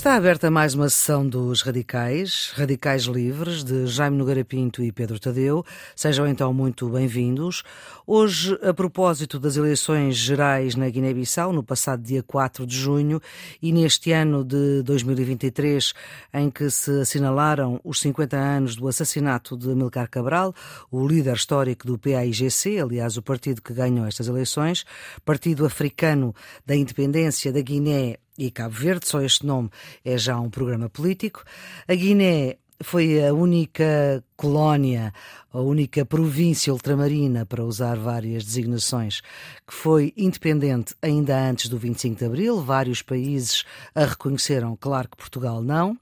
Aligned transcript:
Está 0.00 0.14
aberta 0.14 0.50
mais 0.50 0.72
uma 0.72 0.88
sessão 0.88 1.28
dos 1.28 1.60
Radicais, 1.60 2.54
Radicais 2.54 3.02
Livres, 3.02 3.62
de 3.62 3.86
Jaime 3.86 4.16
Nogueira 4.16 4.42
Pinto 4.42 4.82
e 4.82 4.90
Pedro 4.90 5.20
Tadeu. 5.20 5.62
Sejam 5.94 6.26
então 6.26 6.54
muito 6.54 6.88
bem-vindos. 6.88 7.62
Hoje, 8.06 8.58
a 8.62 8.72
propósito 8.72 9.38
das 9.38 9.58
eleições 9.58 10.16
gerais 10.16 10.74
na 10.74 10.88
Guiné-Bissau, 10.88 11.52
no 11.52 11.62
passado 11.62 12.02
dia 12.02 12.22
4 12.22 12.66
de 12.66 12.74
junho, 12.74 13.20
e 13.60 13.72
neste 13.72 14.10
ano 14.10 14.42
de 14.42 14.82
2023, 14.84 15.92
em 16.32 16.50
que 16.50 16.70
se 16.70 17.02
assinalaram 17.02 17.78
os 17.84 18.00
50 18.00 18.38
anos 18.38 18.76
do 18.76 18.88
assassinato 18.88 19.54
de 19.54 19.70
Amilcar 19.70 20.08
Cabral, 20.08 20.54
o 20.90 21.06
líder 21.06 21.34
histórico 21.34 21.86
do 21.86 21.98
PAIGC, 21.98 22.80
aliás, 22.80 23.18
o 23.18 23.22
partido 23.22 23.60
que 23.60 23.74
ganhou 23.74 24.06
estas 24.06 24.28
eleições, 24.28 24.82
Partido 25.26 25.66
Africano 25.66 26.34
da 26.64 26.74
Independência 26.74 27.52
da 27.52 27.60
Guiné 27.60 28.16
e 28.38 28.50
Cabo 28.50 28.74
Verde, 28.74 29.06
só 29.06 29.20
este 29.20 29.44
nome 29.44 29.70
é 30.04 30.16
já 30.16 30.38
um 30.38 30.50
programa 30.50 30.88
político. 30.88 31.44
A 31.86 31.94
Guiné 31.94 32.56
foi 32.82 33.22
a 33.24 33.32
única 33.34 34.24
colónia, 34.36 35.12
a 35.52 35.60
única 35.60 36.04
província 36.06 36.72
ultramarina, 36.72 37.44
para 37.44 37.64
usar 37.64 37.98
várias 37.98 38.44
designações, 38.44 39.20
que 39.66 39.74
foi 39.74 40.14
independente 40.16 40.94
ainda 41.02 41.38
antes 41.38 41.68
do 41.68 41.76
25 41.76 42.18
de 42.18 42.24
Abril. 42.24 42.62
Vários 42.62 43.02
países 43.02 43.64
a 43.94 44.06
reconheceram, 44.06 44.76
claro 44.80 45.08
que 45.10 45.16
Portugal 45.16 45.62
não. 45.62 45.96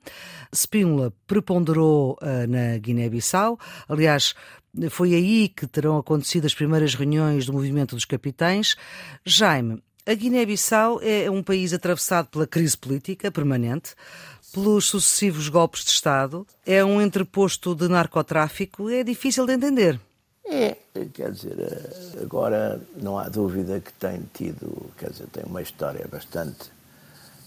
Spínola 0.55 1.13
preponderou 1.27 2.17
uh, 2.23 2.47
na 2.49 2.79
Guiné-Bissau. 2.79 3.59
Aliás, 3.89 4.35
foi 4.91 5.15
aí 5.15 5.49
que 5.49 5.67
terão 5.67 5.99
acontecido 5.99 6.47
as 6.47 6.55
primeiras 6.55 6.95
reuniões 6.95 7.47
do 7.47 7.53
Movimento 7.53 7.97
dos 7.97 8.05
Capitães. 8.05 8.77
Jaime, 9.25 9.83
a 10.09 10.15
Guiné-Bissau 10.15 11.01
é 11.03 11.31
um 11.31 11.43
país 11.43 11.75
atravessado 11.75 12.29
pela 12.29 12.47
crise 12.47 12.75
política 12.75 13.31
permanente, 13.31 13.95
pelos 14.55 14.87
sucessivos 14.87 15.51
golpes 15.51 15.85
de 15.85 15.91
Estado, 15.91 16.47
é 16.65 16.83
um 16.83 17.03
entreposto 17.03 17.75
de 17.75 17.89
narcotráfico, 17.89 18.89
é 18.89 19.05
difícil 19.05 19.45
de 19.45 19.53
entender. 19.53 20.01
É, 20.47 20.79
quer 21.13 21.31
dizer, 21.31 22.17
agora 22.23 22.81
não 22.97 23.19
há 23.19 23.29
dúvida 23.29 23.81
que 23.81 23.93
tem 23.93 24.23
tido, 24.33 24.91
quer 24.97 25.11
dizer, 25.11 25.27
tem 25.27 25.45
uma 25.45 25.61
história 25.61 26.09
bastante 26.11 26.71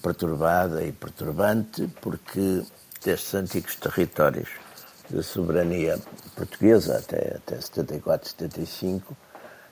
perturbada 0.03 0.83
e 0.85 0.91
perturbante, 0.91 1.89
porque 1.99 2.61
destes 3.03 3.33
antigos 3.33 3.75
territórios 3.75 4.49
da 5.09 5.23
soberania 5.23 5.97
portuguesa 6.35 6.99
até, 6.99 7.37
até 7.37 7.59
74, 7.59 8.29
75, 8.29 9.17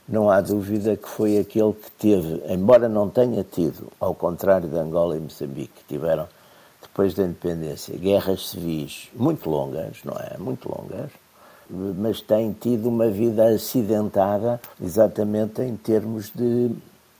não 0.09 0.29
há 0.29 0.41
dúvida 0.41 0.97
que 0.97 1.07
foi 1.07 1.37
aquele 1.37 1.71
que 1.73 1.91
teve, 1.91 2.41
embora 2.51 2.89
não 2.89 3.09
tenha 3.09 3.43
tido, 3.43 3.91
ao 3.99 4.15
contrário 4.15 4.67
de 4.67 4.77
Angola 4.77 5.15
e 5.15 5.19
Moçambique, 5.19 5.71
que 5.75 5.93
tiveram, 5.93 6.27
depois 6.81 7.13
da 7.13 7.23
independência, 7.23 7.95
guerras 7.95 8.49
civis 8.49 9.09
muito 9.15 9.47
longas, 9.47 9.97
não 10.03 10.15
é? 10.15 10.35
Muito 10.39 10.67
longas, 10.67 11.11
mas 11.69 12.19
tem 12.21 12.51
tido 12.51 12.89
uma 12.89 13.07
vida 13.09 13.45
acidentada 13.49 14.59
exatamente 14.81 15.61
em 15.61 15.77
termos 15.77 16.31
de, 16.33 16.71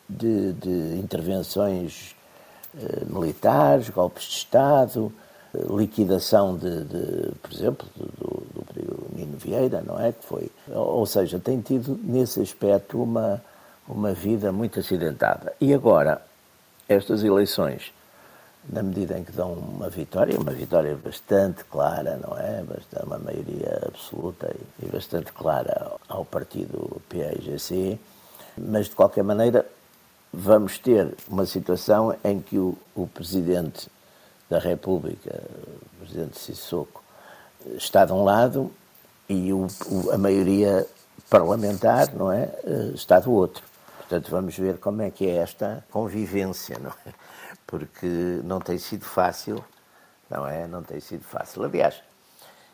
de, 0.09 0.53
de 0.53 0.99
intervenções 0.99 2.15
eh, 2.75 3.03
militares, 3.05 3.89
golpes 3.89 4.23
de 4.23 4.33
Estado, 4.33 5.13
liquidação 5.53 6.57
de, 6.57 6.83
de 6.83 7.31
por 7.41 7.51
exemplo, 7.51 7.87
do, 7.95 8.43
do 8.73 9.15
Nino 9.15 9.37
Vieira, 9.37 9.81
não 9.81 9.99
é? 9.99 10.11
Que 10.11 10.25
foi, 10.25 10.51
ou 10.69 11.05
seja, 11.05 11.39
tem 11.39 11.59
tido 11.61 11.99
nesse 12.03 12.41
aspecto 12.41 13.01
uma, 13.01 13.41
uma 13.87 14.13
vida 14.13 14.51
muito 14.51 14.79
acidentada. 14.79 15.53
E 15.59 15.73
agora, 15.73 16.21
estas 16.87 17.23
eleições, 17.23 17.91
na 18.67 18.83
medida 18.83 19.17
em 19.17 19.23
que 19.23 19.31
dão 19.31 19.53
uma 19.53 19.89
vitória, 19.89 20.39
uma 20.39 20.51
vitória 20.51 20.95
bastante 20.95 21.63
clara, 21.63 22.17
não 22.17 22.37
é? 22.37 22.61
Bastante, 22.63 23.05
uma 23.05 23.17
maioria 23.17 23.81
absoluta 23.87 24.55
e, 24.81 24.85
bastante 24.85 25.31
clara 25.31 25.93
ao 26.07 26.23
partido 26.23 27.01
PAIGC, 27.09 27.99
mas 28.57 28.87
de 28.87 28.95
qualquer 28.95 29.23
maneira 29.23 29.65
vamos 30.31 30.77
ter 30.77 31.15
uma 31.27 31.45
situação 31.45 32.15
em 32.23 32.39
que 32.39 32.59
o, 32.59 32.77
o 32.95 33.07
presidente 33.07 33.89
da 34.49 34.59
República, 34.59 35.43
o 35.93 35.99
Presidente 35.99 36.39
Sissoko, 36.39 37.03
está 37.75 38.05
de 38.05 38.13
um 38.13 38.23
lado 38.23 38.71
e 39.27 39.53
o, 39.53 39.67
o, 39.87 40.11
a 40.11 40.17
maioria 40.17 40.87
parlamentar, 41.29 42.13
não 42.13 42.31
é, 42.31 42.51
eh, 42.63 42.91
está 42.95 43.19
do 43.19 43.31
outro. 43.31 43.63
Portanto, 43.97 44.31
vamos 44.31 44.57
ver 44.57 44.79
como 44.79 45.03
é 45.03 45.11
que 45.11 45.27
é 45.27 45.35
esta 45.35 45.85
convivência, 45.91 46.79
não 46.79 46.89
é? 47.05 47.13
Porque 47.67 48.07
não 48.43 48.59
tem 48.59 48.79
sido 48.79 49.05
fácil, 49.05 49.63
não 50.27 50.47
é? 50.47 50.65
Não 50.65 50.81
tem 50.81 50.99
sido 50.99 51.23
fácil. 51.23 51.63
Aliás, 51.63 52.01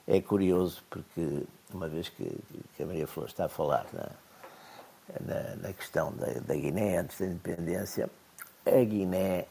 é 0.08 0.22
curioso 0.22 0.82
porque, 0.90 1.44
uma 1.74 1.90
vez 1.90 2.08
que, 2.08 2.24
que 2.78 2.84
a 2.84 2.86
Maria 2.86 3.06
Flor 3.06 3.28
está 3.28 3.46
a 3.46 3.50
falar 3.50 3.86
na, 3.92 4.10
na, 5.20 5.56
na 5.58 5.74
questão 5.74 6.14
da, 6.14 6.28
da 6.40 6.56
Guiné, 6.56 7.00
antes 7.00 7.20
da 7.20 7.26
independência, 7.26 8.10
a 8.66 8.84
Guiné 8.84 9.46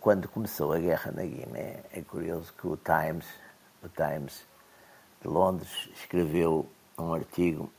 quando 0.00 0.28
começou 0.28 0.72
a 0.72 0.78
guerra 0.78 1.12
na 1.12 1.22
Guiné, 1.22 1.82
é 1.92 2.02
curioso 2.02 2.52
que 2.54 2.66
o 2.66 2.76
Times, 2.76 3.26
o 3.82 3.88
Times 3.88 4.44
de 5.20 5.28
Londres, 5.28 5.88
escreveu 5.94 6.68
um 6.98 7.14
artigo, 7.14 7.70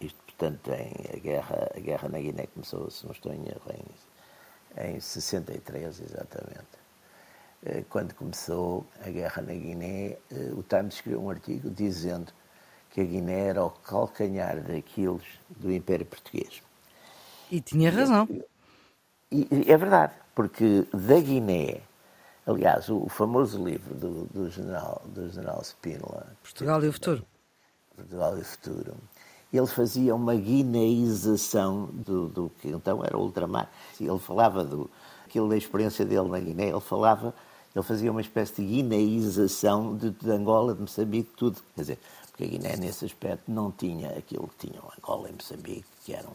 isto 0.00 0.18
portanto 0.24 0.70
em 0.72 1.16
a 1.16 1.18
guerra, 1.18 1.70
a 1.74 1.80
guerra 1.80 2.08
na 2.08 2.18
Guiné 2.18 2.46
começou, 2.46 2.90
se 2.90 3.04
não 3.04 3.12
estou 3.12 3.32
em 3.32 3.46
erro, 3.46 3.72
em, 4.78 4.96
em 4.96 5.00
63 5.00 6.00
exatamente. 6.00 6.80
Eh, 7.62 7.84
quando 7.88 8.14
começou 8.14 8.86
a 9.04 9.10
guerra 9.10 9.42
na 9.42 9.52
Guiné, 9.52 10.16
eh, 10.30 10.52
o 10.52 10.62
Times 10.62 10.94
escreveu 10.94 11.22
um 11.22 11.30
artigo 11.30 11.70
dizendo 11.70 12.32
que 12.90 13.00
a 13.00 13.04
Guiné 13.04 13.48
era 13.48 13.64
o 13.64 13.70
calcanhar 13.70 14.60
daqueles 14.62 15.24
do 15.48 15.70
Império 15.72 16.06
Português. 16.06 16.62
E 17.50 17.60
tinha 17.60 17.90
razão. 17.90 18.26
E, 19.30 19.46
e, 19.50 19.70
é 19.70 19.76
verdade 19.76 20.19
porque 20.34 20.86
da 20.92 21.20
Guiné, 21.20 21.80
aliás, 22.46 22.88
o, 22.88 23.04
o 23.04 23.08
famoso 23.08 23.62
livro 23.64 23.94
do, 23.94 24.24
do, 24.26 24.50
general, 24.50 25.02
do 25.06 25.30
general 25.30 25.60
Spínola... 25.62 26.26
Portugal 26.42 26.84
e 26.84 26.88
o 26.88 26.92
Futuro. 26.92 27.24
Portugal 27.96 28.36
e 28.36 28.40
o 28.40 28.44
Futuro. 28.44 28.94
Ele 29.52 29.66
fazia 29.66 30.14
uma 30.14 30.34
guineização 30.34 31.86
do, 31.92 32.28
do 32.28 32.50
que 32.60 32.68
então 32.68 33.04
era 33.04 33.16
o 33.16 33.22
ultramar. 33.22 33.68
Ele 34.00 34.18
falava 34.18 34.64
do 34.64 34.88
aquilo 35.30 35.48
da 35.48 35.56
experiência 35.56 36.04
dele 36.04 36.28
na 36.28 36.40
Guiné, 36.40 36.68
ele 36.68 36.80
falava, 36.80 37.32
ele 37.74 37.84
fazia 37.84 38.10
uma 38.10 38.20
espécie 38.20 38.56
de 38.56 38.66
guineização 38.66 39.96
de, 39.96 40.10
de 40.10 40.30
Angola, 40.30 40.74
de 40.74 40.80
Moçambique, 40.80 41.30
tudo. 41.36 41.60
Quer 41.76 41.80
dizer, 41.82 41.98
porque 42.28 42.44
a 42.44 42.46
Guiné, 42.48 42.76
nesse 42.76 43.04
aspecto, 43.04 43.50
não 43.50 43.70
tinha 43.70 44.10
aquilo 44.10 44.48
que 44.48 44.66
tinham 44.66 44.82
Angola 44.98 45.28
e 45.28 45.32
Moçambique, 45.32 45.84
que 46.04 46.12
eram 46.12 46.32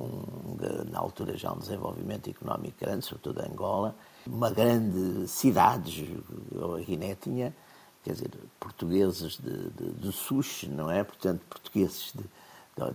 um, 0.00 0.56
na 0.90 0.98
altura 0.98 1.36
já 1.36 1.52
um 1.52 1.58
desenvolvimento 1.58 2.28
económico 2.28 2.76
grande, 2.80 3.04
sobretudo 3.04 3.40
Angola, 3.40 3.94
uma 4.26 4.50
grande 4.50 5.28
cidade, 5.28 6.22
a 6.52 6.80
Guiné 6.80 7.14
tinha, 7.14 7.54
quer 8.02 8.14
dizer, 8.14 8.30
portugueses 8.58 9.38
de, 9.38 9.70
de, 9.70 9.92
de 9.92 10.68
não 10.68 10.90
é? 10.90 11.04
Portanto, 11.04 11.42
portugueses 11.48 12.12
de, 12.14 12.24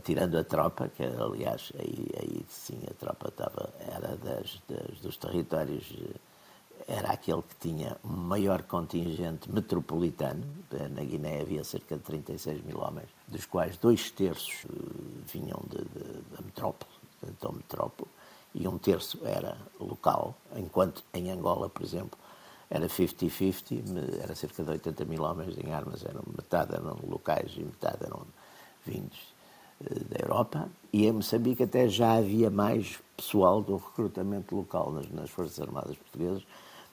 tirando 0.04 0.38
a 0.38 0.44
tropa, 0.44 0.90
que 0.90 1.04
aliás 1.04 1.72
aí, 1.80 2.08
aí 2.20 2.46
sim 2.50 2.80
a 2.90 2.94
tropa 2.94 3.30
estava, 3.30 3.74
era 3.80 4.16
das, 4.18 4.62
das, 4.68 5.00
dos 5.00 5.18
territórios, 5.18 5.86
era 6.88 7.12
aquele 7.12 7.42
que 7.44 7.56
tinha 7.60 7.98
maior 8.04 8.64
contingente 8.64 9.50
metropolitano, 9.52 10.44
na 10.92 11.04
Guiné 11.04 11.42
havia 11.42 11.64
cerca 11.64 11.96
de 11.96 12.04
36 12.04 12.64
mil 12.64 12.80
homens, 12.80 13.10
dos 13.28 13.46
quais 13.46 13.78
dois 13.78 14.10
terços 14.12 14.66
eh, 14.66 14.74
vinham 15.32 15.62
da 15.70 16.42
metrópole, 16.42 16.92
então 17.28 17.52
metrópole, 17.52 18.10
e 18.54 18.68
um 18.68 18.78
terço 18.78 19.20
era 19.24 19.58
local, 19.80 20.36
enquanto 20.56 21.04
em 21.14 21.30
Angola, 21.32 21.70
por 21.70 21.84
exemplo, 21.84 22.18
era 22.70 22.88
50-50, 22.88 24.22
era 24.22 24.36
cerca 24.36 24.64
de 24.64 24.70
80 24.72 25.06
mil 25.06 25.24
homens 25.24 25.58
em 25.58 25.72
armas, 25.72 26.04
eram, 26.06 26.22
metade 26.36 26.76
eram 26.76 26.98
locais 27.08 27.52
e 27.58 27.62
metade 27.62 27.98
eram 28.04 28.22
vindos 28.86 29.34
eh, 29.86 30.00
da 30.10 30.26
Europa, 30.26 30.70
e 30.94 31.06
em 31.06 31.12
Moçambique 31.12 31.64
até 31.64 31.88
já 31.88 32.14
havia 32.14 32.50
mais 32.50 33.00
pessoal 33.16 33.62
do 33.62 33.76
recrutamento 33.78 34.56
local 34.56 34.92
nas, 34.92 35.10
nas 35.10 35.30
Forças 35.30 35.60
Armadas 35.60 35.98
Portuguesas. 35.98 36.44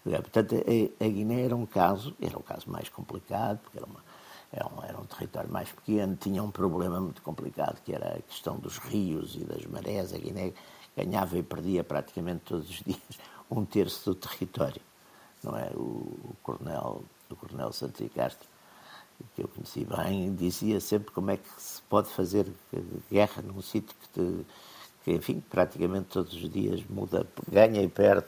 Portanto, 0.05 0.55
a, 0.55 1.05
a 1.05 1.09
Guiné 1.09 1.43
era 1.43 1.57
um 1.57 1.67
caso, 1.67 2.15
era 2.21 2.39
o 2.39 2.43
caso 2.43 2.71
mais 2.71 2.89
complicado, 2.89 3.59
porque 3.59 3.77
era 3.77 3.87
uma, 3.87 4.01
era 4.53 4.99
um, 4.99 5.05
território 5.05 5.51
mais 5.51 5.71
pequeno, 5.71 6.17
tinha 6.17 6.43
um 6.43 6.51
problema 6.51 7.01
muito 7.01 7.21
complicado, 7.23 7.81
que 7.85 7.93
era 7.93 8.17
a 8.17 8.23
questão 8.23 8.59
dos 8.59 8.79
rios 8.79 9.35
e 9.35 9.45
das 9.45 9.65
marés. 9.67 10.15
A 10.15 10.19
Guiné 10.19 10.53
ganhava 10.97 11.37
e 11.37 11.43
perdia 11.43 11.85
praticamente 11.85 12.43
todos 12.47 12.71
os 12.71 12.77
dias 12.85 13.19
um 13.51 13.65
terço 13.65 14.11
do 14.11 14.15
território. 14.15 14.81
Não 15.43 15.57
é? 15.57 15.71
O, 15.75 15.81
o 15.81 16.37
coronel, 16.43 17.05
o 17.31 17.37
coronel 17.37 17.73
Santos 17.73 18.09
Castro, 18.15 18.49
que 19.35 19.43
eu 19.43 19.49
conheci 19.49 19.85
bem, 19.85 20.35
dizia 20.35 20.81
sempre 20.81 21.11
como 21.11 21.31
é 21.31 21.37
que 21.37 21.49
se 21.59 21.83
pode 21.83 22.09
fazer 22.09 22.47
guerra 23.11 23.43
num 23.43 23.61
sítio 23.63 23.95
que, 24.01 24.09
te, 24.09 24.47
que, 25.05 25.13
enfim, 25.13 25.43
praticamente 25.51 26.09
todos 26.09 26.33
os 26.35 26.51
dias 26.51 26.83
muda, 26.89 27.27
ganha 27.49 27.83
e 27.83 27.89
perde 27.89 28.27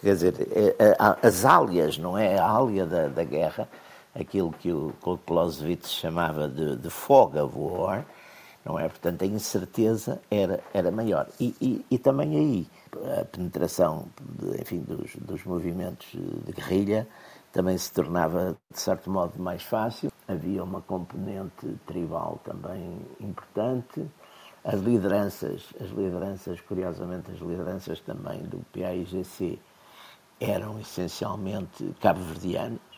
Quer 0.00 0.14
dizer, 0.14 0.34
é, 0.52 0.76
é, 0.78 0.96
as 0.98 1.44
álias, 1.44 1.96
não 1.96 2.18
é? 2.18 2.38
A 2.38 2.48
ália 2.48 2.84
da, 2.84 3.08
da 3.08 3.24
guerra, 3.24 3.68
aquilo 4.18 4.52
que 4.52 4.72
o 4.72 4.92
Clausewitz 5.26 5.90
chamava 5.90 6.48
de, 6.48 6.76
de 6.76 6.90
fog 6.90 7.38
of 7.38 7.54
war, 7.56 8.06
não 8.64 8.78
é? 8.78 8.88
Portanto, 8.88 9.22
a 9.22 9.26
incerteza 9.26 10.20
era, 10.30 10.62
era 10.74 10.90
maior. 10.90 11.28
E, 11.38 11.54
e, 11.60 11.86
e 11.90 11.98
também 11.98 12.36
aí, 12.36 12.66
a 13.20 13.24
penetração, 13.24 14.08
de, 14.20 14.60
enfim, 14.60 14.80
dos, 14.80 15.14
dos 15.16 15.44
movimentos 15.44 16.08
de 16.12 16.52
guerrilha 16.52 17.06
também 17.52 17.78
se 17.78 17.92
tornava, 17.92 18.56
de 18.70 18.80
certo 18.80 19.10
modo, 19.10 19.40
mais 19.40 19.62
fácil. 19.62 20.10
Havia 20.28 20.62
uma 20.64 20.82
componente 20.82 21.66
tribal 21.86 22.40
também 22.44 23.00
importante. 23.20 24.04
As 24.64 24.80
lideranças, 24.80 25.62
as 25.80 25.90
lideranças, 25.90 26.60
curiosamente, 26.60 27.30
as 27.30 27.38
lideranças 27.38 28.00
também 28.00 28.42
do 28.42 28.58
PAIGC 28.72 29.60
eram 30.40 30.78
essencialmente 30.80 31.94
cabo-verdianas. 32.00 32.95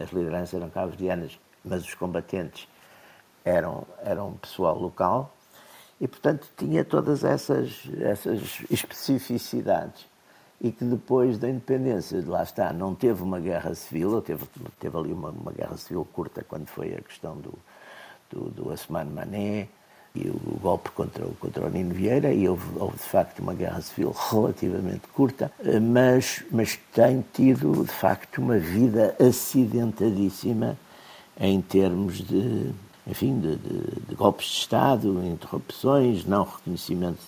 As 0.00 0.10
lideranças 0.10 0.54
eram 0.54 0.70
cabo-verdianas, 0.70 1.38
mas 1.64 1.84
os 1.84 1.94
combatentes 1.94 2.66
eram, 3.44 3.86
eram 4.02 4.32
pessoal 4.34 4.78
local. 4.78 5.34
E, 6.00 6.08
portanto, 6.08 6.48
tinha 6.56 6.84
todas 6.84 7.24
essas, 7.24 7.82
essas 8.00 8.62
especificidades 8.70 10.06
e 10.60 10.72
que 10.72 10.84
depois 10.84 11.38
da 11.38 11.48
independência, 11.48 12.22
lá 12.26 12.42
está, 12.42 12.72
não 12.72 12.94
teve 12.94 13.22
uma 13.22 13.40
guerra 13.40 13.74
civil, 13.74 14.20
teve, 14.20 14.44
teve 14.78 14.96
ali 14.96 15.12
uma, 15.12 15.30
uma 15.30 15.52
guerra 15.52 15.76
civil 15.76 16.06
curta 16.12 16.44
quando 16.46 16.66
foi 16.66 16.94
a 16.94 17.00
questão 17.00 17.36
do, 17.36 17.52
do, 18.30 18.50
do 18.50 18.70
Asman 18.70 19.06
Mané 19.06 19.68
e 20.14 20.28
o 20.28 20.58
golpe 20.60 20.90
contra, 20.90 21.24
contra 21.38 21.66
o 21.66 21.70
Nino 21.70 21.94
Vieira, 21.94 22.32
e 22.32 22.48
houve, 22.48 22.66
houve 22.76 22.96
de 22.96 23.02
facto 23.02 23.38
uma 23.40 23.54
guerra 23.54 23.80
civil 23.80 24.14
relativamente 24.30 25.06
curta, 25.14 25.52
mas, 25.80 26.42
mas 26.50 26.78
tem 26.92 27.24
tido 27.32 27.84
de 27.84 27.92
facto 27.92 28.38
uma 28.38 28.58
vida 28.58 29.14
acidentadíssima 29.20 30.76
em 31.38 31.60
termos 31.60 32.18
de, 32.18 32.70
enfim, 33.06 33.38
de, 33.38 33.56
de, 33.56 34.00
de 34.08 34.14
golpes 34.14 34.46
de 34.46 34.58
Estado, 34.58 35.24
interrupções, 35.24 36.24
não 36.26 36.44
reconhecimento 36.44 37.22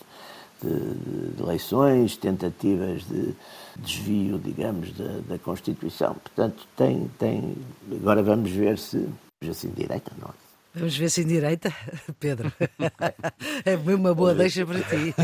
de, 0.63 1.35
de 1.35 1.43
eleições, 1.43 2.17
tentativas 2.17 3.03
de 3.05 3.35
desvio, 3.79 4.39
digamos, 4.39 4.93
da, 4.93 5.21
da, 5.29 5.39
Constituição. 5.39 6.15
Portanto, 6.15 6.67
tem, 6.77 7.11
tem. 7.19 7.57
Agora 7.91 8.23
vamos 8.23 8.51
ver 8.51 8.79
se. 8.79 9.09
Assim, 9.49 9.71
direita, 9.71 10.13
não 10.21 10.29
é? 10.29 10.42
Vamos 10.75 10.97
ver 10.97 11.11
se 11.11 11.23
em 11.23 11.27
direita, 11.27 11.75
Pedro. 12.19 12.53
é 13.65 13.77
uma 13.77 14.15
boa 14.15 14.35
deixa 14.35 14.65
para 14.65 14.81
ti. 14.81 15.15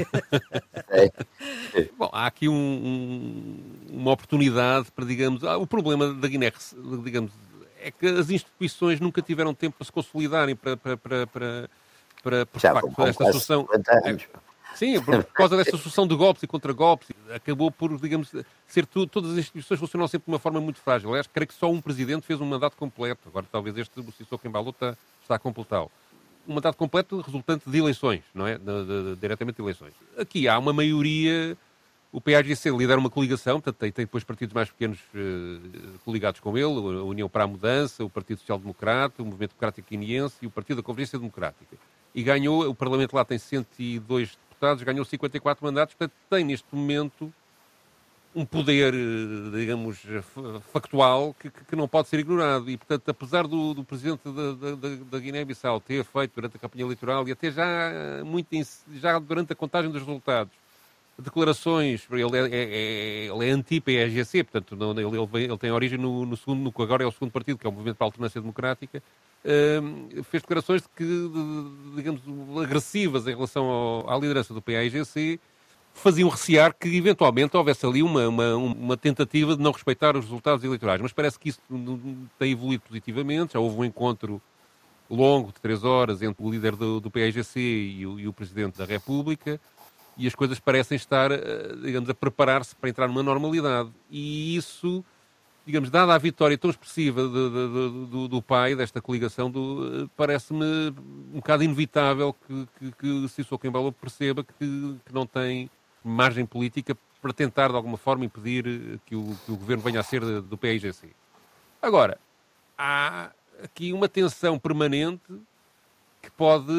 É. 0.90 1.10
Bom, 1.96 2.10
há 2.12 2.26
aqui 2.26 2.48
um, 2.48 2.54
um, 2.54 3.62
uma 3.90 4.12
oportunidade 4.12 4.90
para, 4.92 5.04
digamos, 5.04 5.42
ah, 5.44 5.56
o 5.56 5.66
problema 5.66 6.12
da 6.12 6.28
Guiné, 6.28 6.52
digamos, 7.02 7.32
é 7.80 7.90
que 7.90 8.06
as 8.06 8.28
instituições 8.30 9.00
nunca 9.00 9.22
tiveram 9.22 9.54
tempo 9.54 9.76
para 9.78 9.84
se 9.86 9.92
consolidarem 9.92 10.54
para, 10.54 10.76
para, 10.76 10.96
para, 10.96 11.26
para, 11.26 11.70
para, 12.22 12.46
para 12.46 12.60
Já, 12.60 12.74
facto, 12.74 13.02
esta 13.02 13.24
solução. 13.24 13.68
Sim, 14.78 15.02
por 15.02 15.24
causa 15.24 15.56
dessa 15.56 15.72
sucessão 15.72 16.06
de 16.06 16.14
golpes 16.14 16.44
e 16.44 16.46
contra-golpes, 16.46 17.08
acabou 17.34 17.68
por, 17.68 18.00
digamos, 18.00 18.30
ser 18.64 18.86
tudo, 18.86 19.08
todas 19.08 19.32
as 19.32 19.38
instituições 19.38 19.80
funcionam 19.80 20.06
sempre 20.06 20.26
de 20.26 20.32
uma 20.32 20.38
forma 20.38 20.60
muito 20.60 20.78
frágil. 20.78 21.08
Aliás, 21.10 21.26
creio 21.26 21.48
que 21.48 21.54
só 21.54 21.68
um 21.68 21.80
presidente 21.80 22.24
fez 22.24 22.40
um 22.40 22.44
mandato 22.44 22.76
completo. 22.76 23.28
Agora, 23.28 23.44
talvez 23.50 23.76
este, 23.76 23.98
o 23.98 24.12
Sissoko 24.12 24.46
Embalo, 24.46 24.70
está, 24.70 24.96
está 25.20 25.34
a 25.34 25.38
completá-lo. 25.38 25.90
Um 26.46 26.54
mandato 26.54 26.76
completo 26.76 27.20
resultante 27.20 27.68
de 27.68 27.76
eleições, 27.76 28.22
não 28.32 28.46
é? 28.46 28.56
De, 28.56 28.64
de, 28.64 29.02
de, 29.14 29.16
diretamente 29.20 29.56
de 29.56 29.62
eleições. 29.62 29.94
Aqui 30.16 30.46
há 30.46 30.56
uma 30.56 30.72
maioria. 30.72 31.56
O 32.12 32.20
PAGC 32.20 32.70
lidera 32.70 33.00
uma 33.00 33.10
coligação, 33.10 33.60
portanto, 33.60 33.80
tem, 33.80 33.90
tem 33.90 34.04
depois 34.04 34.22
partidos 34.22 34.54
mais 34.54 34.70
pequenos 34.70 35.00
uh, 35.12 35.98
coligados 36.04 36.38
com 36.40 36.56
ele, 36.56 36.98
a 37.00 37.02
União 37.02 37.28
para 37.28 37.42
a 37.42 37.46
Mudança, 37.48 38.04
o 38.04 38.08
Partido 38.08 38.38
Social 38.38 38.58
Democrata, 38.60 39.22
o 39.22 39.26
Movimento 39.26 39.50
Democrático 39.50 39.88
Guineense 39.90 40.36
e 40.40 40.46
o 40.46 40.50
Partido 40.50 40.76
da 40.76 40.82
Conferência 40.84 41.18
Democrática. 41.18 41.76
E 42.14 42.22
ganhou, 42.22 42.66
o 42.66 42.74
Parlamento 42.74 43.14
lá 43.14 43.24
tem 43.24 43.38
102 43.38 44.38
deputados, 44.58 44.82
ganhou 44.82 45.04
54 45.04 45.64
mandatos, 45.64 45.94
portanto 45.94 46.16
tem 46.28 46.44
neste 46.44 46.66
momento 46.72 47.32
um 48.34 48.44
poder, 48.44 48.92
digamos, 49.52 50.02
factual 50.72 51.34
que, 51.34 51.50
que 51.50 51.74
não 51.74 51.88
pode 51.88 52.08
ser 52.08 52.20
ignorado. 52.20 52.68
E, 52.70 52.76
portanto, 52.76 53.08
apesar 53.08 53.46
do, 53.46 53.74
do 53.74 53.82
presidente 53.82 54.20
da, 54.24 54.52
da, 54.52 54.96
da 55.10 55.18
Guiné-Bissau 55.18 55.80
ter 55.80 56.04
feito 56.04 56.34
durante 56.34 56.56
a 56.56 56.60
campanha 56.60 56.84
eleitoral 56.84 57.26
e 57.26 57.32
até 57.32 57.50
já, 57.50 57.90
muito, 58.24 58.48
já 59.00 59.18
durante 59.18 59.52
a 59.52 59.56
contagem 59.56 59.90
dos 59.90 60.02
resultados, 60.02 60.52
declarações, 61.20 62.06
ele 62.10 62.22
é, 62.22 62.40
é, 62.40 62.62
é 62.62 63.26
ele 63.26 63.48
é 63.48 63.50
anti-PSGC, 63.50 64.44
portanto, 64.44 64.76
não, 64.76 64.92
ele, 64.92 65.18
ele, 65.44 65.58
tem 65.58 65.70
origem 65.70 65.98
no, 65.98 66.24
no, 66.24 66.36
segundo, 66.36 66.60
no 66.60 66.72
que 66.72 66.82
agora 66.82 67.02
é 67.02 67.06
o 67.06 67.12
segundo 67.12 67.32
partido, 67.32 67.58
que 67.58 67.66
é 67.66 67.70
o 67.70 67.72
Movimento 67.72 67.96
para 67.96 68.06
a 68.06 68.08
Alternância 68.08 68.40
Democrática, 68.40 69.02
fez 70.24 70.42
declarações 70.42 70.82
de 70.82 70.88
que, 70.88 71.04
digamos, 71.96 72.22
agressivas 72.62 73.26
em 73.26 73.30
relação 73.30 73.64
ao, 73.64 74.10
à 74.10 74.18
liderança 74.18 74.54
do 74.54 74.62
PAIGC, 74.62 75.40
faziam 75.92 76.28
recear 76.28 76.74
que 76.74 76.96
eventualmente 76.96 77.56
houvesse 77.56 77.84
ali 77.84 78.02
uma, 78.02 78.28
uma, 78.28 78.56
uma, 78.56 78.96
tentativa 78.96 79.56
de 79.56 79.62
não 79.62 79.72
respeitar 79.72 80.16
os 80.16 80.24
resultados 80.24 80.64
eleitorais. 80.64 81.00
Mas 81.00 81.12
parece 81.12 81.38
que 81.38 81.48
isso 81.48 81.60
tem 82.38 82.52
evoluído 82.52 82.84
positivamente. 82.86 83.54
Já 83.54 83.58
houve 83.58 83.78
um 83.78 83.84
encontro 83.84 84.40
longo 85.10 85.52
de 85.52 85.60
três 85.60 85.82
horas 85.82 86.22
entre 86.22 86.44
o 86.44 86.50
líder 86.50 86.76
do, 86.76 87.00
do 87.00 87.10
e 87.56 88.06
o, 88.06 88.20
e 88.20 88.28
o 88.28 88.32
Presidente 88.32 88.78
da 88.78 88.84
República 88.84 89.60
e 90.18 90.26
as 90.26 90.34
coisas 90.34 90.58
parecem 90.58 90.96
estar, 90.96 91.30
eh, 91.30 91.76
digamos, 91.82 92.10
a 92.10 92.14
preparar-se 92.14 92.74
para 92.74 92.90
entrar 92.90 93.06
numa 93.06 93.22
normalidade. 93.22 93.90
E 94.10 94.56
isso 94.56 95.04
digamos, 95.68 95.90
dada 95.90 96.14
a 96.14 96.18
vitória 96.18 96.56
tão 96.56 96.70
expressiva 96.70 97.22
de, 97.24 97.28
de, 97.28 97.50
de, 97.50 98.06
do, 98.10 98.26
do, 98.26 98.40
pai, 98.40 98.74
desta 98.74 99.02
coligação, 99.02 99.52
parece-me 100.16 100.64
um 101.30 101.40
bocado 101.40 101.62
inevitável 101.62 102.34
que, 102.46 102.68
que, 102.78 102.92
que 102.92 103.28
Sissoko 103.28 103.66
Embalo 103.66 103.92
perceba 103.92 104.42
que, 104.42 104.54
que, 105.04 105.12
não 105.12 105.26
tem 105.26 105.70
margem 106.02 106.46
política 106.46 106.96
para 107.20 107.34
tentar, 107.34 107.68
de 107.68 107.74
alguma 107.74 107.98
forma, 107.98 108.24
impedir 108.24 108.98
que 109.04 109.14
o, 109.14 109.36
que 109.44 109.52
o 109.52 109.56
governo 109.56 109.82
venha 109.82 110.00
a 110.00 110.02
ser 110.02 110.22
do 110.40 110.56
PIGC. 110.56 111.10
Agora, 111.82 112.18
há 112.78 113.30
aqui 113.62 113.92
uma 113.92 114.08
tensão 114.08 114.58
permanente 114.58 115.20
que 116.20 116.30
pode, 116.30 116.72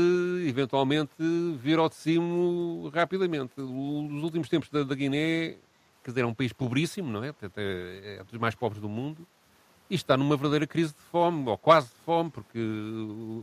eventualmente, 0.47 1.11
vir 1.57 1.79
ao 1.79 1.89
de 1.89 1.95
cimo 1.95 2.89
rapidamente. 2.93 3.53
Os 3.57 4.23
últimos 4.23 4.49
tempos 4.49 4.69
da, 4.69 4.83
da 4.83 4.95
Guiné 4.95 5.55
quer 6.03 6.11
dizer, 6.11 6.21
é 6.21 6.25
um 6.25 6.33
país 6.33 6.53
pobríssimo, 6.53 7.11
não 7.11 7.23
é? 7.23 7.33
É 7.55 8.23
dos 8.23 8.39
mais 8.39 8.55
pobres 8.55 8.81
do 8.81 8.89
mundo 8.89 9.25
e 9.89 9.95
está 9.95 10.15
numa 10.15 10.37
verdadeira 10.37 10.67
crise 10.67 10.93
de 10.93 11.01
fome, 11.11 11.49
ou 11.49 11.57
quase 11.57 11.87
de 11.87 11.95
fome, 12.05 12.29
porque 12.29 12.59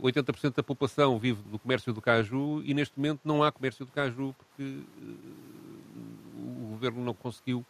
80% 0.01 0.55
da 0.55 0.63
população 0.63 1.19
vive 1.19 1.41
do 1.43 1.59
comércio 1.59 1.91
do 1.91 2.01
caju 2.01 2.61
e 2.63 2.73
neste 2.73 2.97
momento 2.97 3.19
não 3.25 3.43
há 3.43 3.51
comércio 3.51 3.85
do 3.85 3.91
caju 3.91 4.33
porque 4.37 4.63
uh, 4.63 6.63
o 6.63 6.67
governo 6.69 7.03
não 7.03 7.13
conseguiu 7.13 7.65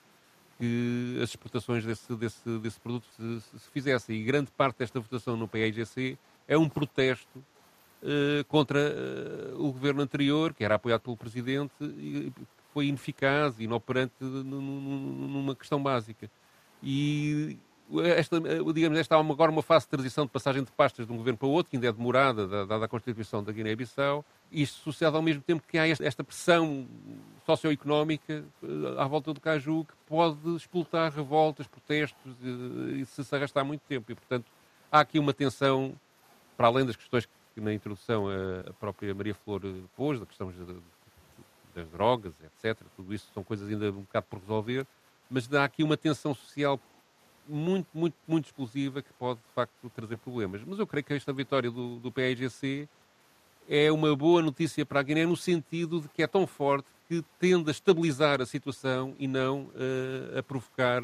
que 0.59 1.19
as 1.21 1.29
exportações 1.29 1.83
desse, 1.83 2.15
desse, 2.15 2.59
desse 2.59 2.79
produto 2.79 3.05
se, 3.15 3.41
se, 3.41 3.69
fizessem. 3.71 4.15
E 4.15 4.23
grande 4.23 4.51
parte 4.51 4.77
desta 4.77 4.99
votação 4.99 5.35
no 5.35 5.47
PIGC 5.47 6.17
é 6.47 6.57
um 6.57 6.69
protesto 6.69 7.43
contra 8.47 8.79
uh, 8.79 9.67
o 9.67 9.71
governo 9.71 10.01
anterior, 10.01 10.53
que 10.53 10.63
era 10.63 10.75
apoiado 10.75 11.01
pelo 11.01 11.17
presidente, 11.17 11.73
e, 11.81 12.31
foi 12.73 12.87
ineficaz 12.87 13.59
inoperante 13.59 14.13
numa 14.21 15.55
questão 15.55 15.81
básica. 15.81 16.29
E 16.83 17.57
esta, 18.15 18.39
digamos, 18.73 18.99
esta 18.99 19.15
há 19.15 19.19
agora 19.19 19.49
uma 19.49 19.61
fase 19.61 19.85
de 19.85 19.89
transição 19.89 20.25
de 20.25 20.31
passagem 20.31 20.63
de 20.63 20.71
pastas 20.71 21.07
de 21.07 21.11
um 21.11 21.17
governo 21.17 21.37
para 21.37 21.47
outro, 21.47 21.71
que 21.71 21.77
ainda 21.77 21.87
é 21.87 21.91
demorada, 21.91 22.65
dada 22.65 22.85
a 22.85 22.87
Constituição 22.87 23.43
da 23.43 23.51
Guiné-Bissau. 23.51 24.23
Isto 24.51 24.79
sucede 24.83 25.15
ao 25.15 25.21
mesmo 25.21 25.41
tempo 25.41 25.63
que 25.67 25.77
há 25.77 25.87
esta 25.87 26.23
pressão 26.23 26.85
socioeconómica 27.45 28.43
eh, 28.63 28.67
à 28.97 29.05
volta 29.07 29.33
do 29.33 29.41
Caju 29.41 29.85
que 29.85 29.93
pode 30.05 30.55
explotar 30.55 31.11
revoltas, 31.11 31.65
protestos 31.67 32.35
e 32.43 33.05
se, 33.05 33.23
se 33.23 33.35
arrastar 33.35 33.65
muito 33.65 33.81
tempo. 33.81 34.11
E, 34.11 34.15
portanto, 34.15 34.45
há 34.91 34.99
aqui 34.99 35.17
uma 35.17 35.33
tensão, 35.33 35.93
para 36.55 36.67
além 36.67 36.85
das 36.85 36.95
questões 36.95 37.25
que 37.25 37.31
na 37.61 37.73
introdução 37.73 38.27
a 38.67 38.73
própria 38.73 39.13
Maria 39.13 39.35
Flor 39.35 39.61
pôs, 39.95 40.19
da 40.19 40.25
questão 40.25 40.51
das 41.75 41.89
drogas, 41.89 42.33
etc. 42.43 42.79
Tudo 42.95 43.13
isso 43.13 43.29
são 43.33 43.43
coisas 43.43 43.69
ainda 43.69 43.89
um 43.89 44.01
bocado 44.01 44.25
por 44.29 44.39
resolver, 44.39 44.85
mas 45.29 45.47
dá 45.47 45.63
aqui 45.63 45.83
uma 45.83 45.97
tensão 45.97 46.33
social 46.33 46.79
muito, 47.47 47.87
muito, 47.93 48.15
muito 48.27 48.45
explosiva 48.45 49.01
que 49.01 49.13
pode, 49.13 49.39
de 49.39 49.53
facto, 49.53 49.89
trazer 49.95 50.17
problemas. 50.17 50.61
Mas 50.65 50.79
eu 50.79 50.87
creio 50.87 51.03
que 51.03 51.13
esta 51.13 51.31
vitória 51.31 51.71
do, 51.71 51.97
do 51.99 52.11
PAIGC 52.11 52.89
é 53.69 53.91
uma 53.91 54.15
boa 54.15 54.41
notícia 54.41 54.85
para 54.85 54.99
a 54.99 55.03
Guiné 55.03 55.25
no 55.25 55.35
sentido 55.35 56.01
de 56.01 56.09
que 56.09 56.23
é 56.23 56.27
tão 56.27 56.47
forte 56.47 56.87
que 57.07 57.23
tende 57.39 57.69
a 57.69 57.71
estabilizar 57.71 58.41
a 58.41 58.45
situação 58.45 59.15
e 59.17 59.27
não 59.27 59.63
uh, 59.63 60.39
a 60.39 60.43
provocar 60.43 61.03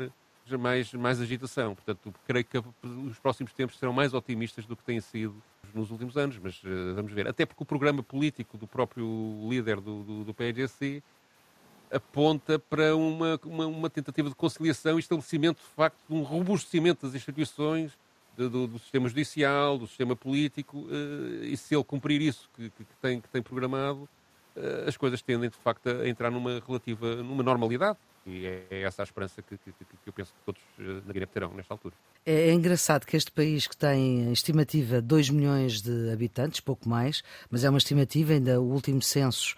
mais, 0.52 0.94
mais 0.94 1.22
agitação. 1.22 1.76
Portanto, 1.76 2.14
creio 2.26 2.46
que 2.46 2.58
os 2.58 3.20
próximos 3.20 3.54
tempos 3.54 3.78
serão 3.78 3.94
mais 3.94 4.14
otimistas 4.14 4.66
do 4.66 4.76
que 4.76 4.84
têm 4.84 5.00
sido 5.00 5.42
nos 5.74 5.90
últimos 5.90 6.18
anos, 6.18 6.38
mas 6.38 6.62
uh, 6.64 6.94
vamos 6.96 7.12
ver. 7.12 7.28
Até 7.28 7.46
porque 7.46 7.64
o 7.64 7.66
programa 7.66 8.04
político 8.04 8.58
do 8.58 8.68
próprio 8.68 9.06
líder 9.50 9.82
do, 9.82 10.04
do, 10.04 10.24
do 10.24 10.34
PGC 10.34 11.02
aponta 11.92 12.58
para 12.58 12.96
uma, 12.96 13.40
uma, 13.46 13.68
uma, 13.68 13.90
tentativa 13.90 14.30
de 14.30 14.36
conciliação 14.36 14.98
e 14.98 15.00
estabelecimento, 15.00 15.58
de 15.58 15.76
facto, 15.76 16.00
de 16.08 16.16
um 16.16 16.24
robustecimento 16.24 17.06
das 17.06 17.16
instituições, 17.16 17.92
de, 18.36 18.50
do, 18.50 18.68
do, 18.68 18.80
sistema 18.80 19.08
judicial, 19.08 19.78
do 19.78 19.88
sistema 19.88 20.16
político, 20.16 20.88
eh, 20.90 21.46
e 21.46 21.58
se 21.58 21.76
ele 21.76 21.84
cumprir 21.84 22.20
isso 22.20 22.50
que, 22.56 22.70
que, 22.72 22.86
tem, 23.00 23.22
que 23.22 23.30
tem 23.30 23.44
programado, 23.44 24.10
eh, 24.10 24.23
as 24.88 24.98
coisas 24.98 25.22
tendem, 25.22 25.50
de 25.50 25.58
facto, 25.58 25.88
a 25.90 26.08
entrar 26.08 26.30
numa 26.30 26.62
relativa, 26.66 27.16
numa 27.18 27.44
normalidade. 27.44 27.98
E 28.26 28.46
é, 28.46 28.64
é 28.72 28.82
essa 28.84 29.02
a 29.02 29.06
esperança 29.06 29.42
que, 29.42 29.58
que, 29.58 29.72
que 29.72 29.86
eu 30.08 30.14
penso 30.14 30.32
que 30.32 30.40
todos 30.46 30.62
eh, 30.80 31.02
na 31.06 31.12
Guiné 31.12 31.26
terão 31.26 31.54
nesta 31.54 31.74
altura. 31.74 31.94
É, 32.26 32.50
é 32.50 32.54
engraçado 32.54 33.06
que 33.06 33.18
este 33.18 33.30
país 33.30 33.68
que 33.68 33.76
tem 33.76 34.32
estimativa 34.32 35.02
2 35.02 35.30
milhões 35.30 35.82
de 35.82 36.10
habitantes, 36.10 36.62
pouco 36.62 36.88
mais, 36.88 37.22
mas 37.52 37.66
é 37.66 37.70
uma 37.70 37.78
estimativa, 37.78 38.32
ainda 38.32 38.62
o 38.62 38.72
último 38.72 39.02
censo, 39.02 39.56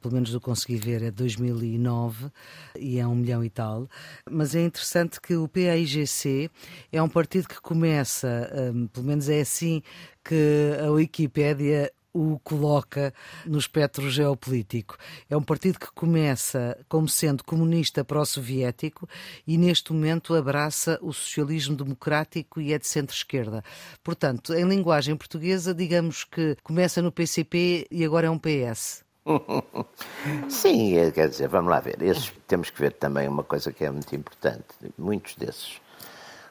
pelo 0.00 0.14
menos 0.14 0.32
do 0.32 0.40
consegui 0.40 0.78
ver, 0.78 1.00
é 1.02 1.12
2009 1.12 2.32
e 2.76 2.98
é 2.98 3.06
um 3.06 3.14
milhão 3.14 3.44
e 3.44 3.50
tal. 3.50 3.88
Mas 4.28 4.52
é 4.56 4.62
interessante 4.62 5.20
que 5.20 5.36
o 5.36 5.46
PAIGC 5.46 6.50
é 6.90 7.00
um 7.00 7.08
partido 7.08 7.46
que 7.46 7.60
começa, 7.60 8.50
um, 8.74 8.88
pelo 8.88 9.06
menos 9.06 9.28
é 9.28 9.42
assim 9.42 9.80
que 10.24 10.76
a 10.84 10.90
Wikipédia 10.90 11.92
o 12.12 12.38
coloca 12.40 13.12
no 13.46 13.58
espectro 13.58 14.10
geopolítico. 14.10 14.96
É 15.28 15.36
um 15.36 15.42
partido 15.42 15.78
que 15.78 15.90
começa 15.92 16.78
como 16.88 17.08
sendo 17.08 17.44
comunista 17.44 18.04
pró-soviético 18.04 19.08
e 19.46 19.56
neste 19.58 19.92
momento 19.92 20.34
abraça 20.34 20.98
o 21.02 21.12
socialismo 21.12 21.76
democrático 21.76 22.60
e 22.60 22.72
é 22.72 22.78
de 22.78 22.86
centro-esquerda. 22.86 23.62
Portanto, 24.02 24.54
em 24.54 24.64
linguagem 24.64 25.16
portuguesa, 25.16 25.74
digamos 25.74 26.24
que 26.24 26.56
começa 26.62 27.02
no 27.02 27.12
PCP 27.12 27.86
e 27.90 28.04
agora 28.04 28.26
é 28.26 28.30
um 28.30 28.38
PS. 28.38 29.04
Sim, 30.48 31.10
quer 31.12 31.28
dizer, 31.28 31.48
vamos 31.48 31.70
lá 31.70 31.80
ver. 31.80 32.00
Esses, 32.02 32.32
temos 32.46 32.70
que 32.70 32.80
ver 32.80 32.92
também 32.92 33.28
uma 33.28 33.44
coisa 33.44 33.72
que 33.72 33.84
é 33.84 33.90
muito 33.90 34.14
importante. 34.14 34.64
Muitos 34.96 35.34
desses, 35.34 35.80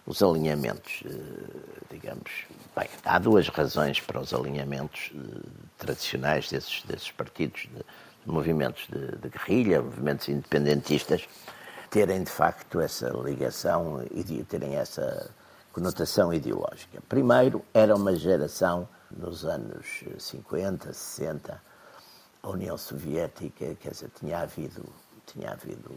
os 0.07 0.23
alinhamentos, 0.23 1.03
eh, 1.05 1.89
digamos, 1.91 2.47
Bem, 2.77 2.87
há 3.05 3.17
duas 3.17 3.47
razões 3.47 3.99
para 3.99 4.21
os 4.21 4.31
alinhamentos 4.35 5.09
uh, 5.15 5.41
tradicionais 5.79 6.47
desses, 6.47 6.83
desses 6.83 7.09
partidos, 7.09 7.61
de, 7.61 7.69
de 7.79 8.31
movimentos 8.31 8.85
de, 8.87 9.17
de, 9.17 9.29
guerrilha, 9.29 9.81
movimentos 9.81 10.29
independentistas, 10.29 11.27
terem 11.89 12.23
de 12.23 12.29
facto 12.29 12.79
essa 12.79 13.09
ligação 13.09 14.05
e 14.11 14.43
terem 14.43 14.75
essa 14.75 15.31
conotação 15.73 16.31
ideológica. 16.31 17.01
Primeiro, 17.09 17.65
era 17.73 17.95
uma 17.95 18.15
geração, 18.15 18.87
nos 19.09 19.43
anos 19.43 20.03
50, 20.19 20.93
60, 20.93 21.59
a 22.43 22.47
União 22.47 22.77
Soviética, 22.77 23.73
quer 23.73 23.89
dizer, 23.89 24.11
tinha 24.19 24.37
havido, 24.41 24.85
tinha 25.25 25.49
havido 25.49 25.89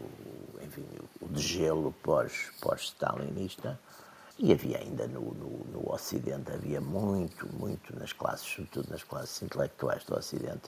enfim, 0.63 0.83
o 1.21 1.27
degelo 1.27 1.93
pós-stalinista. 2.01 3.79
Pós 3.79 4.00
e 4.41 4.51
havia 4.51 4.79
ainda 4.79 5.07
no, 5.07 5.21
no, 5.21 5.65
no, 5.71 5.93
Ocidente, 5.93 6.51
havia 6.51 6.81
muito, 6.81 7.47
muito 7.53 7.97
nas 7.97 8.11
classes, 8.11 8.47
sobretudo 8.47 8.89
nas 8.89 9.03
classes 9.03 9.39
intelectuais 9.43 10.03
do 10.03 10.15
Ocidente, 10.15 10.63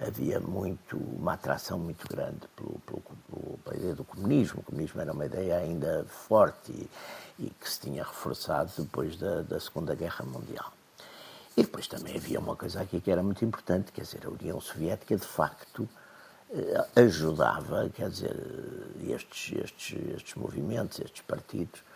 havia 0.00 0.40
muito, 0.40 0.96
uma 0.96 1.34
atração 1.34 1.78
muito 1.78 2.08
grande 2.08 2.48
pelo, 2.56 2.80
pelo, 2.80 3.02
pelo, 3.02 3.58
pela 3.58 3.76
ideia 3.76 3.94
do 3.94 4.04
comunismo. 4.04 4.60
O 4.60 4.64
comunismo 4.64 5.00
era 5.00 5.12
uma 5.12 5.26
ideia 5.26 5.58
ainda 5.58 6.04
forte 6.08 6.72
e, 6.72 6.90
e 7.38 7.50
que 7.50 7.70
se 7.70 7.80
tinha 7.80 8.02
reforçado 8.02 8.72
depois 8.76 9.16
da, 9.16 9.42
da 9.42 9.60
Segunda 9.60 9.94
Guerra 9.94 10.24
Mundial. 10.24 10.72
E 11.56 11.62
depois 11.62 11.86
também 11.86 12.16
havia 12.16 12.40
uma 12.40 12.56
coisa 12.56 12.80
aqui 12.80 13.00
que 13.00 13.12
era 13.12 13.22
muito 13.22 13.44
importante, 13.44 13.92
quer 13.92 14.02
dizer, 14.02 14.26
a 14.26 14.30
União 14.30 14.60
Soviética 14.60 15.16
de 15.16 15.26
facto 15.26 15.88
eh, 16.50 16.86
ajudava, 16.96 17.88
quer 17.90 18.10
dizer, 18.10 18.36
estes, 19.06 19.56
estes, 19.56 20.14
estes 20.16 20.34
movimentos, 20.34 20.98
estes 20.98 21.22
partidos, 21.22 21.80
eh, 21.80 21.93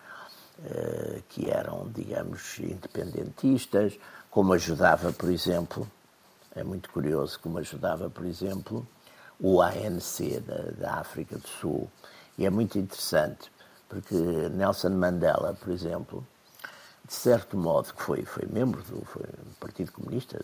que 1.29 1.49
eram, 1.49 1.89
digamos, 1.93 2.59
independentistas, 2.59 3.97
como 4.29 4.53
ajudava, 4.53 5.11
por 5.11 5.29
exemplo, 5.29 5.87
é 6.55 6.63
muito 6.63 6.89
curioso, 6.89 7.39
como 7.39 7.57
ajudava, 7.57 8.09
por 8.09 8.25
exemplo, 8.25 8.87
o 9.39 9.61
ANC 9.61 10.39
da, 10.45 10.71
da 10.77 10.93
África 10.95 11.37
do 11.37 11.47
Sul. 11.47 11.89
E 12.37 12.45
é 12.45 12.49
muito 12.49 12.77
interessante, 12.77 13.51
porque 13.87 14.15
Nelson 14.15 14.89
Mandela, 14.89 15.53
por 15.53 15.71
exemplo, 15.71 16.25
de 17.05 17.13
certo 17.13 17.57
modo, 17.57 17.93
que 17.93 18.01
foi, 18.01 18.23
foi 18.23 18.45
membro 18.45 18.81
do 18.83 19.03
foi 19.05 19.25
Partido 19.59 19.91
Comunista 19.91 20.39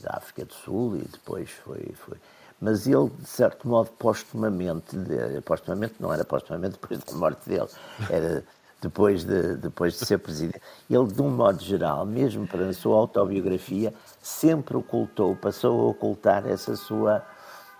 da 0.00 0.16
África 0.16 0.44
do 0.44 0.52
Sul 0.52 0.96
e 0.96 1.02
depois 1.02 1.50
foi, 1.50 1.94
foi. 1.94 2.18
Mas 2.60 2.86
ele, 2.86 3.10
de 3.10 3.28
certo 3.28 3.68
modo, 3.68 3.90
postumamente, 3.92 4.96
postumamente 5.44 5.94
não 6.00 6.12
era 6.12 6.24
postumamente 6.24 6.78
depois 6.80 7.00
da 7.00 7.12
morte 7.14 7.48
dele, 7.48 7.68
era 8.10 8.44
depois 8.80 9.24
de, 9.24 9.56
depois 9.56 9.98
de 9.98 10.04
ser 10.04 10.18
presidente. 10.18 10.60
Ele, 10.88 11.06
de 11.06 11.22
um 11.22 11.30
modo 11.30 11.62
geral, 11.62 12.04
mesmo 12.04 12.46
para 12.46 12.68
a 12.68 12.72
sua 12.72 12.96
autobiografia, 12.96 13.92
sempre 14.22 14.76
ocultou, 14.76 15.34
passou 15.36 15.80
a 15.80 15.90
ocultar 15.90 16.46
essa 16.46 16.76
sua 16.76 17.24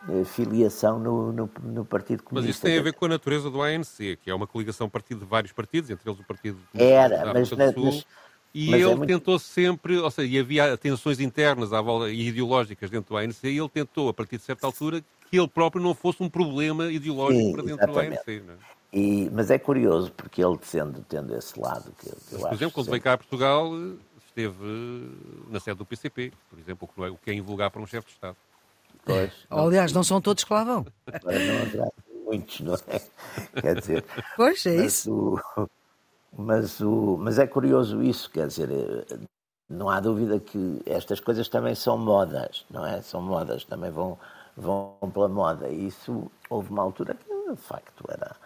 eh, 0.09 0.25
filiação 0.25 0.99
no, 0.99 1.33
no, 1.33 1.51
no, 1.63 1.85
Partido 1.85 2.23
Comunista. 2.23 2.49
Mas 2.49 2.57
isso 2.57 2.63
tem 2.63 2.79
a 2.79 2.83
ver 2.83 2.93
com 2.95 3.05
a 3.05 3.09
natureza 3.09 3.51
do 3.51 3.63
ANC, 3.63 4.17
que 4.23 4.31
é 4.31 4.35
uma 4.35 4.47
coligação 4.47 4.89
partido 4.89 5.21
de 5.21 5.27
vários 5.27 5.53
partidos, 5.53 5.91
entre 5.91 6.09
eles 6.09 6.21
o 6.21 6.25
Partido 6.25 6.59
Era, 6.75 7.33
mas, 7.33 7.51
na, 7.51 7.73
mas, 7.77 8.07
e 8.55 8.71
mas 8.71 8.81
ele 8.81 8.91
é 8.91 8.95
muito... 8.95 9.07
tentou 9.07 9.39
sempre, 9.39 9.99
ou 9.99 10.11
seja, 10.11 10.35
e 10.35 10.39
havia 10.39 10.77
tensões 10.79 11.21
internas 11.21 11.73
à 11.73 11.81
volta, 11.81 12.11
e 12.11 12.29
ideológicas 12.29 12.89
dentro 12.89 13.15
do 13.15 13.19
ANC, 13.19 13.45
e 13.45 13.59
ele 13.59 13.69
tentou, 13.69 14.09
a 14.09 14.15
partir 14.15 14.39
de 14.39 14.45
certa 14.45 14.67
altura, 14.67 15.05
que 15.31 15.39
ele 15.39 15.49
próprio 15.49 15.83
não 15.83 15.95
fosse 15.95 16.23
um 16.23 16.29
problema 16.31 16.91
ideológico 16.91 17.45
Sim, 17.45 17.53
para 17.53 17.63
dentro 17.63 17.85
exatamente. 17.85 18.25
do 18.25 18.53
ANC. 18.53 18.76
É? 18.97 18.99
E, 18.99 19.31
mas 19.31 19.51
é 19.51 19.59
curioso, 19.59 20.11
porque 20.13 20.43
ele 20.43 20.59
sendo, 20.63 21.05
tendo 21.09 21.37
esse 21.37 21.59
lado 21.61 21.93
que, 21.99 22.09
que 22.09 22.35
eu 22.35 22.41
Por 22.41 22.53
exemplo, 22.53 22.73
quando 22.73 22.91
veio 22.91 23.03
cá 23.03 23.13
a 23.13 23.19
Portugal, 23.19 23.71
esteve 24.27 25.11
na 25.49 25.61
sede 25.61 25.79
do 25.79 25.85
PCP, 25.85 26.33
por 26.51 26.59
exemplo, 26.59 26.89
o 26.97 27.17
que 27.17 27.31
é 27.31 27.35
invulgar 27.35 27.71
para 27.71 27.81
um 27.81 27.87
chefe 27.87 28.09
de 28.09 28.13
Estado. 28.15 28.37
Pois, 29.05 29.33
não, 29.51 29.59
Aliás, 29.59 29.93
não 29.93 30.03
são 30.03 30.21
todos 30.21 30.45
que 30.45 30.53
lá 30.53 30.65
vão. 30.65 30.87
Não 31.07 31.91
muitos, 32.25 32.61
não 32.61 32.75
é? 32.75 33.03
Quer 33.61 33.81
dizer. 33.81 34.05
Pois, 34.37 34.67
é 34.67 34.77
isso. 34.85 35.41
O, 35.57 35.69
mas, 36.37 36.81
o, 36.81 37.17
mas 37.19 37.39
é 37.39 37.47
curioso 37.47 38.03
isso, 38.03 38.31
quer 38.31 38.47
dizer, 38.49 38.69
não 39.71 39.89
há 39.89 40.01
dúvida 40.01 40.39
que 40.39 40.83
estas 40.85 41.19
coisas 41.19 41.49
também 41.49 41.75
são 41.75 41.97
modas, 41.97 42.67
não 42.71 42.85
é? 42.85 43.01
São 43.01 43.23
modas, 43.23 43.65
também 43.65 43.91
vão, 43.91 44.19
vão 44.55 44.99
pela 45.15 45.29
moda. 45.29 45.69
E 45.71 45.87
isso 45.87 46.31
houve 46.51 46.69
uma 46.69 46.83
altura 46.83 47.15
que, 47.15 47.55
de 47.55 47.57
facto, 47.57 48.05
era 48.09 48.37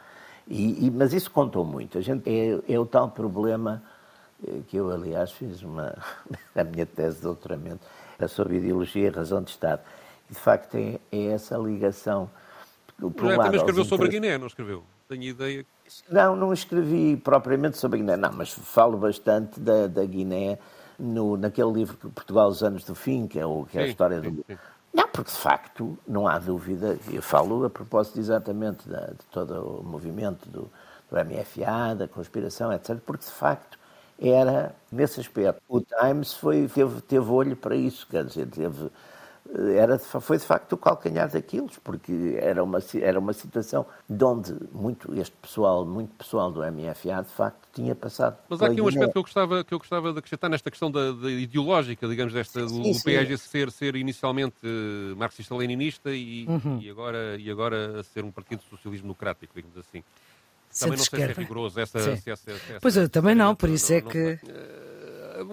e, 0.51 0.87
e, 0.87 0.91
mas 0.91 1.13
isso 1.13 1.31
contou 1.31 1.65
muito. 1.65 1.97
A 1.97 2.01
gente, 2.01 2.29
é, 2.29 2.75
é 2.75 2.79
o 2.79 2.85
tal 2.85 3.09
problema 3.09 3.81
eh, 4.45 4.63
que 4.67 4.77
eu, 4.77 4.91
aliás, 4.91 5.31
fiz 5.31 5.63
uma, 5.63 5.97
a 6.55 6.65
minha 6.65 6.85
tese 6.85 7.19
de 7.19 7.23
doutoramento 7.23 7.87
sobre 8.29 8.57
ideologia 8.57 9.07
e 9.07 9.11
razão 9.11 9.41
de 9.43 9.51
Estado. 9.51 9.81
E, 10.29 10.35
de 10.35 10.41
facto, 10.41 10.75
é, 10.75 10.99
é 11.13 11.27
essa 11.27 11.57
ligação. 11.57 12.29
Por 12.99 13.27
um 13.27 13.37
também 13.39 13.57
escreveu 13.57 13.85
sobre 13.85 14.09
a 14.09 14.11
Guiné, 14.11 14.37
não 14.39 14.49
escreveu? 14.49 14.83
Tenho 15.09 15.23
ideia. 15.23 15.65
Não, 16.09 16.35
não 16.35 16.53
escrevi 16.53 17.17
propriamente 17.17 17.79
sobre 17.79 17.99
a 17.99 18.03
Guiné, 18.03 18.17
não, 18.17 18.33
mas 18.33 18.53
falo 18.53 18.99
bastante 18.99 19.59
da, 19.61 19.87
da 19.87 20.05
Guiné 20.05 20.59
no, 20.99 21.37
naquele 21.37 21.73
livro 21.73 21.97
Portugal 21.97 22.49
os 22.49 22.63
Anos 22.63 22.85
do 22.85 22.95
Fim, 22.95 23.29
que 23.29 23.39
é, 23.39 23.47
o, 23.47 23.65
que 23.65 23.79
é 23.79 23.83
a 23.83 23.87
história 23.87 24.21
sim, 24.21 24.31
do, 24.31 24.45
sim. 24.47 24.59
Não, 24.93 25.07
porque 25.09 25.31
de 25.31 25.37
facto 25.37 25.97
não 26.07 26.27
há 26.27 26.39
dúvida, 26.39 26.99
eu 27.13 27.23
falo 27.23 27.65
a 27.65 27.71
propósito 27.71 28.19
exatamente 28.19 28.89
de, 28.89 28.97
de 28.97 29.25
todo 29.31 29.81
o 29.81 29.85
movimento 29.85 30.49
do, 30.49 30.71
do 31.09 31.17
MFA, 31.17 31.95
da 31.95 32.09
conspiração, 32.09 32.73
etc., 32.73 32.97
porque 33.07 33.25
de 33.25 33.31
facto 33.31 33.79
era 34.19 34.75
nesse 34.91 35.21
aspecto. 35.21 35.63
O 35.69 35.81
Times 35.81 36.35
foi, 36.35 36.69
teve, 36.69 37.01
teve 37.03 37.31
olho 37.31 37.57
para 37.57 37.77
isso, 37.77 38.07
quer 38.09 38.25
dizer, 38.25 38.47
teve, 38.49 38.91
era, 39.77 39.99
foi 39.99 40.39
de 40.39 40.45
facto 40.45 40.73
o 40.75 40.77
calcanhar 40.77 41.29
daqueles, 41.29 41.79
porque 41.79 42.37
era 42.41 42.63
uma, 42.63 42.79
era 43.01 43.19
uma 43.19 43.33
situação 43.33 43.85
de 44.09 44.25
onde 44.25 44.55
muito, 44.73 45.13
este 45.19 45.35
pessoal, 45.43 45.85
muito 45.85 46.15
pessoal 46.15 46.51
do 46.51 46.61
MFA, 46.61 47.23
de 47.23 47.33
facto, 47.35 47.69
tinha 47.73 47.95
passado. 47.95 48.39
Mas 48.49 48.63
há 48.63 48.67
aqui 48.67 48.81
um 48.81 48.89
aspecto 48.89 49.13
que 49.13 49.19
eu 49.19 49.23
gostava, 49.23 49.65
que 49.65 49.75
eu 49.75 49.79
gostava 49.79 50.13
de 50.13 50.19
acrescentar 50.19 50.51
nesta 50.51 50.71
questão 50.71 50.91
da, 50.91 51.13
da 51.13 51.31
ideológica, 51.31 52.07
digamos, 52.07 52.33
desta, 52.33 52.61
do, 52.63 52.69
sim, 52.69 52.95
sim. 52.95 53.37
ser, 53.37 53.71
ser 53.71 53.97
inicialmente 53.97 54.57
uh, 54.65 55.17
marxista-leninista 55.17 56.11
e, 56.11 56.47
uhum. 56.47 56.79
e, 56.81 56.89
agora, 56.89 57.37
e 57.39 57.51
agora 57.51 58.03
ser 58.05 58.25
um 58.25 58.31
partido 58.31 58.61
de 58.61 58.69
socialismo 58.69 59.05
democrático, 59.05 59.53
digamos 59.55 59.77
assim. 59.77 60.03
Também 60.79 60.97
não 60.97 61.05
sei 61.05 61.19
se 61.19 61.25
é 61.25 61.33
rigoroso 61.33 61.81
essa, 61.81 61.99
se 62.17 62.31
essa, 62.31 62.53
essa, 62.53 62.79
Pois 62.81 62.97
eu 62.97 63.09
também 63.09 63.35
não, 63.35 63.57
por 63.57 63.69
isso 63.69 63.93
é 63.93 64.01
que... 64.01 64.39
Não, 64.45 65.00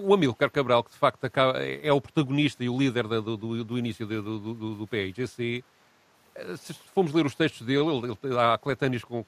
o 0.02 0.14
Amilcar 0.14 0.50
Cabral, 0.50 0.82
que 0.82 0.90
de 0.90 0.96
facto 0.96 1.24
acaba, 1.24 1.58
é 1.58 1.92
o 1.92 2.00
protagonista 2.00 2.64
e 2.64 2.68
o 2.68 2.78
líder 2.78 3.06
do, 3.06 3.36
do, 3.36 3.64
do 3.64 3.78
início 3.78 4.06
do, 4.06 4.38
do, 4.38 4.74
do 4.74 4.86
PIGC, 4.86 5.64
eh, 6.34 6.56
se 6.56 6.74
formos 6.94 7.12
ler 7.12 7.26
os 7.26 7.34
textos 7.34 7.66
dele, 7.66 7.86
ele, 7.88 8.38
há 8.38 8.56
coletâneas 8.58 9.04
com 9.04 9.24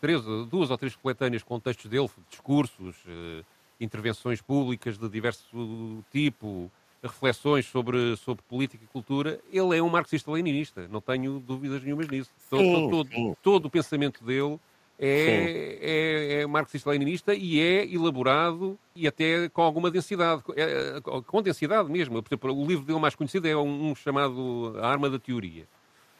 três, 0.00 0.22
duas 0.48 0.70
ou 0.70 0.78
três 0.78 0.94
coletâneas 0.96 1.42
com 1.42 1.58
textos 1.58 1.90
dele, 1.90 2.08
discursos, 2.30 2.96
eh, 3.06 3.42
intervenções 3.80 4.40
públicas 4.40 4.96
de 4.96 5.08
diverso 5.08 6.04
tipo, 6.10 6.70
reflexões 7.02 7.66
sobre, 7.66 8.16
sobre 8.16 8.42
política 8.48 8.84
e 8.84 8.86
cultura, 8.86 9.40
ele 9.52 9.76
é 9.76 9.82
um 9.82 9.88
marxista-leninista, 9.88 10.86
não 10.88 11.00
tenho 11.00 11.40
dúvidas 11.40 11.82
nenhumas 11.82 12.08
nisso. 12.08 12.30
Todo, 12.48 12.90
todo, 12.90 13.36
todo 13.42 13.66
o 13.66 13.70
pensamento 13.70 14.24
dele 14.24 14.58
é, 14.98 15.78
é, 15.80 16.40
é 16.42 16.46
marxista-leninista 16.46 17.34
e 17.34 17.60
é 17.60 17.84
elaborado 17.92 18.78
e 18.94 19.06
até 19.06 19.48
com 19.48 19.62
alguma 19.62 19.90
densidade, 19.90 20.42
é, 20.56 21.00
com 21.26 21.42
densidade 21.42 21.90
mesmo. 21.90 22.22
Por 22.22 22.28
exemplo, 22.28 22.54
o 22.56 22.66
livro 22.66 22.84
dele 22.84 23.00
mais 23.00 23.14
conhecido 23.14 23.48
é 23.48 23.56
um, 23.56 23.90
um 23.90 23.94
chamado 23.94 24.74
A 24.80 24.88
Arma 24.88 25.10
da 25.10 25.18
Teoria. 25.18 25.64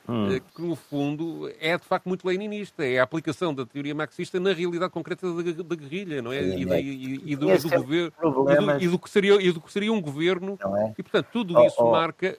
Hum. 0.08 0.32
eh, 0.34 0.40
Que 0.56 0.62
no 0.62 0.74
fundo 0.74 1.48
é 1.60 1.78
de 1.78 1.84
facto 1.84 2.08
muito 2.08 2.26
leninista, 2.26 2.84
é 2.84 2.98
a 2.98 3.04
aplicação 3.04 3.54
da 3.54 3.64
teoria 3.64 3.94
marxista 3.94 4.40
na 4.40 4.52
realidade 4.52 4.90
concreta 4.92 5.32
da, 5.32 5.62
da 5.62 5.76
guerrilha, 5.76 6.20
não 6.20 6.32
é? 6.32 6.42
Sim, 6.42 6.58
E, 6.58 6.64
da- 6.64 6.76
é. 6.76 6.82
e- 6.82 7.22
e 7.24 7.36
do, 7.36 7.46
do 7.46 7.60
sempre 7.60 8.10
governo 8.20 8.72
e 8.72 8.78
do, 8.78 8.84
e 8.84 8.88
do 8.88 8.98
que 8.98 9.08
seria, 9.08 9.40
e 9.40 9.52
do 9.52 9.60
que 9.60 9.70
seria 9.72 9.92
um 9.92 10.00
governo 10.00 10.58
Não 10.60 10.76
é? 10.76 10.92
e 10.98 11.02
portanto 11.04 11.28
tudo 11.32 11.56
Oh, 11.56 11.64
isso 11.64 11.76
oh. 11.78 11.92
marca, 11.92 12.36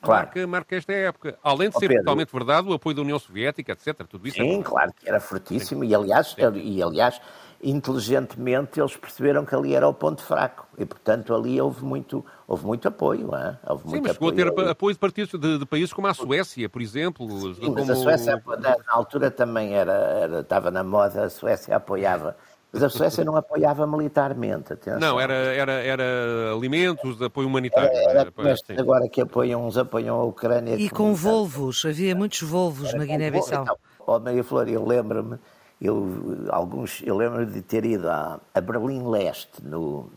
Claro. 0.00 0.26
marca, 0.26 0.46
marca 0.46 0.76
esta 0.76 0.92
época. 0.92 1.38
Além 1.42 1.70
de 1.70 1.76
Oh, 1.76 1.78
ser 1.80 1.88
Pedro. 1.88 2.04
totalmente 2.04 2.30
verdade 2.32 2.68
o 2.68 2.74
apoio 2.74 2.94
da 2.96 3.02
União 3.02 3.18
Soviética, 3.18 3.72
etc. 3.72 4.06
Tudo 4.06 4.28
isso 4.28 4.40
é 4.40 4.44
Sim, 4.44 4.48
verdade. 4.50 4.64
claro 4.70 4.92
que 4.92 5.08
era 5.08 5.18
fortíssimo 5.18 5.82
e 5.82 5.94
aliás, 5.94 6.36
e 6.38 6.82
aliás, 6.82 7.20
inteligentemente 7.62 8.78
eles 8.80 8.96
perceberam 8.96 9.44
que 9.44 9.54
ali 9.54 9.74
era 9.74 9.88
o 9.88 9.94
ponto 9.94 10.22
fraco 10.22 10.66
e 10.78 10.84
portanto 10.84 11.34
ali 11.34 11.60
houve 11.60 11.84
muito, 11.84 12.24
houve 12.46 12.66
muito 12.66 12.86
apoio, 12.88 13.34
hã? 13.34 13.58
houve 13.66 13.84
Sim, 13.84 13.90
muito 13.90 14.02
mas 14.02 14.12
chegou 14.12 14.28
a 14.28 14.32
apoio. 14.32 14.52
ter 14.54 14.70
apoio 14.70 14.92
de 14.94 14.98
partidos 15.00 15.40
de, 15.40 15.58
de 15.58 15.66
países 15.66 15.92
como 15.92 16.06
a 16.06 16.14
Suécia, 16.14 16.68
por 16.68 16.82
exemplo. 16.82 17.26
Sim, 17.54 17.70
mas 17.74 17.88
como... 17.88 17.92
a 17.92 17.96
Suécia 17.96 18.42
na 18.46 18.76
altura 18.88 19.30
também 19.30 19.74
era, 19.74 19.92
era- 19.92 20.40
estava 20.40 20.70
na 20.70 20.84
moda, 20.84 21.24
a 21.24 21.30
Suécia 21.30 21.76
apoiava, 21.76 22.36
mas 22.74 22.82
a 22.82 22.88
Suécia 22.90 23.24
não 23.24 23.36
apoiava 23.36 23.86
militarmente, 23.86 24.72
atenção. 24.72 24.98
Não, 24.98 25.20
era, 25.20 25.32
era, 25.32 25.72
era 25.74 26.52
alimentos, 26.52 27.22
apoio 27.22 27.46
humanitário. 27.46 27.88
Era, 27.88 28.32
era 28.36 28.80
agora 28.80 29.08
que 29.08 29.20
apoiam, 29.20 29.64
uns 29.64 29.78
apoiam 29.78 30.20
a 30.20 30.24
Ucrânia. 30.24 30.74
E 30.74 30.90
com 30.90 31.14
Volvos, 31.14 31.84
havia 31.84 32.16
muitos 32.16 32.42
Volvos 32.42 32.92
na 32.92 33.04
Guiné-Bissau. 33.04 33.62
Então, 33.62 33.76
Ó, 34.06 34.18
Maria 34.18 34.42
Flor, 34.42 34.68
eu 34.68 34.84
lembro-me, 34.84 35.38
eu, 35.80 36.46
alguns, 36.50 37.00
eu 37.04 37.16
lembro 37.16 37.46
de 37.46 37.62
ter 37.62 37.84
ido 37.84 38.10
a, 38.10 38.40
a 38.52 38.60
Berlim 38.60 39.08
Leste 39.08 39.64
no, 39.64 40.10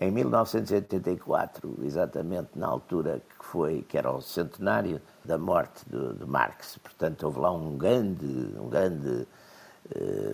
em 0.00 0.10
1984, 0.10 1.78
exatamente 1.84 2.50
na 2.56 2.66
altura 2.66 3.22
que 3.38 3.44
foi, 3.44 3.82
que 3.88 3.96
era 3.96 4.10
o 4.10 4.20
centenário 4.20 5.00
da 5.24 5.38
morte 5.38 5.84
de, 5.88 6.14
de 6.14 6.26
Marx. 6.26 6.78
Portanto, 6.78 7.22
houve 7.24 7.38
lá 7.38 7.52
um 7.52 7.78
grande, 7.78 8.26
um 8.58 8.68
grande, 8.68 9.26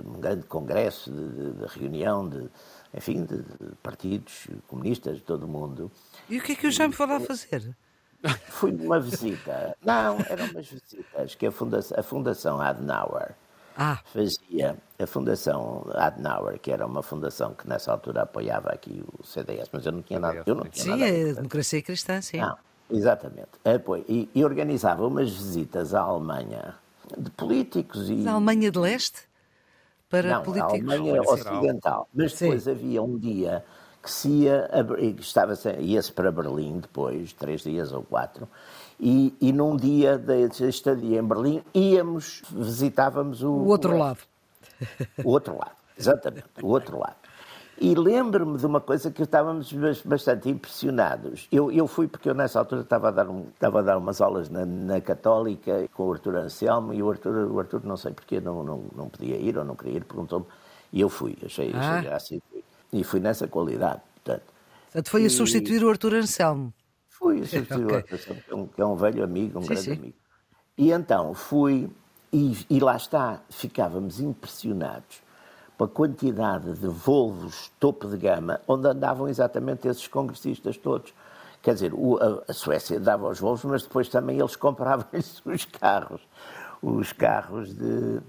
um 0.04 0.20
grande 0.20 0.46
congresso 0.46 1.10
de, 1.10 1.52
de- 1.52 1.66
reunião 1.78 2.28
de, 2.28 2.48
enfim, 2.94 3.24
de, 3.24 3.38
de 3.38 3.74
partidos 3.82 4.46
comunistas 4.68 5.16
de 5.16 5.22
todo 5.22 5.44
o 5.44 5.48
mundo. 5.48 5.90
E 6.28 6.38
o 6.38 6.42
que 6.42 6.52
é 6.52 6.54
que 6.54 6.66
o 6.66 6.70
Jaime 6.70 6.94
foi 6.94 7.06
lá 7.06 7.20
fazer? 7.20 7.74
Fui 8.48 8.70
numa 8.72 9.00
visita. 9.00 9.76
Não, 9.84 10.18
eram 10.28 10.46
umas 10.46 10.68
visitas 10.68 11.34
que 11.34 11.46
a 11.46 11.50
Fundação, 11.52 11.98
a 11.98 12.02
fundação 12.02 12.60
Adenauer 12.60 13.34
Ah, 13.76 13.98
fazia. 14.04 14.76
A 14.98 15.06
Fundação 15.06 15.84
Adenauer, 15.94 16.58
que 16.60 16.70
era 16.70 16.86
uma 16.86 17.02
fundação 17.02 17.54
que 17.54 17.68
nessa 17.68 17.90
altura 17.90 18.22
apoiava 18.22 18.68
aqui 18.70 19.02
o 19.18 19.26
CDS, 19.26 19.68
mas 19.72 19.84
eu 19.86 19.92
não 19.92 20.02
tinha 20.02 20.20
nada. 20.20 20.42
Eu 20.46 20.54
não 20.54 20.64
tinha 20.66 20.84
sim, 20.84 20.90
nada 20.90 21.04
a 21.04 21.08
ver 21.08 21.26
é 21.28 21.30
a 21.30 21.34
democracia 21.34 21.82
cristã, 21.82 22.20
sim. 22.20 22.38
não, 22.38 22.56
exatamente. 22.90 23.48
Apoio. 23.64 24.04
E, 24.08 24.30
e 24.34 24.44
organizava 24.44 25.04
umas 25.06 25.30
visitas 25.32 25.92
à 25.94 26.02
Alemanha 26.02 26.76
de 27.18 27.30
políticos 27.30 28.08
e. 28.08 28.14
Na 28.14 28.32
Alemanha 28.32 28.70
de 28.70 28.78
Leste? 28.78 29.22
Para 30.12 30.28
não, 30.28 30.36
a 30.36 30.40
políticos. 30.42 30.74
Alemanha 30.74 31.12
Alemanha 31.14 31.22
Ocidental. 31.22 32.08
Mas 32.12 32.34
Sim. 32.34 32.44
depois 32.44 32.68
havia 32.68 33.02
um 33.02 33.18
dia 33.18 33.64
que 34.02 34.10
se 34.10 34.28
ia, 34.28 34.68
a 34.70 35.04
estava, 35.20 35.54
ia-se 35.80 36.12
para 36.12 36.30
Berlim 36.30 36.80
depois, 36.80 37.32
três 37.32 37.62
dias 37.62 37.92
ou 37.92 38.02
quatro, 38.02 38.46
e, 39.00 39.34
e 39.40 39.52
num 39.52 39.74
dia 39.74 40.18
da 40.18 40.36
estadia 40.36 41.18
em 41.18 41.24
Berlim 41.24 41.62
íamos, 41.74 42.42
visitávamos 42.50 43.42
o, 43.42 43.50
O 43.52 43.68
outro 43.68 43.96
lado. 43.96 44.18
o 45.24 45.30
outro 45.30 45.56
lado, 45.56 45.76
exatamente, 45.98 46.44
o 46.60 46.66
outro 46.66 46.98
lado. 46.98 47.21
E 47.80 47.94
lembro-me 47.94 48.58
de 48.58 48.66
uma 48.66 48.80
coisa 48.80 49.10
que 49.10 49.22
estávamos 49.22 49.72
bas- 49.72 50.02
bastante 50.02 50.48
impressionados. 50.48 51.48
Eu, 51.50 51.72
eu 51.72 51.88
fui 51.88 52.06
porque 52.06 52.28
eu 52.28 52.34
nessa 52.34 52.58
altura 52.58 52.82
estava 52.82 53.08
a 53.08 53.10
dar, 53.10 53.28
um, 53.28 53.46
estava 53.54 53.80
a 53.80 53.82
dar 53.82 53.98
umas 53.98 54.20
aulas 54.20 54.48
na, 54.48 54.64
na 54.64 55.00
Católica 55.00 55.88
com 55.94 56.04
o 56.08 56.12
Arthur 56.12 56.36
Anselmo 56.36 56.92
e 56.92 57.02
o 57.02 57.10
Arthur, 57.10 57.50
o 57.50 57.58
Arthur 57.58 57.80
não 57.84 57.96
sei 57.96 58.12
porque 58.12 58.40
não, 58.40 58.62
não, 58.62 58.84
não 58.94 59.08
podia 59.08 59.36
ir 59.36 59.56
ou 59.58 59.64
não 59.64 59.74
queria 59.74 59.96
ir, 59.96 60.04
perguntou-me 60.04 60.46
e 60.92 61.00
eu 61.00 61.08
fui, 61.08 61.36
achei, 61.44 61.70
achei 61.70 61.80
Ah. 61.80 62.00
graça 62.02 62.34
e 62.34 62.42
fui. 62.50 62.64
E 62.92 63.02
fui 63.02 63.20
nessa 63.20 63.48
qualidade, 63.48 64.00
portanto. 64.14 64.42
Portanto, 64.84 65.10
foi 65.10 65.24
a 65.24 65.30
substituir 65.30 65.82
o 65.82 65.88
Arthur 65.88 66.14
Anselmo. 66.14 66.72
Fui 67.08 67.38
substituir 67.46 67.86
Ok. 67.86 67.94
o 67.94 67.96
Arthur 67.96 68.14
Anselmo, 68.14 68.42
que 68.42 68.52
é 68.52 68.54
um, 68.54 68.66
que 68.66 68.82
é 68.82 68.86
um 68.86 68.96
velho 68.96 69.24
amigo, 69.24 69.58
um 69.58 69.62
Sim, 69.62 69.68
grande 69.68 69.82
sim. 69.82 69.92
amigo. 69.92 70.14
E 70.76 70.92
então 70.92 71.32
fui, 71.34 71.90
e, 72.32 72.56
e 72.68 72.78
lá 72.80 72.96
está, 72.96 73.40
ficávamos 73.50 74.20
impressionados 74.20 75.22
com 75.78 75.84
a 75.84 75.88
quantidade 75.88 76.72
de 76.74 76.86
Volvos 76.86 77.70
topo 77.80 78.06
de 78.08 78.16
gama, 78.16 78.60
onde 78.68 78.86
andavam 78.88 79.28
exatamente 79.28 79.88
esses 79.88 80.06
congressistas 80.06 80.76
todos. 80.76 81.12
Quer 81.62 81.74
dizer, 81.74 81.92
a, 82.48 82.52
Suécia 82.52 82.98
dava 83.00 83.28
os 83.28 83.38
Volvos, 83.40 83.64
mas 83.64 83.82
depois 83.82 84.08
também 84.08 84.38
eles 84.38 84.56
compravam-lhes 84.56 85.40
os 85.46 85.64
carros. 85.64 86.20
Os 86.82 87.12
carros 87.12 87.74
de. 87.74 88.20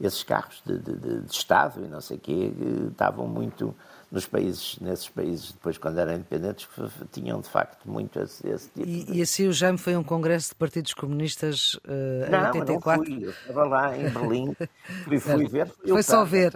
Esses 0.00 0.24
carros 0.24 0.60
de, 0.66 0.78
de- 0.78 0.96
de- 0.96 1.30
Estado 1.30 1.84
e 1.84 1.86
não 1.86 2.00
sei 2.00 2.16
o 2.16 2.20
quê, 2.20 2.52
que 2.56 2.88
estavam 2.90 3.28
muito 3.28 3.72
nos 4.10 4.26
países, 4.26 4.76
nesses 4.80 5.08
países, 5.08 5.52
depois 5.52 5.78
quando 5.78 5.98
eram 5.98 6.14
independentes, 6.14 6.68
tinham 7.12 7.40
de 7.40 7.48
facto 7.48 7.88
muito 7.88 8.18
esse, 8.18 8.46
esse 8.48 8.68
tipo 8.70 8.84
de. 8.84 9.12
E, 9.12 9.18
e 9.18 9.22
assim 9.22 9.46
o 9.46 9.52
Jaime 9.52 9.78
foi 9.78 9.94
a 9.94 9.98
um 10.00 10.02
congresso 10.02 10.48
de 10.48 10.54
partidos 10.56 10.92
comunistas 10.92 11.78
em 11.86 12.30
Não, 12.30 12.38
eu 12.38 12.42
não 12.52 12.60
84. 12.60 13.04
fui. 13.06 13.24
Eu 13.24 13.30
estava 13.30 13.64
lá 13.64 13.96
em 13.96 14.08
Berlim, 14.10 14.56
fui, 15.04 15.20
fui 15.20 15.46
ver. 15.48 15.72
Foi 15.86 16.02
só 16.02 16.24
ver. 16.24 16.52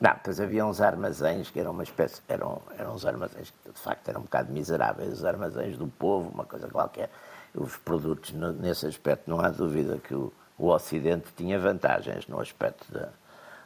Não, 0.00 0.12
depois 0.12 0.38
havia 0.38 0.64
uns 0.64 0.80
armazéns 0.80 1.50
que 1.50 1.58
eram 1.58 1.72
uma 1.72 1.82
espécie, 1.82 2.22
eram, 2.28 2.62
eram 2.78 2.94
uns 2.94 3.04
armazéns 3.04 3.52
que 3.64 3.70
de 3.70 3.78
facto 3.78 4.08
eram 4.08 4.20
um 4.20 4.24
bocado 4.24 4.52
miseráveis, 4.52 5.12
os 5.12 5.24
armazéns 5.24 5.76
do 5.76 5.88
povo, 5.88 6.30
uma 6.30 6.44
coisa 6.44 6.68
qualquer. 6.68 7.10
Os 7.52 7.76
produtos, 7.78 8.32
nesse 8.32 8.86
aspecto, 8.86 9.28
não 9.28 9.40
há 9.40 9.48
dúvida 9.48 9.98
que 9.98 10.14
o, 10.14 10.32
o 10.56 10.68
Ocidente 10.68 11.32
tinha 11.36 11.58
vantagens 11.58 12.28
no 12.28 12.40
aspecto 12.40 12.92
da, 12.92 13.08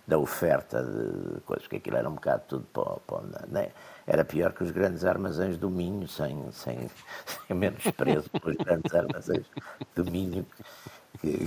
da 0.07 0.19
oferta 0.19 0.83
de 0.83 1.41
coisas, 1.43 1.67
que 1.67 1.77
aquilo 1.77 1.99
era 1.99 2.09
um 2.09 2.15
bocado 2.15 2.43
tudo 2.49 2.67
para, 2.73 2.97
para, 3.07 3.47
né? 3.49 3.71
Era 4.07 4.25
pior 4.25 4.53
que 4.53 4.65
os 4.65 4.71
grandes 4.71 5.05
armazéns 5.05 5.59
do 5.59 5.69
Minho, 5.69 6.09
sem, 6.09 6.51
sem, 6.53 6.91
sem 7.47 7.57
menos 7.57 7.83
preço 7.91 8.31
pelos 8.31 8.57
grandes 8.57 8.95
armazéns 8.95 9.47
do 9.95 10.05
Minho. 10.11 10.47
Que, 11.23 11.47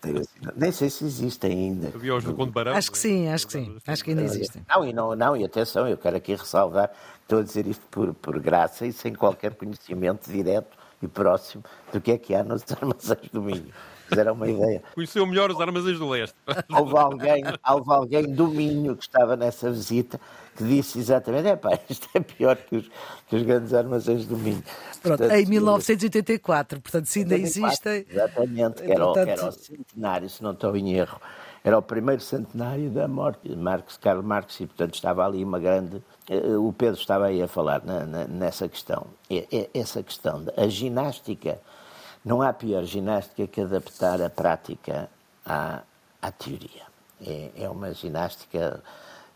tenho 0.00 0.18
assim, 0.18 0.38
nem 0.56 0.72
sei 0.72 0.90
se 0.90 1.04
existem 1.04 1.52
ainda. 1.52 1.92
Havia 1.94 2.16
os 2.16 2.24
do 2.24 2.34
Conde 2.34 2.50
Barão. 2.50 2.74
Acho 2.74 2.90
que 2.90 2.98
sim, 2.98 3.28
acho 3.28 3.46
que 3.46 3.52
sim. 3.52 3.78
Acho 3.86 4.02
que 4.02 4.10
ainda 4.10 4.22
existem. 4.22 4.62
Não, 4.68 4.84
e 4.84 4.92
não, 4.92 5.14
não, 5.14 5.36
e 5.36 5.44
atenção, 5.44 5.88
eu 5.88 5.96
quero 5.96 6.16
aqui 6.16 6.34
ressalvar, 6.34 6.90
estou 7.22 7.38
a 7.38 7.42
dizer 7.42 7.68
isto 7.68 7.84
por, 7.92 8.12
por 8.14 8.40
graça 8.40 8.84
e 8.84 8.92
sem 8.92 9.14
qualquer 9.14 9.54
conhecimento 9.54 10.28
direto 10.28 10.76
e 11.00 11.06
próximo 11.06 11.62
do 11.92 12.00
que 12.00 12.10
é 12.10 12.18
que 12.18 12.34
há 12.34 12.42
nos 12.42 12.64
armazéns 12.72 13.30
do 13.32 13.40
Minho. 13.40 13.72
Era 14.10 14.32
uma 14.32 14.48
ideia. 14.48 14.82
Conheceu 14.94 15.26
melhor 15.26 15.50
os 15.50 15.60
armazéns 15.60 15.98
do 15.98 16.08
leste. 16.08 16.34
Houve 16.72 16.96
alguém, 16.96 17.42
houve 17.68 17.92
alguém 17.92 18.22
do 18.32 18.48
Minho 18.48 18.96
que 18.96 19.02
estava 19.04 19.36
nessa 19.36 19.70
visita 19.70 20.20
que 20.56 20.64
disse 20.64 20.98
exatamente: 20.98 21.48
é 21.48 21.56
pá, 21.56 21.78
isto 21.88 22.08
é 22.14 22.20
pior 22.20 22.56
que 22.56 22.76
os, 22.76 22.90
que 23.28 23.36
os 23.36 23.42
grandes 23.42 23.72
armazéns 23.74 24.26
do 24.26 24.36
Minho. 24.36 24.62
Pronto, 25.02 25.18
Portanto, 25.18 25.32
em 25.32 25.46
1984, 25.46 26.80
portanto, 26.80 27.06
se 27.06 27.20
ainda 27.20 27.36
existem. 27.36 28.04
Exatamente, 28.10 28.82
que 28.82 28.90
era, 28.92 29.04
Portanto- 29.04 29.28
era 29.28 29.46
o 29.48 29.52
centenário, 29.52 30.28
se 30.28 30.42
não 30.42 30.52
estou 30.52 30.76
em 30.76 30.94
erro. 30.94 31.20
Era 31.64 31.76
o 31.76 31.82
primeiro 31.82 32.22
centenário 32.22 32.88
da 32.90 33.06
morte 33.08 33.48
de 33.48 33.56
Marx, 33.56 33.96
Karl 33.98 34.22
Marx, 34.22 34.58
e 34.60 34.66
portanto 34.66 34.94
estava 34.94 35.26
ali 35.26 35.44
uma 35.44 35.58
grande. 35.58 36.02
eh, 36.30 36.56
O 36.56 36.72
Pedro 36.72 36.98
estava 37.00 37.26
aí 37.26 37.42
a 37.42 37.48
falar 37.48 37.84
na- 37.84 38.04
na- 38.06 38.26
nessa 38.26 38.68
questão. 38.68 39.06
Essa 39.74 40.02
questão. 40.02 40.42
da- 40.44 40.52
A 40.56 40.68
ginástica, 40.68 41.60
não 42.24 42.42
há 42.42 42.52
pior 42.52 42.84
ginástica 42.84 43.46
que 43.46 43.60
adaptar 43.60 44.20
a 44.20 44.30
prática 44.30 45.08
à, 45.44 45.82
à 46.20 46.30
teoria. 46.30 46.86
É, 47.20 47.50
é 47.56 47.68
uma 47.68 47.92
ginástica, 47.92 48.82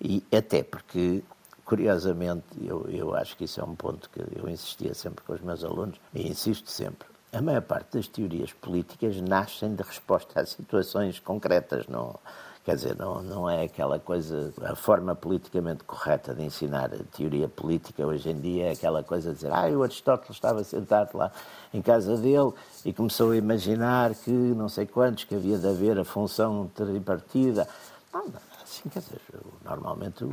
e 0.01 0.25
até 0.33 0.63
porque 0.63 1.23
curiosamente, 1.65 2.45
eu, 2.61 2.87
eu 2.91 3.15
acho 3.15 3.37
que 3.37 3.45
isso 3.45 3.61
é 3.61 3.65
um 3.65 3.75
ponto 3.75 4.11
que 4.11 4.21
eu 4.37 4.49
insistia 4.49 4.93
sempre 4.95 5.25
com 5.25 5.33
os 5.33 5.41
meus 5.41 5.65
alunos, 5.65 5.99
e 6.13 6.29
insisto 6.29 6.71
sempre. 6.71 7.09
A 7.33 7.41
maior 7.41 7.63
parte 7.63 7.97
das 7.97 8.07
teorias 8.07 8.53
políticas 8.53 9.19
nascem 9.21 9.75
de 9.75 9.83
resposta 9.83 10.39
a 10.39 10.45
situações 10.45 11.19
concretas, 11.19 11.87
não, 11.87 12.19
quer 12.65 12.77
dizer, 12.77 12.97
não, 12.97 13.23
não 13.23 13.51
é 13.51 13.65
aquela 13.65 13.99
coisa, 13.99 14.53
a 14.63 14.75
forma 14.77 15.15
politicamente 15.15 15.83
correta 15.85 16.35
de 16.35 16.43
ensinar 16.43 16.91
teoria 17.15 17.49
política 17.49 18.07
hoje 18.07 18.31
em 18.31 18.41
dia 18.41 18.67
é 18.67 18.73
aquela 18.73 19.03
coisa 19.03 19.31
de 19.31 19.37
dizer, 19.37 19.53
ah, 19.53 19.69
o 19.71 19.83
Aristóteles 19.83 20.37
estava 20.37 20.63
sentado 20.63 21.17
lá 21.17 21.33
em 21.75 21.83
casa 21.83 22.17
dele 22.17 22.53
e 22.85 22.93
começou 22.93 23.33
a 23.33 23.37
imaginar 23.37 24.15
que 24.15 24.31
não 24.31 24.69
sei 24.69 24.87
quantos, 24.87 25.25
que 25.25 25.35
havia 25.35 25.59
de 25.59 25.67
haver 25.67 25.99
a 25.99 26.05
função 26.05 26.71
tripartida. 26.75 27.67
Não, 28.13 28.27
não, 28.27 28.41
assim, 28.63 28.89
quer 28.89 29.01
dizer, 29.01 29.21
normalmente 29.65 30.25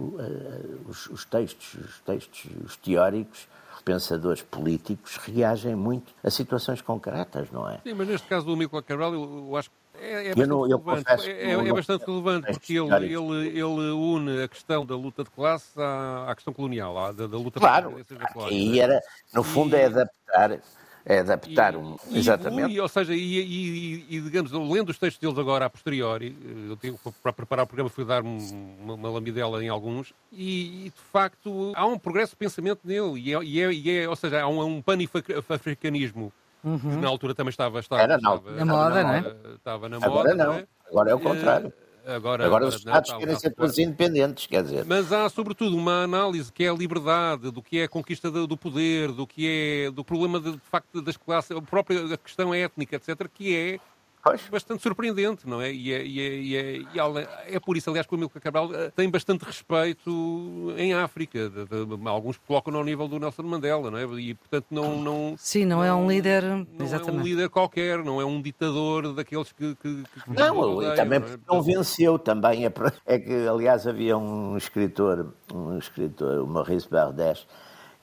os, 0.87 1.07
os 1.07 1.25
textos, 1.25 1.73
os 1.73 1.99
textos, 1.99 2.45
os 2.63 2.75
teóricos, 2.77 3.47
pensadores 3.89 4.43
políticos 4.43 5.17
reagem 5.17 5.75
muito 5.75 6.13
a 6.23 6.29
situações 6.29 6.79
concretas, 6.79 7.49
não 7.49 7.67
é? 7.67 7.79
Sim, 7.83 7.93
mas 7.95 8.07
neste 8.07 8.27
caso 8.27 8.45
do 8.45 8.53
Amílcar 8.53 8.83
Cabral, 8.83 9.13
eu 9.13 9.55
acho 9.55 9.69
que 9.69 9.75
é, 10.01 10.27
é, 10.27 10.35
bastante 10.35 10.47
não- 10.47 10.62
relevante, 10.62 11.29
é, 11.29 11.51
é 11.51 11.73
bastante 11.73 12.05
relevante 12.05 12.47
porque 12.51 12.73
ele, 12.73 13.05
ele, 13.13 13.47
ele 13.59 13.91
une 13.91 14.43
a 14.43 14.47
questão 14.47 14.85
da 14.85 14.95
luta 14.95 15.23
de 15.23 15.29
classe 15.29 15.79
à, 15.79 16.25
à 16.29 16.35
questão 16.35 16.53
colonial, 16.53 16.97
à, 16.97 17.12
da, 17.12 17.27
da 17.27 17.38
luta 17.38 17.59
Claro, 17.59 17.91
por 18.07 18.17
da 18.17 18.27
colónia. 18.27 18.55
e 18.57 18.79
era, 18.79 19.01
no 19.33 19.43
fundo, 19.43 19.75
é 19.75 19.85
adaptar, 19.85 20.59
é 21.05 21.19
adaptar 21.19 21.75
um, 21.75 21.95
E- 22.09 22.19
exatamente. 22.19 22.73
e, 22.73 22.79
ou 22.79 22.88
seja, 22.88 23.13
e, 23.13 23.39
e- 23.39 24.05
e, 24.09 24.21
digamos, 24.21 24.51
lendo 24.51 24.89
os 24.89 24.97
textos 24.99 25.19
deles 25.19 25.38
agora 25.38 25.65
a 25.65 25.69
posteriori, 25.69 26.35
eu 26.69 26.77
tenho, 26.77 26.99
para 27.23 27.33
preparar 27.33 27.63
o 27.63 27.67
programa 27.67 27.89
fui 27.89 28.05
dar 28.05 28.23
um- 28.23 28.77
uma, 28.81 28.93
uma 28.95 29.09
lambidela 29.09 29.63
em 29.63 29.69
alguns, 29.69 30.13
e, 30.31 30.85
e, 30.85 30.89
de 30.89 31.01
facto 31.12 31.71
há 31.75 31.85
um 31.85 31.97
progresso 31.97 32.31
de 32.31 32.38
pensamento 32.38 32.81
nele, 32.83 33.19
e 33.19 33.33
é, 33.33 33.43
e 33.43 33.62
é- 33.62 33.73
e 33.73 33.89
é- 33.99 34.09
ou 34.09 34.15
seja, 34.15 34.41
há 34.41 34.47
um, 34.47 34.62
um 34.63 34.81
panafricanismo 34.81 36.31
que 36.61 36.95
na 36.97 37.07
altura 37.07 37.33
também 37.35 37.49
estava, 37.49 37.79
estava, 37.79 38.01
Era 38.01 38.17
na- 38.17 38.35
estava, 38.35 38.51
na 38.51 38.65
moda, 38.65 39.03
não 39.03 39.13
é? 39.13 39.35
estava- 39.55 39.89
na 39.89 39.97
Agora 39.97 40.11
moda, 40.11 40.35
não, 40.35 40.53
é? 40.53 40.67
agora 40.89 41.11
é 41.11 41.13
o 41.15 41.19
contrário. 41.19 41.67
Eh, 42.05 42.15
Agora, 42.15 42.43
Agora 42.45 42.65
os 42.65 42.73
não, 42.73 42.77
Estados 42.79 43.09
está- 43.09 43.19
querem 43.19 43.35
ser 43.37 43.51
todos 43.51 43.77
independentes, 43.77 44.47
quer 44.47 44.63
dizer. 44.63 44.83
Mas 44.85 45.11
há, 45.13 45.29
sobretudo, 45.29 45.77
uma 45.77 46.01
análise 46.03 46.51
que 46.51 46.63
é 46.63 46.69
a 46.69 46.73
liberdade, 46.73 47.51
do 47.51 47.61
que 47.61 47.79
é 47.79 47.83
a 47.83 47.87
conquista 47.89 48.31
do 48.31 48.47
do 48.47 48.57
poder, 48.57 49.11
do 49.11 49.27
que 49.27 49.85
é 49.85 49.91
do 49.91 50.03
problema 50.03 50.39
de, 50.39 50.53
de 50.53 50.61
facto 50.71 51.01
das 51.03 51.17
classes, 51.17 51.51
a 51.55 51.61
própria 51.61 52.17
questão 52.17 52.51
étnica, 52.53 52.95
etc., 52.95 53.27
que 53.31 53.55
é 53.55 53.79
Pois. 54.23 54.41
bastante 54.51 54.84
surpreendente, 54.84 55.47
não 55.47 55.62
é? 55.62 55.71
E 55.71 55.93
é, 55.93 56.05
e 56.05 56.19
é, 56.19 56.34
e 56.36 56.55
é, 56.58 56.82
e 56.93 56.99
ale- 56.99 57.27
é 57.47 57.60
por 57.60 57.77
isso, 57.77 57.89
aliás, 57.89 58.05
que 58.05 58.13
o 58.13 58.17
Amílcar 58.17 58.41
Cabral 58.41 58.69
eh, 58.73 58.91
tem 58.95 59.10
bastante 59.10 59.43
respeito 59.45 60.73
em 60.77 60.93
África. 60.93 61.49
De- 61.49 61.65
de- 61.65 62.08
alguns 62.08 62.38
colocam 62.38 62.75
ao 62.75 62.84
nível 62.84 63.08
do 63.08 63.17
Nelson 63.17 63.43
Mandela, 63.43 63.89
não 63.89 63.97
é? 63.97 64.03
E, 64.19 64.34
portanto, 64.34 64.65
não... 64.71 65.01
não 65.01 65.36
Sim, 65.38 65.65
não 65.65 65.84
é 65.84 65.93
um 65.93 66.10
líder, 66.10 66.43
Não 66.43 66.49
é 66.58 66.82
um 66.82 66.84
exatamente. 66.84 67.23
líder 67.23 67.49
qualquer, 67.49 68.03
não 68.03 68.19
é 68.19 68.25
um 68.25 68.41
ditador 68.41 69.13
daqueles 69.13 69.51
que... 69.51 69.75
que, 69.75 70.03
que 70.03 70.29
Não, 70.39 70.60
odeiam, 70.60 70.93
e 70.93 70.95
também 70.95 71.19
não 71.19 71.25
é? 71.25 71.29
porque 71.29 71.43
não 71.47 71.62
venceu 71.62 72.19
também. 72.19 72.65
É, 72.65 72.71
é 73.05 73.19
que, 73.19 73.47
aliás, 73.47 73.88
havia 73.88 74.17
um 74.17 74.58
escritor, 74.58 75.34
um 75.53 75.77
escritor, 75.77 76.39
o 76.43 76.47
Maurice 76.47 76.89
Bardes, 76.89 77.47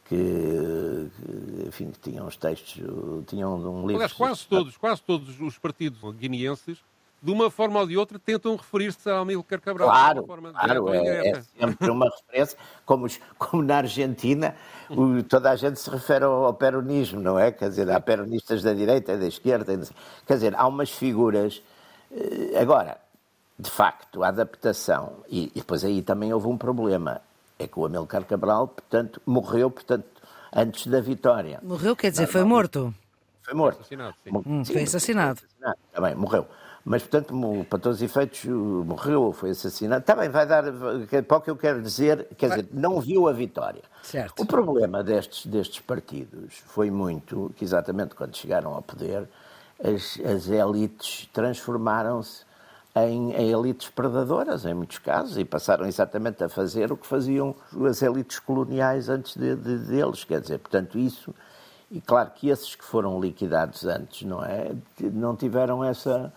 que, 0.09 1.11
que, 1.17 1.69
enfim, 1.69 1.91
que 1.91 1.99
tinha 1.99 2.23
uns 2.23 2.37
textos, 2.37 2.83
tinha 3.27 3.49
um, 3.49 3.81
livro... 3.87 3.95
Aliás, 3.97 4.13
quase 4.13 4.47
todos, 4.47 4.77
quase 4.77 5.03
todos 5.03 5.41
os 5.41 5.59
partidos 5.59 5.99
guineenses, 6.17 6.79
de 7.23 7.33
uma 7.33 7.51
forma 7.51 7.81
ou 7.81 7.87
de 7.87 7.97
outra, 7.97 8.19
tentam 8.19 8.55
referir-se 8.55 9.09
a 9.11 9.19
Amílcar 9.19 9.61
Cabral. 9.61 9.89
Claro, 9.89 10.27
forma 10.27 10.53
claro, 10.53 10.89
é, 10.95 11.29
é 11.31 11.43
sempre 11.59 11.91
uma 11.91 12.07
referência, 12.09 12.59
como, 12.85 13.07
os- 13.07 13.19
como 13.39 13.63
na 13.63 13.79
Argentina, 13.79 14.55
o- 14.91 15.23
toda 15.23 15.51
a 15.51 15.57
gente 15.57 15.81
se 15.81 15.91
refere 15.91 16.25
ao, 16.25 16.45
ao 16.45 16.55
peronismo, 16.55 17.21
não 17.21 17.39
é? 17.39 17.51
Quer 17.51 17.69
dizer, 17.71 17.91
há 17.91 17.99
peronistas 17.99 18.63
da 18.63 18.73
direita 18.73 19.15
e 19.15 19.19
da 19.19 19.27
esquerda, 19.27 19.77
quer 20.27 20.35
dizer, 20.35 20.55
há 20.57 20.67
umas 20.67 20.91
figuras. 20.91 21.63
eh, 22.13 22.61
Agora, 22.61 22.99
de 23.59 23.71
facto, 23.71 24.23
a 24.23 24.29
adaptação, 24.29 25.15
e, 25.29 25.47
e 25.47 25.61
depois 25.61 25.83
aí 25.85 26.03
também 26.03 26.33
houve 26.33 26.47
um 26.47 26.59
problema, 26.59 27.23
é 27.59 27.67
que 27.67 27.79
o 27.79 27.87
Amílcar 27.87 28.25
Cabral, 28.25 28.69
portanto, 28.69 29.21
morreu, 29.25 29.71
portanto, 29.71 30.07
antes 30.55 30.87
da 30.87 31.01
vitória. 31.01 31.61
Morreu, 31.63 31.97
quer 31.97 32.11
dizer, 32.11 32.27
foi 32.27 32.45
morto. 32.45 32.95
Foi 33.43 33.55
morto. 33.55 33.81
Assassinado, 33.81 34.15
sim. 34.25 34.31
Hum, 34.35 34.65
sim, 34.65 34.73
foi 34.73 34.83
assassinado. 34.83 35.41
assassinado. 35.41 35.79
Está 35.89 36.01
bem, 36.01 36.15
morreu. 36.15 36.47
Mas, 36.85 37.03
portanto, 37.03 37.35
para 37.69 37.79
todos 37.81 37.99
os 37.99 38.03
efeitos, 38.03 38.45
morreu, 38.45 39.33
foi 39.33 39.51
assassinado. 39.51 40.03
Está 40.03 40.15
bem, 40.15 40.29
vai 40.29 40.47
dar. 40.47 40.63
Para 41.27 41.39
o 41.39 41.41
que 41.41 41.51
eu 41.51 41.57
quero 41.57 41.83
dizer, 41.83 42.29
quer 42.39 42.51
dizer, 42.51 42.69
não 42.73 43.01
viu 43.01 43.29
a 43.29 43.33
vitória. 43.33 43.83
Certo. 44.03 44.41
O 44.41 44.47
problema 44.47 45.03
destes, 45.03 45.47
destes 45.47 45.81
partidos 45.81 46.63
foi 46.67 46.89
muito 46.89 47.53
que, 47.57 47.65
exatamente 47.65 48.15
quando 48.15 48.37
chegaram 48.37 48.73
ao 48.73 48.83
poder, 48.83 49.29
as, 49.83 50.19
as 50.25 50.49
elites 50.49 51.29
transformaram-se 51.33 52.46
em, 52.97 53.33
em 53.35 53.51
elites 53.53 53.89
predadoras, 53.91 54.65
em 54.65 54.73
muitos 54.75 54.99
casos, 54.99 55.37
e 55.37 55.45
passaram 55.45 55.87
exatamente 55.87 56.43
a 56.43 56.49
fazer 56.49 56.91
o 56.91 56.97
que 56.97 57.07
faziam 57.07 57.55
as 57.89 58.01
elites 58.03 58.39
coloniais 58.39 59.09
antes 59.09 59.37
de, 59.37 59.55
de- 59.55 59.79
deles. 59.79 60.25
Quer 60.25 60.41
dizer, 60.41 60.59
portanto, 60.59 60.99
isso. 60.99 61.35
E 61.91 62.01
claro 62.01 62.31
que 62.35 62.49
esses 62.49 62.75
que 62.75 62.85
foram 62.85 63.21
liquidados 63.21 63.85
antes, 63.85 64.23
não 64.27 64.45
é? 64.45 64.73
Não 65.01 65.37
tiveram 65.37 65.85
essa. 65.85 66.33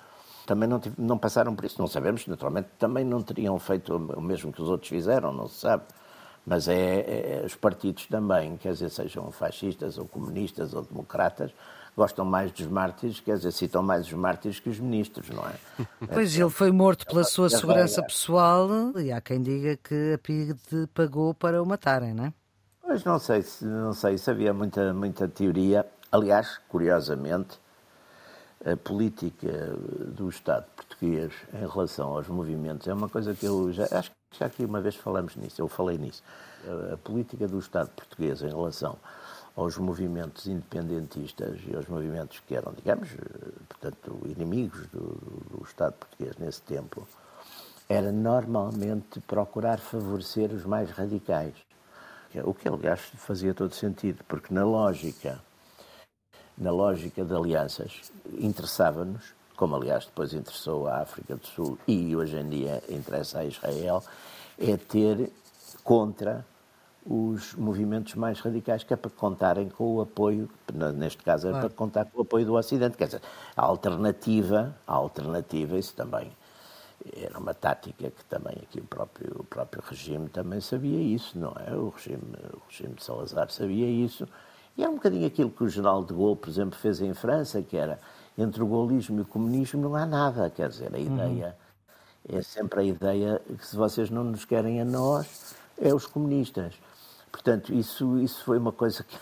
Também 0.45 0.67
não, 0.67 0.81
não 0.97 1.17
passaram 1.17 1.55
por 1.55 1.65
isso. 1.65 1.79
Não 1.79 1.87
sabemos, 1.87 2.27
naturalmente, 2.27 2.67
também 2.77 3.05
não 3.05 3.21
teriam 3.21 3.57
feito 3.57 3.95
o 3.95 4.21
mesmo 4.21 4.51
que 4.51 4.61
os 4.61 4.69
outros 4.69 4.89
fizeram, 4.89 5.31
não 5.33 5.47
se 5.47 5.59
sabe. 5.61 5.83
Mas 6.45 6.67
é, 6.67 7.41
é- 7.41 7.43
os 7.45 7.55
partidos 7.55 8.05
também, 8.07 8.57
quer 8.57 8.73
dizer, 8.73 8.89
sejam 8.89 9.31
fascistas 9.31 9.97
ou 9.97 10.07
comunistas 10.07 10.73
ou 10.73 10.81
democratas, 10.83 11.51
gostam 11.95 12.23
mais 12.25 12.51
dos 12.51 12.67
mártires, 12.67 13.19
quer 13.19 13.35
dizer, 13.37 13.51
citam 13.51 13.81
mais 13.83 14.05
os 14.07 14.13
mártires 14.13 14.59
que 14.59 14.69
os 14.69 14.79
ministros, 14.79 15.29
não 15.29 15.43
é? 15.45 15.53
Pois 16.13 16.35
ele 16.37 16.49
foi 16.49 16.71
morto 16.71 17.05
pela 17.05 17.23
sua 17.23 17.47
é 17.47 17.49
segurança 17.49 18.01
pessoal 18.03 18.69
e 18.97 19.11
há 19.11 19.19
quem 19.21 19.41
diga 19.41 19.77
que 19.77 20.13
a 20.13 20.17
PIDE 20.17 20.87
pagou 20.93 21.33
para 21.33 21.61
o 21.61 21.65
matarem, 21.65 22.13
não 22.13 22.25
é? 22.25 22.33
Pois 22.81 23.03
não 23.03 23.19
sei, 23.19 23.41
se- 23.43 23.65
não 23.65 23.93
sei 23.93 24.17
se 24.17 24.29
havia 24.31 24.53
muita, 24.53 24.93
muita 24.93 25.27
teoria. 25.27 25.85
Aliás, 26.11 26.59
curiosamente, 26.69 27.59
a 28.65 28.75
política 28.75 29.73
do 30.07 30.27
Estado 30.27 30.65
português 30.75 31.31
em 31.53 31.67
relação 31.67 32.09
aos 32.15 32.27
movimentos 32.27 32.87
é 32.87 32.93
uma 32.93 33.07
coisa 33.07 33.33
que 33.33 33.45
eu 33.45 33.71
já 33.71 33.87
acho 33.91 34.09
que 34.11 34.39
já 34.39 34.45
aqui 34.47 34.65
uma 34.65 34.81
vez 34.81 34.95
falamos 34.95 35.35
nisso, 35.35 35.61
eu 35.61 35.67
falei 35.67 35.97
nisso. 35.97 36.21
A 36.93 36.97
política 36.97 37.47
do 37.47 37.57
Estado 37.59 37.89
português 37.91 38.41
em 38.41 38.49
relação 38.49 38.97
aos 39.59 39.77
movimentos 39.77 40.47
independentistas 40.47 41.59
e 41.67 41.75
aos 41.75 41.85
movimentos 41.87 42.39
que 42.47 42.55
eram, 42.55 42.71
digamos, 42.73 43.09
eh, 43.11 43.51
portanto, 43.67 44.17
inimigos 44.25 44.87
do, 44.87 44.99
do- 44.99 45.57
do 45.57 45.63
Estado 45.65 45.93
português 45.95 46.37
nesse 46.37 46.61
tempo, 46.61 47.05
era 47.89 48.09
normalmente 48.11 49.19
procurar 49.21 49.79
favorecer 49.79 50.51
os 50.53 50.63
mais 50.65 50.89
radicais. 50.91 51.53
O 52.45 52.53
que, 52.53 52.69
aliás, 52.69 53.01
fazia 53.17 53.53
todo 53.53 53.73
sentido, 53.73 54.23
porque 54.27 54.53
na 54.53 54.63
lógica, 54.63 55.41
na 56.57 56.71
lógica 56.71 57.25
de 57.25 57.33
alianças, 57.35 58.11
interessava-nos, 58.37 59.33
como 59.57 59.75
aliás 59.75 60.05
depois 60.05 60.31
interessou 60.33 60.87
a 60.87 61.01
África 61.01 61.35
do 61.35 61.45
Sul 61.45 61.77
e 61.87 62.15
hoje 62.15 62.37
em 62.37 62.47
dia 62.47 62.81
interessa 62.87 63.39
a 63.39 63.45
Israel, 63.45 64.01
é 64.57 64.77
ter 64.77 65.31
contra 65.83 66.45
os 67.05 67.55
movimentos 67.55 68.15
mais 68.15 68.39
radicais, 68.39 68.83
que 68.83 68.93
é 68.93 68.97
para 68.97 69.09
contarem 69.09 69.69
com 69.69 69.95
o 69.95 70.01
apoio, 70.01 70.49
neste 70.95 71.23
caso 71.23 71.47
é 71.47 71.51
para 71.51 71.69
contar 71.69 72.05
com 72.05 72.19
o 72.19 72.21
apoio 72.21 72.45
do 72.45 72.55
Ocidente. 72.55 72.97
Quer 72.97 73.05
dizer, 73.05 73.21
a 73.55 73.61
alternativa, 73.63 74.75
a 74.85 74.93
alternativa, 74.93 75.77
isso 75.77 75.93
também 75.95 76.31
era 77.15 77.39
uma 77.39 77.53
tática 77.53 78.11
que 78.11 78.25
também 78.25 78.57
aqui 78.61 78.79
o 78.79 78.83
próprio, 78.83 79.37
o 79.39 79.43
próprio 79.43 79.81
regime 79.85 80.27
também 80.29 80.59
sabia 80.59 80.99
isso, 80.99 81.39
não 81.39 81.55
é? 81.65 81.73
O 81.73 81.89
regime, 81.89 82.21
o 82.53 82.61
regime 82.69 82.93
de 82.95 83.03
Salazar 83.03 83.49
sabia 83.49 83.87
isso. 83.87 84.27
E 84.77 84.81
era 84.81 84.91
um 84.91 84.95
bocadinho 84.95 85.25
aquilo 85.25 85.49
que 85.49 85.63
o 85.63 85.69
general 85.69 86.03
de 86.03 86.13
Gaulle, 86.13 86.35
por 86.35 86.49
exemplo, 86.49 86.77
fez 86.77 87.01
em 87.01 87.13
França, 87.13 87.61
que 87.61 87.77
era 87.77 87.99
entre 88.37 88.61
o 88.61 88.67
gaullismo 88.67 89.19
e 89.19 89.21
o 89.21 89.25
comunismo 89.25 89.81
não 89.81 89.95
há 89.95 90.05
nada. 90.05 90.49
Quer 90.49 90.69
dizer, 90.69 90.93
a 90.93 90.99
ideia 90.99 91.55
é 92.27 92.41
sempre 92.41 92.81
a 92.81 92.83
ideia 92.83 93.41
que 93.47 93.65
se 93.65 93.75
vocês 93.75 94.09
não 94.09 94.23
nos 94.23 94.45
querem 94.45 94.81
a 94.81 94.85
nós, 94.85 95.55
é 95.81 95.93
os 95.93 96.05
comunistas. 96.05 96.75
Portanto, 97.31 97.73
isso, 97.73 98.17
isso 98.19 98.43
foi 98.43 98.57
uma 98.57 98.71
coisa 98.71 99.03
que, 99.03 99.17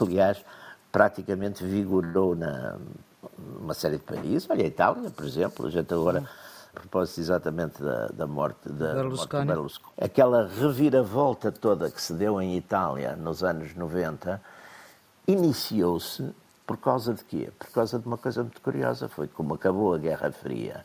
aliás, 0.00 0.44
praticamente 0.90 1.64
vigorou 1.64 2.34
na 2.34 2.76
uma 3.60 3.74
série 3.74 3.98
de 3.98 4.04
países. 4.04 4.48
Olha, 4.50 4.64
a 4.64 4.66
Itália, 4.66 5.10
por 5.10 5.24
exemplo, 5.24 5.66
a 5.66 5.70
gente 5.70 5.92
agora, 5.92 6.28
a 6.74 6.80
propósito 6.80 7.20
exatamente 7.20 7.82
da, 7.82 8.08
da 8.08 8.26
morte, 8.26 8.68
da, 8.68 8.86
morte 8.86 8.94
Berlusconi. 8.94 9.42
de 9.42 9.48
Berlusconi. 9.48 9.94
Aquela 10.00 10.46
reviravolta 10.46 11.52
toda 11.52 11.90
que 11.90 12.00
se 12.00 12.12
deu 12.14 12.40
em 12.40 12.56
Itália 12.56 13.16
nos 13.16 13.42
anos 13.44 13.74
90 13.74 14.40
iniciou-se 15.26 16.34
por 16.66 16.76
causa 16.78 17.14
de 17.14 17.24
quê? 17.24 17.50
Por 17.58 17.70
causa 17.70 17.98
de 17.98 18.06
uma 18.06 18.18
coisa 18.18 18.42
muito 18.42 18.60
curiosa, 18.60 19.08
foi 19.08 19.28
como 19.28 19.54
acabou 19.54 19.94
a 19.94 19.98
Guerra 19.98 20.32
Fria. 20.32 20.84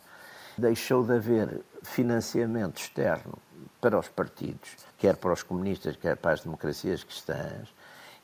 Deixou 0.58 1.04
de 1.04 1.14
haver 1.14 1.62
financiamento 1.84 2.78
externo 2.78 3.38
para 3.80 3.98
os 3.98 4.08
partidos, 4.08 4.76
quer 4.98 5.16
para 5.16 5.34
os 5.34 5.44
comunistas, 5.44 5.96
quer 5.96 6.18
para 6.18 6.34
as 6.34 6.42
democracias 6.42 7.04
cristãs, 7.04 7.70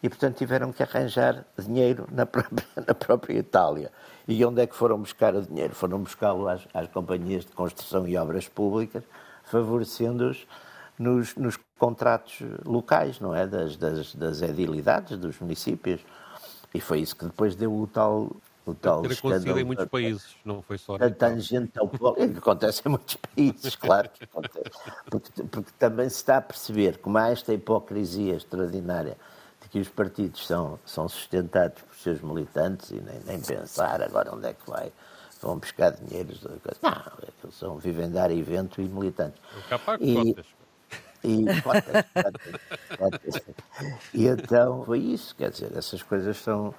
e 0.02 0.10
portanto 0.10 0.38
tiveram 0.38 0.74
que 0.74 0.84
arranjar 0.84 1.46
dinheiro 1.58 2.08
na 2.12 2.26
própria, 2.26 2.66
na 2.88 2.94
própria 2.94 3.38
Itália. 3.38 3.92
E 4.28 4.44
onde 4.46 4.62
é 4.62 4.68
que 4.68 4.76
foram 4.76 5.00
buscar 5.00 5.36
o 5.36 5.42
dinheiro? 5.42 5.74
Foram 5.74 6.00
buscá-lo 6.00 6.48
às, 6.48 6.62
às 6.74 6.88
companhias 6.90 7.46
de 7.46 7.52
construção 7.52 8.08
e 8.08 8.18
obras 8.18 8.48
públicas, 8.48 9.04
favorecendo-os 9.46 10.46
nos, 10.98 11.36
nos 11.36 11.58
contratos 11.78 12.40
locais, 12.66 13.20
não 13.20 13.36
é? 13.36 13.46
Das, 13.46 13.76
das, 13.76 14.16
das 14.16 14.42
edilidades, 14.42 15.18
dos 15.18 15.40
municípios. 15.40 16.02
E 16.74 16.80
foi 16.80 17.00
isso 17.00 17.16
que 17.16 17.26
depois 17.26 17.56
deu 17.56 17.74
o 17.74 17.88
tal, 17.88 18.30
o 18.66 18.74
tal 18.74 19.02
Ter 19.02 19.14
acontecido 19.14 19.60
em 19.60 19.64
muitos 19.64 19.86
países, 19.86 20.36
não 20.46 20.62
foi 20.62 20.78
só 20.78 20.96
A 20.96 21.10
tangente 21.10 21.78
ao 21.78 21.88
polo. 21.88 22.16
É 22.18 22.28
que 22.28 22.38
acontece 22.38 22.82
em 22.86 22.90
muitos 22.90 23.16
países, 23.16 23.76
claro 23.76 24.10
que 24.10 24.24
acontece. 24.24 24.70
Porque, 25.10 25.44
porque 25.44 25.72
também 25.78 26.10
se 26.10 26.16
está 26.18 26.38
a 26.38 26.42
perceber 26.42 26.98
como 26.98 27.18
há 27.18 27.30
esta 27.30 27.54
hipocrisia 27.54 28.36
extraordinária 28.36 29.18
de 29.62 29.70
que 29.70 29.80
os 29.80 29.90
partidos 29.90 30.46
são, 30.46 30.80
são 30.86 31.10
sustentados 31.10 31.82
por 31.84 31.96
seus 31.98 32.22
militantes 32.22 32.92
e 32.92 33.02
nem, 33.02 33.20
nem 33.26 33.42
pensar 33.42 34.02
agora 34.02 34.34
onde 34.34 34.48
é 34.48 34.54
que 34.54 34.70
vai 34.70 34.92
vão 35.44 35.60
buscar 35.60 35.92
dinheiros. 35.92 36.42
Não, 36.42 36.52
eles 37.44 37.56
são, 37.56 37.78
vivem 37.78 38.10
dar 38.10 38.32
evento 38.32 38.82
e 38.82 38.86
militantes. 38.86 39.40
O 39.58 39.70
capaco, 39.70 40.04
e, 40.04 40.36
e, 41.24 41.46
e 44.14 44.28
então 44.28 44.84
foi 44.86 45.00
isso, 45.00 45.36
quer 45.36 45.52
dizer, 45.52 45.76
essas 45.76 46.02
coisas 46.02 46.38
são. 46.38 46.74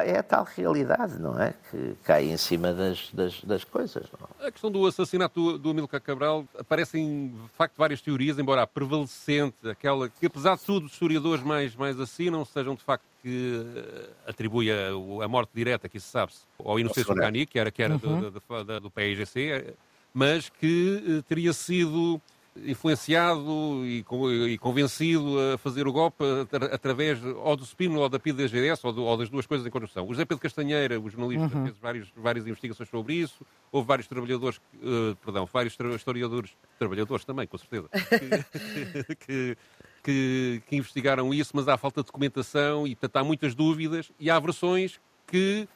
É 0.00 0.18
a 0.18 0.22
tal 0.22 0.44
realidade, 0.44 1.18
não 1.18 1.40
é? 1.40 1.54
Que 1.70 1.94
cai 2.04 2.30
em 2.30 2.36
cima 2.36 2.72
das, 2.72 3.10
das, 3.12 3.42
das 3.42 3.64
coisas. 3.64 4.06
Não? 4.18 4.46
A 4.46 4.50
questão 4.50 4.70
do 4.70 4.86
assassinato 4.86 5.34
do, 5.34 5.58
do 5.58 5.70
Amílcar 5.70 6.00
Cabral 6.00 6.44
aparecem, 6.58 7.28
de 7.28 7.56
facto, 7.56 7.76
várias 7.76 8.00
teorias, 8.00 8.38
embora 8.38 8.62
a 8.62 8.66
prevalecente, 8.66 9.68
aquela 9.68 10.08
que, 10.08 10.26
apesar 10.26 10.56
de 10.56 10.62
tudo, 10.62 10.86
os 10.86 10.92
historiadores 10.92 11.44
mais, 11.44 11.76
mais 11.76 11.98
assinam, 12.00 12.44
sejam 12.44 12.74
de 12.74 12.82
facto 12.82 13.04
que 13.22 13.64
eh, 13.76 14.10
atribui 14.26 14.70
a, 14.70 14.88
a 15.24 15.28
morte 15.28 15.50
direta, 15.54 15.88
que 15.88 15.98
isso 15.98 16.08
sabe-se, 16.08 16.40
ao 16.58 16.78
Inocêncio 16.78 17.14
Cani, 17.14 17.46
que 17.46 17.58
era, 17.58 17.70
que 17.70 17.82
era 17.82 17.94
uhum. 17.94 17.98
do, 17.98 18.30
do, 18.30 18.64
do, 18.64 18.80
do 18.80 18.90
PIGC, 18.90 19.74
mas 20.12 20.48
que 20.48 21.18
eh, 21.18 21.22
teria 21.28 21.52
sido 21.52 22.20
influenciado 22.56 23.82
e, 23.84 24.04
e, 24.48 24.58
convencido 24.58 25.38
a 25.54 25.58
fazer 25.58 25.86
o 25.86 25.92
golpe 25.92 26.22
através 26.70 27.22
ou 27.24 27.56
do 27.56 27.64
Spino 27.64 28.00
ou 28.00 28.08
da 28.08 28.18
PIDGS 28.18 28.86
ou, 28.86 28.94
ou, 28.98 29.16
das 29.16 29.30
duas 29.30 29.46
coisas 29.46 29.66
em 29.66 29.70
conjunção. 29.70 30.04
O 30.04 30.08
José 30.08 30.24
Pedro 30.24 30.42
Castanheira, 30.42 31.00
o 31.00 31.08
jornalista, 31.08 31.56
uhum. 31.56 31.64
fez 31.64 31.78
vários, 31.78 32.12
várias 32.14 32.46
investigações 32.46 32.88
sobre 32.88 33.14
isso. 33.14 33.44
Houve 33.70 33.88
vários 33.88 34.06
trabalhadores, 34.06 34.58
uh, 34.58 35.16
perdão, 35.24 35.48
vários 35.50 35.76
historiadores, 35.96 36.50
trabalhadores 36.78 37.24
também, 37.24 37.46
com 37.46 37.56
certeza, 37.56 37.88
que, 37.88 39.14
que, 39.26 39.56
que, 40.02 40.62
que, 40.66 40.76
investigaram 40.76 41.32
isso, 41.32 41.52
mas 41.54 41.66
há 41.68 41.78
falta 41.78 42.02
de 42.02 42.06
documentação 42.06 42.86
e, 42.86 42.94
portanto, 42.94 43.16
há 43.16 43.24
muitas 43.24 43.54
dúvidas 43.54 44.12
e 44.20 44.30
há 44.30 44.38
versões 44.38 45.00
que 45.26 45.66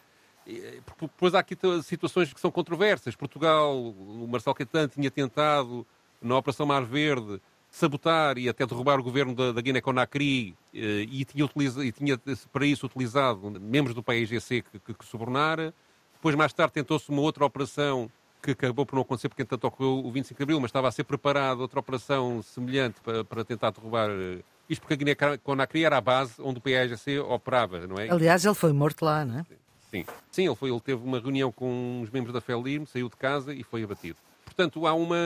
eh, 0.46 0.80
Depois 1.00 1.34
há 1.34 1.40
aqui 1.40 1.56
situações 1.82 2.32
que 2.32 2.40
são 2.40 2.50
controversas. 2.50 3.16
Portugal, 3.16 3.76
o 3.76 4.28
Marcelo 4.28 4.54
Caetano 4.54 4.88
tinha 4.88 5.10
tentado 5.10 5.86
na 6.20 6.36
Operação 6.36 6.66
Mar 6.66 6.84
Verde, 6.84 7.40
sabotar 7.70 8.38
e 8.38 8.48
até 8.48 8.64
derrubar 8.64 8.98
o 8.98 9.02
governo 9.02 9.34
da, 9.34 9.52
da 9.52 9.60
Guiné-Conakry 9.60 10.54
eh, 10.74 11.06
e, 11.10 11.24
tinha 11.24 11.48
e 11.84 11.92
tinha 11.92 12.18
para 12.52 12.64
isso 12.64 12.86
utilizado 12.86 13.50
membros 13.60 13.94
do 13.94 14.02
PAIGC 14.02 14.62
que, 14.62 14.78
que, 14.78 14.94
que 14.94 15.04
subornara. 15.04 15.74
Depois, 16.14 16.34
mais 16.34 16.52
tarde, 16.52 16.72
tentou-se 16.72 17.08
uma 17.10 17.20
outra 17.20 17.44
operação 17.44 18.10
que 18.42 18.52
acabou 18.52 18.86
por 18.86 18.94
não 18.94 19.02
acontecer 19.02 19.28
porque, 19.28 19.42
entretanto, 19.42 19.66
ocorreu 19.66 20.04
o 20.04 20.10
25 20.10 20.38
de 20.38 20.42
Abril, 20.42 20.60
mas 20.60 20.70
estava 20.70 20.88
a 20.88 20.92
ser 20.92 21.04
preparada 21.04 21.60
outra 21.60 21.80
operação 21.80 22.42
semelhante 22.42 23.00
para, 23.00 23.24
para 23.24 23.44
tentar 23.44 23.70
derrubar... 23.70 24.08
Eh, 24.10 24.38
isto 24.68 24.80
porque 24.80 24.94
a 24.94 24.96
Guiné-Conakry 24.96 25.84
era 25.84 25.96
a 25.96 26.00
base 26.00 26.34
onde 26.40 26.58
o 26.58 26.60
PAIGC 26.60 27.18
operava, 27.18 27.86
não 27.86 27.96
é? 27.98 28.08
Aliás, 28.10 28.44
ele 28.44 28.54
foi 28.54 28.72
morto 28.72 29.04
lá, 29.04 29.24
não 29.24 29.40
é? 29.40 29.46
Sim, 29.90 30.04
sim 30.30 30.46
ele, 30.46 30.56
foi, 30.56 30.70
ele 30.70 30.80
teve 30.80 31.04
uma 31.04 31.20
reunião 31.20 31.52
com 31.52 32.00
os 32.02 32.10
membros 32.10 32.32
da 32.32 32.40
FELIM, 32.40 32.84
saiu 32.86 33.08
de 33.08 33.16
casa 33.16 33.54
e 33.54 33.62
foi 33.62 33.84
abatido. 33.84 34.16
Portanto, 34.56 34.86
há, 34.86 34.94
uma, 34.94 35.16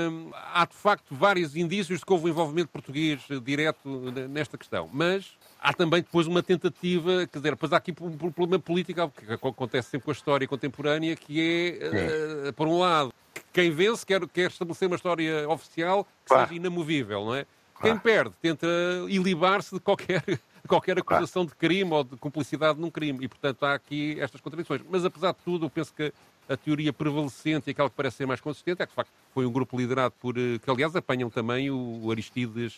há 0.52 0.66
de 0.66 0.74
facto 0.74 1.14
vários 1.14 1.54
indícios 1.54 2.00
de 2.00 2.04
que 2.04 2.12
houve 2.12 2.26
um 2.26 2.28
envolvimento 2.30 2.68
português 2.70 3.20
eh, 3.30 3.38
direto 3.38 3.88
nesta 4.28 4.58
questão. 4.58 4.90
Mas 4.92 5.38
há 5.60 5.72
também 5.72 6.02
depois 6.02 6.26
uma 6.26 6.42
tentativa, 6.42 7.28
quer 7.28 7.38
dizer, 7.38 7.50
depois 7.52 7.72
há 7.72 7.76
aqui 7.76 7.94
um 8.00 8.32
problema 8.32 8.58
político, 8.58 9.08
que 9.10 9.32
acontece 9.32 9.90
sempre 9.90 10.06
com 10.06 10.10
a 10.10 10.14
história 10.14 10.48
contemporânea, 10.48 11.14
que 11.14 11.40
é, 11.40 12.48
uh, 12.48 12.52
por 12.54 12.66
um 12.66 12.80
lado, 12.80 13.14
quem 13.52 13.70
vence 13.70 14.04
quer, 14.04 14.26
quer 14.26 14.50
estabelecer 14.50 14.88
uma 14.88 14.96
história 14.96 15.48
oficial 15.48 16.02
que 16.02 16.10
claro. 16.26 16.48
seja 16.48 16.56
inamovível, 16.56 17.24
não 17.24 17.34
é? 17.36 17.46
Claro. 17.74 17.94
Quem 17.94 17.98
perde 17.98 18.34
tenta 18.42 18.66
ilibar-se 19.08 19.76
de 19.76 19.80
qualquer, 19.80 20.24
qualquer 20.66 20.98
acusação 20.98 21.44
claro. 21.44 21.50
de 21.50 21.54
crime 21.54 21.92
ou 21.92 22.02
de 22.02 22.16
cumplicidade 22.16 22.80
num 22.80 22.90
crime. 22.90 23.24
E, 23.24 23.28
portanto, 23.28 23.62
há 23.64 23.74
aqui 23.74 24.20
estas 24.20 24.40
contradições. 24.40 24.82
Mas, 24.90 25.04
apesar 25.04 25.30
de 25.32 25.38
tudo, 25.44 25.66
eu 25.66 25.70
penso 25.70 25.94
que 25.94 26.12
a 26.50 26.56
teoria 26.56 26.92
prevalecente 26.92 27.68
e 27.68 27.70
aquela 27.70 27.88
que 27.88 27.94
parece 27.94 28.16
ser 28.16 28.26
mais 28.26 28.40
consistente 28.40 28.82
é 28.82 28.86
que, 28.86 28.90
de 28.90 28.96
facto, 28.96 29.12
foi 29.32 29.46
um 29.46 29.52
grupo 29.52 29.78
liderado 29.78 30.12
por, 30.20 30.36
eh, 30.36 30.58
que 30.58 30.68
aliás 30.68 30.94
apanham 30.96 31.30
também 31.30 31.70
o 31.70 32.10
Aristides, 32.10 32.76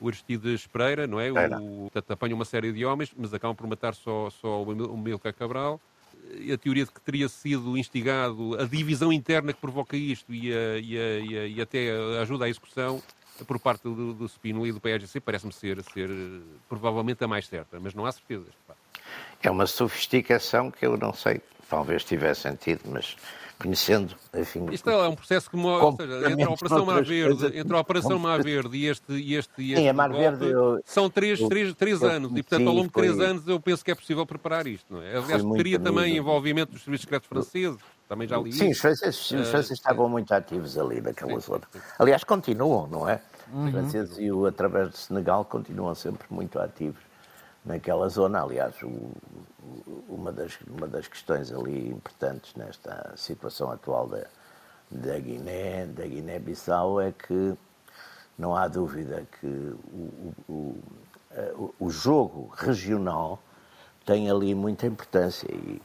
o 0.00 0.08
Aristides 0.08 0.66
Pereira, 0.66 1.06
não 1.06 1.20
é? 1.20 1.30
O, 1.30 1.90
portanto, 1.92 2.10
apanham 2.12 2.36
uma 2.36 2.46
série 2.46 2.72
de 2.72 2.82
homens, 2.82 3.12
mas 3.14 3.34
acabam 3.34 3.54
por 3.54 3.66
matar 3.66 3.94
só, 3.94 4.30
só 4.30 4.62
o 4.62 4.96
Milka 4.96 5.30
Cabral. 5.34 5.78
E 6.38 6.50
a 6.50 6.56
teoria 6.56 6.84
de 6.84 6.90
que 6.90 7.00
teria 7.00 7.28
sido 7.28 7.76
instigado 7.76 8.58
a 8.58 8.64
divisão 8.64 9.12
interna 9.12 9.52
que 9.52 9.60
provoca 9.60 9.96
isto 9.96 10.32
e, 10.32 10.52
a, 10.52 10.78
e, 10.78 10.98
a, 10.98 11.46
e 11.46 11.60
até 11.60 11.90
a 11.90 12.22
ajuda 12.22 12.46
à 12.46 12.48
execução 12.48 13.02
por 13.46 13.58
parte 13.58 13.82
do, 13.82 14.14
do 14.14 14.28
Spino 14.28 14.66
e 14.66 14.72
do 14.72 14.80
PSGC 14.80 15.20
parece-me 15.20 15.52
ser, 15.52 15.82
ser 15.82 16.10
provavelmente 16.68 17.22
a 17.24 17.28
mais 17.28 17.46
certa, 17.46 17.78
mas 17.80 17.94
não 17.94 18.04
há 18.04 18.12
certezas. 18.12 18.52
É 19.42 19.50
uma 19.50 19.66
sofisticação 19.66 20.70
que 20.70 20.84
eu 20.84 20.96
não 20.96 21.14
sei 21.14 21.40
talvez 21.70 22.04
tivesse 22.04 22.42
sentido, 22.42 22.82
mas 22.86 23.16
conhecendo, 23.58 24.14
enfim... 24.34 24.66
Isto 24.72 24.90
é 24.90 25.08
um 25.08 25.14
processo 25.14 25.50
que, 25.50 25.56
ou 25.56 25.96
seja, 25.96 26.30
entre 26.30 26.44
a 26.44 26.50
Operação 26.50 26.86
Mar 26.86 27.04
Verde, 27.04 27.58
entre 27.58 27.76
a 27.76 27.80
Operação 27.80 28.18
Mar 28.18 28.42
Verde 28.42 28.76
e 28.76 28.86
este, 28.86 29.12
e 29.12 29.34
este, 29.34 29.62
e 29.62 29.72
este 29.72 29.82
Sim, 29.82 29.88
a 29.88 29.92
Mar 29.92 30.10
Verde, 30.10 30.46
eu, 30.46 30.80
são 30.84 31.10
três, 31.10 31.38
eu, 31.38 31.48
três, 31.48 31.74
três 31.74 32.02
eu, 32.02 32.10
anos, 32.10 32.30
e 32.32 32.42
portanto 32.42 32.66
ao 32.66 32.74
longo 32.74 32.86
de 32.86 32.92
três 32.94 33.20
anos 33.20 33.46
eu 33.46 33.60
penso 33.60 33.84
que 33.84 33.90
é 33.90 33.94
possível 33.94 34.26
preparar 34.26 34.66
isto, 34.66 34.92
não 34.92 35.02
é? 35.02 35.16
Aliás, 35.16 35.44
teria 35.56 35.78
também 35.78 36.16
envolvimento 36.16 36.72
dos 36.72 36.82
serviços 36.82 37.02
secretos 37.02 37.28
franceses, 37.28 37.78
também 38.08 38.26
já 38.26 38.38
li 38.38 38.52
Sim, 38.52 38.70
os 38.70 38.78
franceses, 38.78 39.30
os 39.30 39.48
franceses 39.48 39.72
estavam 39.72 40.08
muito 40.08 40.32
ativos 40.32 40.78
ali 40.78 41.00
naquela 41.02 41.38
zona. 41.38 41.62
Aliás, 41.98 42.24
continuam, 42.24 42.86
não 42.86 43.08
é? 43.08 43.20
Uhum. 43.52 43.66
Os 43.66 43.70
franceses, 43.72 44.18
e 44.18 44.32
o, 44.32 44.46
através 44.46 44.88
do 44.88 44.96
Senegal, 44.96 45.44
continuam 45.44 45.94
sempre 45.94 46.26
muito 46.30 46.58
ativos 46.58 47.09
naquela 47.64 48.08
zona. 48.08 48.42
Aliás, 48.42 48.74
o, 48.82 49.12
uma, 50.08 50.32
das, 50.32 50.58
uma 50.66 50.86
das 50.86 51.06
questões 51.06 51.52
ali 51.52 51.88
importantes 51.88 52.54
nesta 52.54 53.12
situação 53.16 53.70
atual 53.70 54.06
da, 54.08 54.26
da 54.90 55.18
Guiné, 55.18 55.86
da 55.86 56.06
Guiné-Bissau, 56.06 57.00
é 57.00 57.12
que 57.12 57.56
não 58.38 58.56
há 58.56 58.66
dúvida 58.68 59.26
que 59.40 59.46
o, 59.46 60.34
o, 60.48 60.82
o, 61.56 61.74
o 61.78 61.90
jogo 61.90 62.52
regional 62.56 63.38
tem 64.04 64.30
ali 64.30 64.54
muita 64.54 64.86
importância 64.86 65.46
e, 65.52 65.80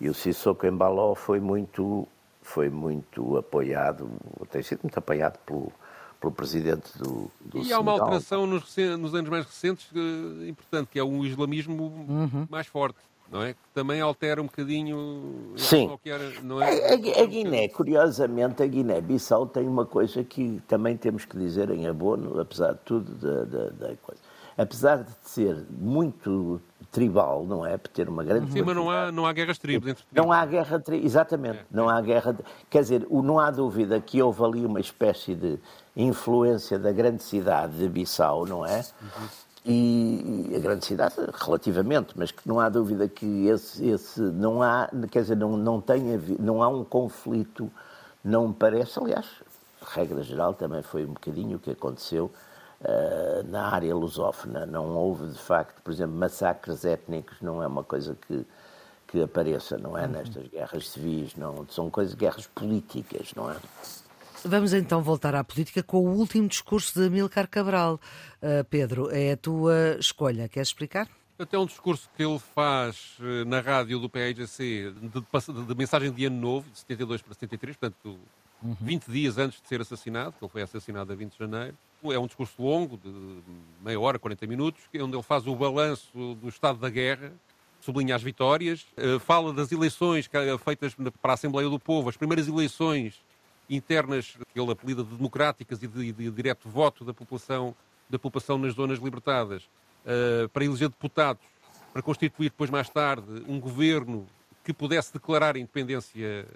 e 0.00 0.08
o 0.08 0.14
Sissoko 0.14 0.66
Embaló 0.66 1.14
foi 1.14 1.38
muito, 1.38 2.08
foi 2.42 2.70
muito 2.70 3.36
apoiado, 3.36 4.10
tem 4.50 4.62
sido 4.62 4.80
muito 4.82 4.98
apoiado 4.98 5.38
pelo, 5.44 5.72
pelo 6.20 6.32
presidente 6.32 6.96
do, 6.98 7.30
do 7.40 7.58
E 7.62 7.72
há 7.72 7.80
uma 7.80 7.92
alteração 7.92 8.46
nos, 8.46 8.76
nos, 8.98 9.14
anos 9.14 9.30
mais 9.30 9.46
recentes 9.46 9.90
uh, 9.92 10.46
importante, 10.46 10.88
que 10.90 10.98
é 10.98 11.04
um 11.04 11.24
islamismo 11.24 11.84
uhum. 12.08 12.46
mais 12.50 12.66
forte. 12.66 12.98
Não 13.30 13.42
é? 13.42 13.52
Que 13.52 13.58
também 13.74 14.00
altera 14.00 14.40
um 14.40 14.46
bocadinho. 14.46 15.52
Sim. 15.56 15.98
Era, 16.04 16.40
não 16.42 16.62
é? 16.62 16.92
a, 16.92 17.20
a, 17.20 17.22
a 17.22 17.26
Guiné, 17.26 17.68
curiosamente, 17.68 18.62
a 18.62 18.66
Guiné-Bissau 18.66 19.46
tem 19.46 19.68
uma 19.68 19.84
coisa 19.84 20.24
que 20.24 20.62
também 20.66 20.96
temos 20.96 21.26
que 21.26 21.36
dizer 21.36 21.70
em 21.70 21.86
abono, 21.86 22.40
apesar 22.40 22.72
de 22.72 22.80
tudo, 22.86 23.14
da, 23.16 23.44
da, 23.44 23.68
da 23.70 23.96
coisa. 23.96 24.22
Apesar 24.56 25.04
de 25.04 25.10
ser 25.22 25.66
muito 25.70 26.60
tribal, 26.90 27.44
não 27.44 27.64
é? 27.64 27.76
Por 27.76 27.88
ter 27.88 28.08
uma 28.08 28.24
grande. 28.24 28.50
Sim, 28.50 28.62
mas 28.62 28.74
não 28.74 28.90
há, 28.90 29.12
não 29.12 29.26
há 29.26 29.32
guerras 29.32 29.58
tribos 29.58 29.88
entre 29.88 30.04
Não 30.10 30.32
há 30.32 30.44
guerra 30.46 30.82
exatamente, 30.92 31.58
é. 31.58 31.64
não 31.70 31.88
há 31.88 32.00
guerra. 32.00 32.36
Quer 32.70 32.80
dizer, 32.80 33.06
não 33.10 33.38
há 33.38 33.50
dúvida 33.50 34.00
que 34.00 34.20
houve 34.22 34.42
ali 34.42 34.66
uma 34.66 34.80
espécie 34.80 35.34
de 35.34 35.58
influência 35.98 36.78
da 36.78 36.92
grande 36.92 37.22
cidade 37.22 37.76
de 37.76 37.88
Bissau, 37.88 38.46
não 38.46 38.64
é? 38.64 38.84
E, 39.66 40.52
a 40.56 40.58
grande 40.60 40.86
cidade, 40.86 41.14
relativamente, 41.34 42.14
mas 42.16 42.30
que 42.30 42.48
não 42.48 42.60
há 42.60 42.68
dúvida 42.68 43.08
que 43.08 43.48
esse, 43.48 43.86
esse 43.86 44.20
não 44.20 44.62
há, 44.62 44.88
quer 45.10 45.22
dizer, 45.22 45.36
não, 45.36 45.56
não 45.56 45.80
tem 45.80 46.02
não 46.38 46.62
há 46.62 46.68
um 46.68 46.84
conflito, 46.84 47.70
não 48.24 48.48
me 48.48 48.54
parece, 48.54 48.98
aliás, 48.98 49.26
regra 49.82 50.22
geral 50.22 50.54
também 50.54 50.82
foi 50.82 51.04
um 51.04 51.12
bocadinho 51.12 51.56
o 51.56 51.60
que 51.60 51.72
aconteceu 51.72 52.30
uh, 52.80 53.50
na 53.50 53.68
área 53.68 53.94
lusófona, 53.94 54.64
não 54.64 54.94
houve 54.94 55.26
de 55.26 55.38
facto, 55.38 55.82
por 55.82 55.92
exemplo, 55.92 56.16
massacres 56.16 56.84
étnicos, 56.84 57.36
não 57.40 57.60
é 57.62 57.66
uma 57.66 57.82
coisa 57.82 58.16
que, 58.26 58.46
que 59.08 59.20
apareça, 59.20 59.76
não 59.76 59.98
é, 59.98 60.06
uhum. 60.06 60.12
nestas 60.12 60.46
guerras 60.46 60.88
civis, 60.88 61.34
não, 61.34 61.66
são 61.68 61.90
coisas, 61.90 62.14
guerras 62.14 62.46
políticas, 62.46 63.34
não 63.34 63.50
é? 63.50 63.56
Vamos 64.44 64.72
então 64.72 65.02
voltar 65.02 65.34
à 65.34 65.42
política 65.42 65.82
com 65.82 65.98
o 65.98 66.16
último 66.16 66.46
discurso 66.46 66.98
de 66.98 67.06
Amílcar 67.06 67.48
Cabral. 67.48 68.00
Uh, 68.40 68.64
Pedro, 68.70 69.10
é 69.10 69.32
a 69.32 69.36
tua 69.36 69.96
escolha. 69.98 70.48
Queres 70.48 70.68
explicar? 70.68 71.08
Até 71.36 71.58
um 71.58 71.66
discurso 71.66 72.08
que 72.16 72.22
ele 72.22 72.38
faz 72.38 73.16
eh, 73.20 73.44
na 73.44 73.60
rádio 73.60 74.00
do 74.00 74.08
PAGC 74.08 74.92
de, 74.92 75.08
de, 75.08 75.66
de, 75.66 75.74
mensagem 75.76 76.10
de 76.10 76.24
ano 76.24 76.36
novo, 76.36 76.68
de 76.68 76.80
72 76.80 77.22
para 77.22 77.32
73, 77.34 77.76
portanto, 77.76 78.18
uhum. 78.60 78.76
20 78.80 79.06
dias 79.06 79.38
antes 79.38 79.60
de 79.60 79.68
ser 79.68 79.80
assassinado, 79.80 80.32
que 80.32 80.44
ele 80.44 80.50
foi 80.50 80.62
assassinado 80.62 81.12
a 81.12 81.14
20 81.14 81.32
de 81.32 81.38
janeiro. 81.38 81.76
É 82.02 82.18
um 82.18 82.26
discurso 82.26 82.60
longo, 82.60 82.96
de 82.96 83.08
meia 83.80 84.00
hora, 84.00 84.18
40 84.18 84.48
minutos, 84.48 84.82
onde 85.00 85.16
ele 85.16 85.22
faz 85.22 85.46
o 85.46 85.54
balanço 85.54 86.08
do 86.12 86.48
estado 86.48 86.80
da 86.80 86.90
guerra, 86.90 87.32
sublinha 87.80 88.16
as 88.16 88.22
vitórias, 88.22 88.84
eh, 88.96 89.20
fala 89.20 89.52
das 89.52 89.70
eleições 89.70 90.28
feitas 90.64 90.96
para 91.22 91.32
a 91.32 91.34
Assembleia 91.34 91.68
do 91.68 91.78
Povo, 91.78 92.08
as 92.08 92.16
primeiras 92.16 92.48
eleições 92.48 93.22
internas 93.68 94.36
que 94.52 94.60
ele 94.60 94.72
apelida 94.72 95.02
de 95.04 95.14
democráticas 95.14 95.82
e 95.82 95.86
de, 95.86 96.12
de, 96.12 96.30
direto 96.30 96.68
voto 96.68 97.04
da 97.04 97.12
população, 97.12 97.74
da 98.08 98.18
população 98.18 98.58
nas 98.58 98.74
zonas 98.74 98.98
libertadas 98.98 99.64
uh, 100.04 100.48
para 100.48 100.64
eleger 100.64 100.88
deputados 100.88 101.42
para 101.92 102.02
constituir 102.02 102.50
depois 102.50 102.70
mais 102.70 102.88
tarde 102.88 103.44
um 103.48 103.58
governo 103.58 104.26
que 104.62 104.72
pudesse 104.72 105.12
declarar 105.12 105.56
a 105.56 105.58
independência 105.58 106.46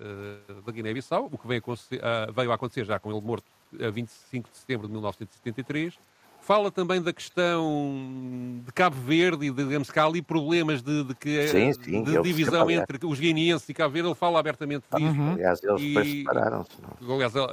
uh, 0.49 0.63
da 0.63 0.73
Guiné-Bissau, 0.73 1.29
o 1.33 1.39
que 1.39 1.47
veio 1.47 1.63
a, 1.67 1.73
uh, 1.73 2.33
veio 2.33 2.53
a 2.53 2.55
acontecer 2.55 2.85
já 2.85 2.99
com 2.99 3.11
ele 3.11 3.21
morto 3.21 3.47
a 3.81 3.91
25 3.91 4.51
de 4.51 4.57
setembro 4.57 4.87
de 4.87 4.93
1973 4.93 5.99
Fala 6.43 6.73
também 6.73 7.01
da 7.01 7.13
questão 7.13 8.61
de 8.67 8.73
Cabo 8.73 8.97
Verde 8.97 9.47
e 9.47 9.51
digamos 9.53 9.93
que 9.93 9.99
há 9.99 10.05
ali 10.05 10.21
problemas 10.21 10.83
de, 10.83 11.05
de 11.05 11.15
que, 11.15 11.47
sim, 11.47 11.73
sim, 11.73 12.03
de 12.03 12.21
divisão 12.21 12.69
entre 12.69 12.99
os 13.07 13.21
guineenses 13.21 13.69
e 13.69 13.73
Cabo 13.73 13.95
Verde. 13.95 14.09
Ele 14.09 14.15
fala 14.17 14.41
abertamente 14.41 14.85
disso. 14.93 15.07
Uhum. 15.07 15.33
Aliás, 15.35 15.63
eles 15.63 15.81
depois 15.81 16.11
separaram-se. 16.11 16.71
Aliás, 17.09 17.35
uh, 17.37 17.49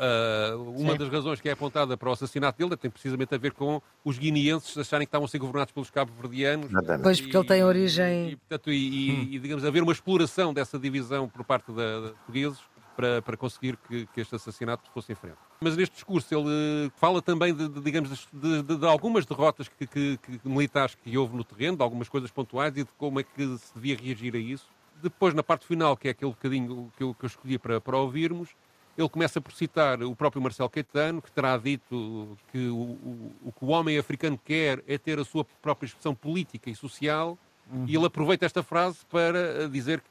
uma 0.76 0.94
sim. 0.94 0.98
das 0.98 1.10
razões 1.10 1.40
que 1.40 1.48
é 1.48 1.52
apontada 1.52 1.96
para 1.96 2.10
o 2.10 2.12
assassinato 2.14 2.58
dele 2.58 2.76
tem 2.76 2.90
precisamente 2.90 3.36
a 3.36 3.38
ver 3.38 3.52
com 3.52 3.80
os 4.04 4.18
guineenses 4.18 4.76
acharem 4.76 5.06
que 5.06 5.10
estavam 5.10 5.26
a 5.26 5.30
ser 5.30 5.38
governados 5.38 5.72
pelos 5.72 5.92
cabo-verdianos. 5.92 6.72
Pois, 7.04 7.22
porque 7.22 7.38
ele 7.38 7.48
tem 7.48 7.64
origem... 7.64 8.32
E, 8.32 8.36
portanto, 8.38 8.72
e, 8.72 9.12
hum. 9.12 9.28
e, 9.30 9.40
digamos, 9.40 9.64
haver 9.64 9.84
uma 9.84 9.92
exploração 9.92 10.52
dessa 10.52 10.80
divisão 10.80 11.30
por 11.30 11.44
parte 11.46 11.72
da, 11.72 12.02
da 12.02 12.10
portugueses 12.10 12.60
para, 13.00 13.22
para 13.22 13.38
conseguir 13.38 13.78
que, 13.88 14.06
que 14.08 14.20
este 14.20 14.36
assassinato 14.36 14.92
fosse 14.94 15.14
em 15.14 15.16
frente. 15.16 15.38
Mas 15.62 15.78
neste 15.78 15.94
discurso 15.94 16.36
ele 16.36 16.92
fala 16.98 17.22
também 17.22 17.56
de, 17.56 17.70
de 17.70 17.80
digamos, 17.80 18.28
de, 18.34 18.62
de, 18.62 18.76
de, 18.76 18.86
algumas 18.86 19.26
derrotas 19.26 19.70
que, 19.70 19.88
que, 19.88 20.18
que, 20.18 20.40
militares 20.44 20.96
que 20.96 21.18
houve 21.18 21.34
no 21.34 21.46
terreno, 21.46 21.78
de 21.78 21.84
algumas 21.84 22.10
coisas 22.10 22.30
pontuais 22.30 22.76
e 22.76 22.84
de 22.84 22.90
como 22.98 23.22
é 23.22 23.24
que 23.24 23.58
se 23.58 23.74
devia 23.74 23.96
reagir 23.96 24.36
a 24.36 24.38
isso. 24.38 24.68
Depois, 25.02 25.34
na 25.34 25.42
parte 25.42 25.66
final, 25.66 25.96
que 25.96 26.10
é 26.10 26.12
aquele 26.12 26.32
bocadinho 26.32 26.92
que 26.98 27.04
eu, 27.04 27.14
que 27.14 27.24
eu 27.24 27.28
escolhi 27.28 27.58
para, 27.58 27.80
para 27.80 27.98
ouvirmos, 27.98 28.50
ele 28.98 29.08
começa 29.08 29.40
por 29.40 29.54
citar 29.54 30.04
o 30.04 30.14
próprio 30.14 30.42
Marcelo 30.42 30.70
Caetano, 30.70 31.22
que 31.22 31.32
terá 31.32 31.56
dito 31.56 32.38
que 32.52 32.68
o, 32.68 32.76
o, 32.76 33.36
o 33.46 33.52
que 33.54 33.64
o 33.64 33.70
homem 33.70 33.98
africano 33.98 34.38
quer 34.38 34.84
é 34.86 34.98
ter 34.98 35.18
a 35.20 35.24
sua 35.24 35.46
própria 35.62 35.88
expressão 35.88 36.14
política 36.14 36.70
e 36.70 36.76
social, 36.76 37.38
uhum. 37.72 37.86
e 37.88 37.96
ele 37.96 38.06
aproveita 38.06 38.46
esta 38.46 38.62
frase 38.62 38.98
para 39.10 39.70
dizer 39.70 40.04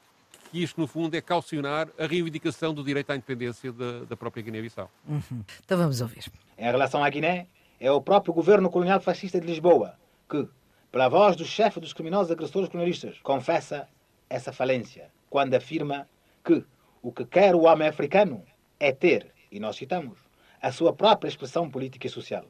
que 0.50 0.62
isto, 0.62 0.80
no 0.80 0.86
fundo, 0.86 1.14
é 1.14 1.20
calcionar 1.20 1.88
a 1.98 2.06
reivindicação 2.06 2.72
do 2.74 2.82
direito 2.82 3.10
à 3.10 3.16
independência 3.16 3.72
da, 3.72 4.04
da 4.04 4.16
própria 4.16 4.42
Guiné-Bissau. 4.42 4.90
Uhum. 5.06 5.44
Então 5.64 5.78
vamos 5.78 6.00
ouvir. 6.00 6.24
Em 6.56 6.64
relação 6.64 7.02
à 7.04 7.08
Guiné, 7.08 7.46
é 7.80 7.90
o 7.90 8.00
próprio 8.00 8.34
governo 8.34 8.70
colonial 8.70 9.00
fascista 9.00 9.40
de 9.40 9.46
Lisboa 9.46 9.94
que, 10.28 10.48
pela 10.90 11.08
voz 11.08 11.36
do 11.36 11.44
chefe 11.44 11.80
dos 11.80 11.92
criminosos 11.92 12.30
agressores 12.30 12.68
colonialistas, 12.68 13.18
confessa 13.22 13.88
essa 14.28 14.52
falência 14.52 15.10
quando 15.30 15.54
afirma 15.54 16.08
que 16.44 16.64
o 17.02 17.12
que 17.12 17.24
quer 17.24 17.54
o 17.54 17.62
homem 17.62 17.88
africano 17.88 18.42
é 18.80 18.92
ter, 18.92 19.32
e 19.50 19.60
nós 19.60 19.76
citamos, 19.76 20.18
a 20.60 20.72
sua 20.72 20.92
própria 20.92 21.28
expressão 21.28 21.70
política 21.70 22.06
e 22.06 22.10
social. 22.10 22.44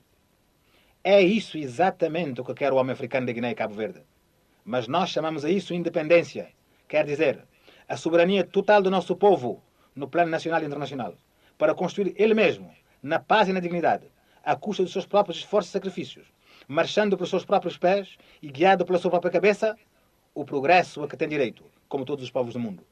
É 1.05 1.21
isso 1.21 1.59
exatamente 1.59 2.41
o 2.41 2.45
que 2.45 2.55
quer 2.55 2.73
o 2.73 2.77
homem 2.77 2.93
africano 2.93 3.27
da 3.27 3.33
Guiné 3.33 3.51
e 3.51 3.55
Cabo 3.55 3.75
Verde. 3.75 4.03
Mas 4.65 4.89
nós 4.89 5.11
chamamos 5.11 5.45
a 5.45 5.51
isso 5.51 5.75
independência. 5.75 6.49
Quer 6.89 7.05
dizer, 7.05 7.47
a 7.88 7.96
soberania 7.96 8.44
total 8.44 8.83
do 8.83 8.90
nosso 8.90 9.16
povo 9.16 9.62
no 9.96 10.07
plano 10.07 10.31
nacional 10.31 10.62
e 10.62 10.66
internacional, 10.66 11.14
para 11.57 11.74
construir 11.74 12.14
ele 12.16 12.35
mesmo, 12.35 12.70
na 13.03 13.18
paz 13.18 13.48
e 13.48 13.53
na 13.53 13.61
dignidade, 13.61 14.07
à 14.44 14.55
custa 14.55 14.83
dos 14.83 14.92
seus 14.92 15.07
próprios 15.07 15.38
esforços 15.38 15.70
e 15.70 15.72
sacrifícios, 15.72 16.27
marchando 16.68 17.16
pelos 17.16 17.31
seus 17.31 17.44
próprios 17.44 17.79
pés 17.79 18.16
e 18.42 18.48
guiado 18.48 18.85
pela 18.85 18.98
sua 18.98 19.11
própria 19.11 19.33
cabeça, 19.33 19.77
o 20.35 20.44
progresso 20.44 21.03
a 21.03 21.09
que 21.09 21.16
tem 21.16 21.29
direito, 21.29 21.64
como 21.88 22.05
todos 22.05 22.24
os 22.24 22.31
povos 22.31 22.53
do 22.53 22.61
mundo. 22.61 22.85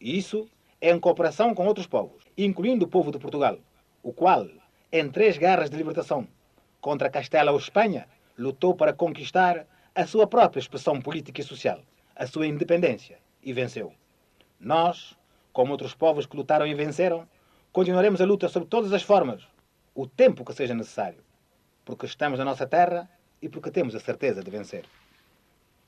E 0.00 0.16
isso 0.16 0.48
é 0.80 0.90
em 0.90 0.98
cooperação 0.98 1.54
com 1.54 1.66
outros 1.66 1.86
povos, 1.86 2.22
incluindo 2.36 2.86
o 2.86 2.88
povo 2.88 3.12
de 3.12 3.18
Portugal, 3.18 3.58
o 4.02 4.12
qual, 4.12 4.46
em 4.90 5.08
três 5.10 5.36
guerras 5.36 5.68
de 5.68 5.76
libertação 5.76 6.26
contra 6.80 7.10
Castela 7.10 7.52
ou 7.52 7.58
Espanha, 7.58 8.06
lutou 8.36 8.74
para 8.74 8.92
conquistar 8.92 9.66
a 9.94 10.06
sua 10.06 10.26
própria 10.26 10.60
expressão 10.60 11.00
política 11.00 11.40
e 11.40 11.44
social, 11.44 11.80
a 12.14 12.26
sua 12.26 12.46
independência, 12.46 13.18
e 13.42 13.52
venceu. 13.52 13.92
Nós, 14.60 15.16
como 15.52 15.70
outros 15.70 15.94
povos 15.94 16.26
que 16.26 16.36
lutaram 16.36 16.66
e 16.66 16.74
venceram, 16.74 17.28
continuaremos 17.72 18.20
a 18.20 18.24
luta 18.24 18.48
sob 18.48 18.66
todas 18.66 18.92
as 18.92 19.04
formas, 19.04 19.46
o 19.94 20.04
tempo 20.04 20.44
que 20.44 20.52
seja 20.52 20.74
necessário, 20.74 21.22
porque 21.84 22.06
estamos 22.06 22.40
na 22.40 22.44
nossa 22.44 22.66
terra 22.66 23.08
e 23.40 23.48
porque 23.48 23.70
temos 23.70 23.94
a 23.94 24.00
certeza 24.00 24.42
de 24.42 24.50
vencer. 24.50 24.84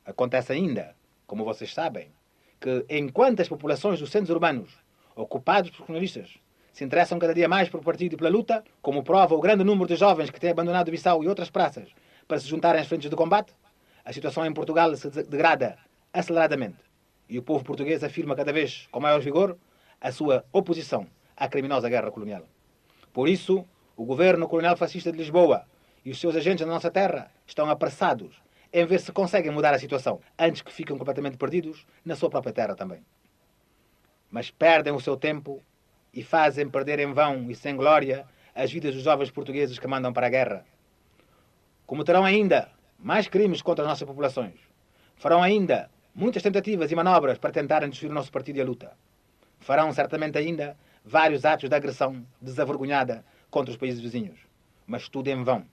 Acontece 0.04 0.52
ainda, 0.52 0.94
como 1.26 1.44
vocês 1.44 1.74
sabem, 1.74 2.12
que 2.60 2.86
enquanto 2.88 3.40
as 3.40 3.48
populações 3.48 3.98
dos 3.98 4.10
centros 4.10 4.30
urbanos, 4.30 4.70
ocupados 5.16 5.70
por 5.70 5.86
colonialistas, 5.86 6.38
se 6.72 6.84
interessam 6.84 7.18
cada 7.18 7.34
dia 7.34 7.48
mais 7.48 7.68
por 7.68 7.82
partido 7.82 8.14
e 8.14 8.16
pela 8.16 8.30
luta, 8.30 8.62
como 8.80 9.02
prova 9.02 9.34
o 9.34 9.40
grande 9.40 9.64
número 9.64 9.88
de 9.88 9.96
jovens 9.96 10.30
que 10.30 10.38
têm 10.38 10.50
abandonado 10.50 10.92
Bissau 10.92 11.24
e 11.24 11.28
outras 11.28 11.50
praças 11.50 11.88
para 12.28 12.38
se 12.38 12.46
juntarem 12.46 12.80
às 12.80 12.86
frentes 12.86 13.10
de 13.10 13.16
combate, 13.16 13.52
a 14.04 14.12
situação 14.12 14.46
em 14.46 14.54
Portugal 14.54 14.94
se 14.94 15.10
degrada 15.24 15.76
aceleradamente 16.12 16.89
e 17.30 17.38
o 17.38 17.42
povo 17.42 17.64
português 17.64 18.02
afirma 18.02 18.34
cada 18.34 18.52
vez 18.52 18.88
com 18.90 18.98
maior 18.98 19.20
vigor 19.20 19.56
a 20.00 20.10
sua 20.10 20.44
oposição 20.52 21.06
à 21.36 21.48
criminosa 21.48 21.88
guerra 21.88 22.10
colonial. 22.10 22.42
Por 23.12 23.28
isso, 23.28 23.64
o 23.96 24.04
governo 24.04 24.48
colonial 24.48 24.76
fascista 24.76 25.12
de 25.12 25.18
Lisboa 25.18 25.64
e 26.04 26.10
os 26.10 26.20
seus 26.20 26.34
agentes 26.34 26.66
na 26.66 26.72
nossa 26.72 26.90
terra 26.90 27.30
estão 27.46 27.70
apressados 27.70 28.42
em 28.72 28.84
ver 28.84 29.00
se 29.00 29.12
conseguem 29.12 29.52
mudar 29.52 29.72
a 29.72 29.78
situação 29.78 30.20
antes 30.38 30.62
que 30.62 30.72
fiquem 30.72 30.98
completamente 30.98 31.36
perdidos 31.36 31.86
na 32.04 32.16
sua 32.16 32.28
própria 32.28 32.52
terra 32.52 32.74
também. 32.74 33.04
Mas 34.28 34.50
perdem 34.50 34.92
o 34.92 35.00
seu 35.00 35.16
tempo 35.16 35.62
e 36.12 36.22
fazem 36.24 36.68
perder 36.68 36.98
em 36.98 37.12
vão 37.12 37.48
e 37.48 37.54
sem 37.54 37.76
glória 37.76 38.26
as 38.54 38.72
vidas 38.72 38.94
dos 38.94 39.04
jovens 39.04 39.30
portugueses 39.30 39.78
que 39.78 39.86
mandam 39.86 40.12
para 40.12 40.26
a 40.26 40.30
guerra. 40.30 40.66
Como 41.86 42.04
terão 42.04 42.24
ainda 42.24 42.70
mais 42.98 43.28
crimes 43.28 43.62
contra 43.62 43.84
as 43.84 43.88
nossas 43.88 44.06
populações, 44.06 44.58
farão 45.16 45.42
ainda 45.42 45.90
muitas 46.14 46.42
tentativas 46.42 46.90
e 46.90 46.96
manobras 46.96 47.38
para 47.38 47.50
tentarem 47.50 47.88
destruir 47.88 48.10
o 48.10 48.14
nosso 48.14 48.32
partido 48.32 48.56
e 48.56 48.60
a 48.60 48.64
luta. 48.64 48.92
Farão 49.58 49.92
certamente 49.92 50.38
ainda 50.38 50.76
vários 51.04 51.44
atos 51.44 51.68
de 51.68 51.74
agressão 51.74 52.24
desavergonhada 52.40 53.24
contra 53.50 53.70
os 53.70 53.76
países 53.76 54.00
vizinhos. 54.00 54.38
Mas 54.86 55.08
tudo 55.08 55.28
em 55.28 55.42
vão, 55.42 55.64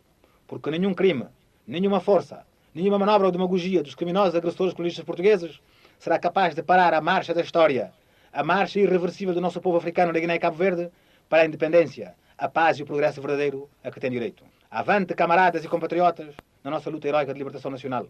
porque 0.47 0.69
nenhum 0.69 0.93
crime, 0.93 1.25
nenhuma 1.65 1.99
força, 1.99 2.45
nenhuma 2.73 2.99
manobra 2.99 3.27
ou 3.27 3.31
demagogia 3.31 3.81
dos 3.81 3.95
criminosos 3.95 4.35
agressores 4.35 4.73
colonistas 4.73 5.03
portugueses 5.03 5.59
será 5.99 6.19
capaz 6.19 6.53
de 6.53 6.61
parar 6.61 6.93
a 6.93 7.01
marcha 7.01 7.33
da 7.33 7.41
história, 7.41 7.91
a 8.31 8.43
marcha 8.43 8.79
irreversível 8.79 9.33
do 9.33 9.41
nosso 9.41 9.59
povo 9.59 9.77
africano 9.77 10.13
na 10.13 10.19
Guiné 10.19 10.35
e 10.35 10.39
Cabo 10.39 10.57
Verde 10.57 10.91
para 11.27 11.41
a 11.41 11.45
independência, 11.45 12.15
a 12.37 12.47
paz 12.47 12.77
e 12.77 12.83
o 12.83 12.85
progresso 12.85 13.21
verdadeiro 13.21 13.69
a 13.83 13.89
que 13.89 13.99
tem 13.99 14.11
direito. 14.11 14.43
Avante, 14.69 15.15
camaradas 15.15 15.65
e 15.65 15.67
compatriotas, 15.67 16.35
na 16.63 16.69
nossa 16.69 16.89
luta 16.89 17.07
heroica 17.07 17.33
de 17.33 17.39
libertação 17.39 17.71
nacional. 17.71 18.07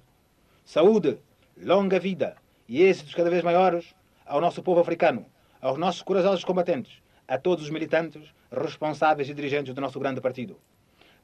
Saúde, 0.65 1.19
longa 1.61 1.99
vida 1.99 2.35
e 2.67 2.83
êxitos 2.83 3.15
cada 3.15 3.29
vez 3.29 3.43
maiores 3.43 3.95
ao 4.25 4.39
nosso 4.39 4.61
povo 4.61 4.79
africano, 4.79 5.25
aos 5.61 5.77
nossos 5.77 6.03
corajosos 6.03 6.43
combatentes, 6.43 7.01
a 7.27 7.37
todos 7.37 7.63
os 7.63 7.69
militantes, 7.69 8.33
responsáveis 8.51 9.29
e 9.29 9.33
dirigentes 9.33 9.73
do 9.73 9.81
nosso 9.81 9.99
grande 9.99 10.21
partido. 10.21 10.59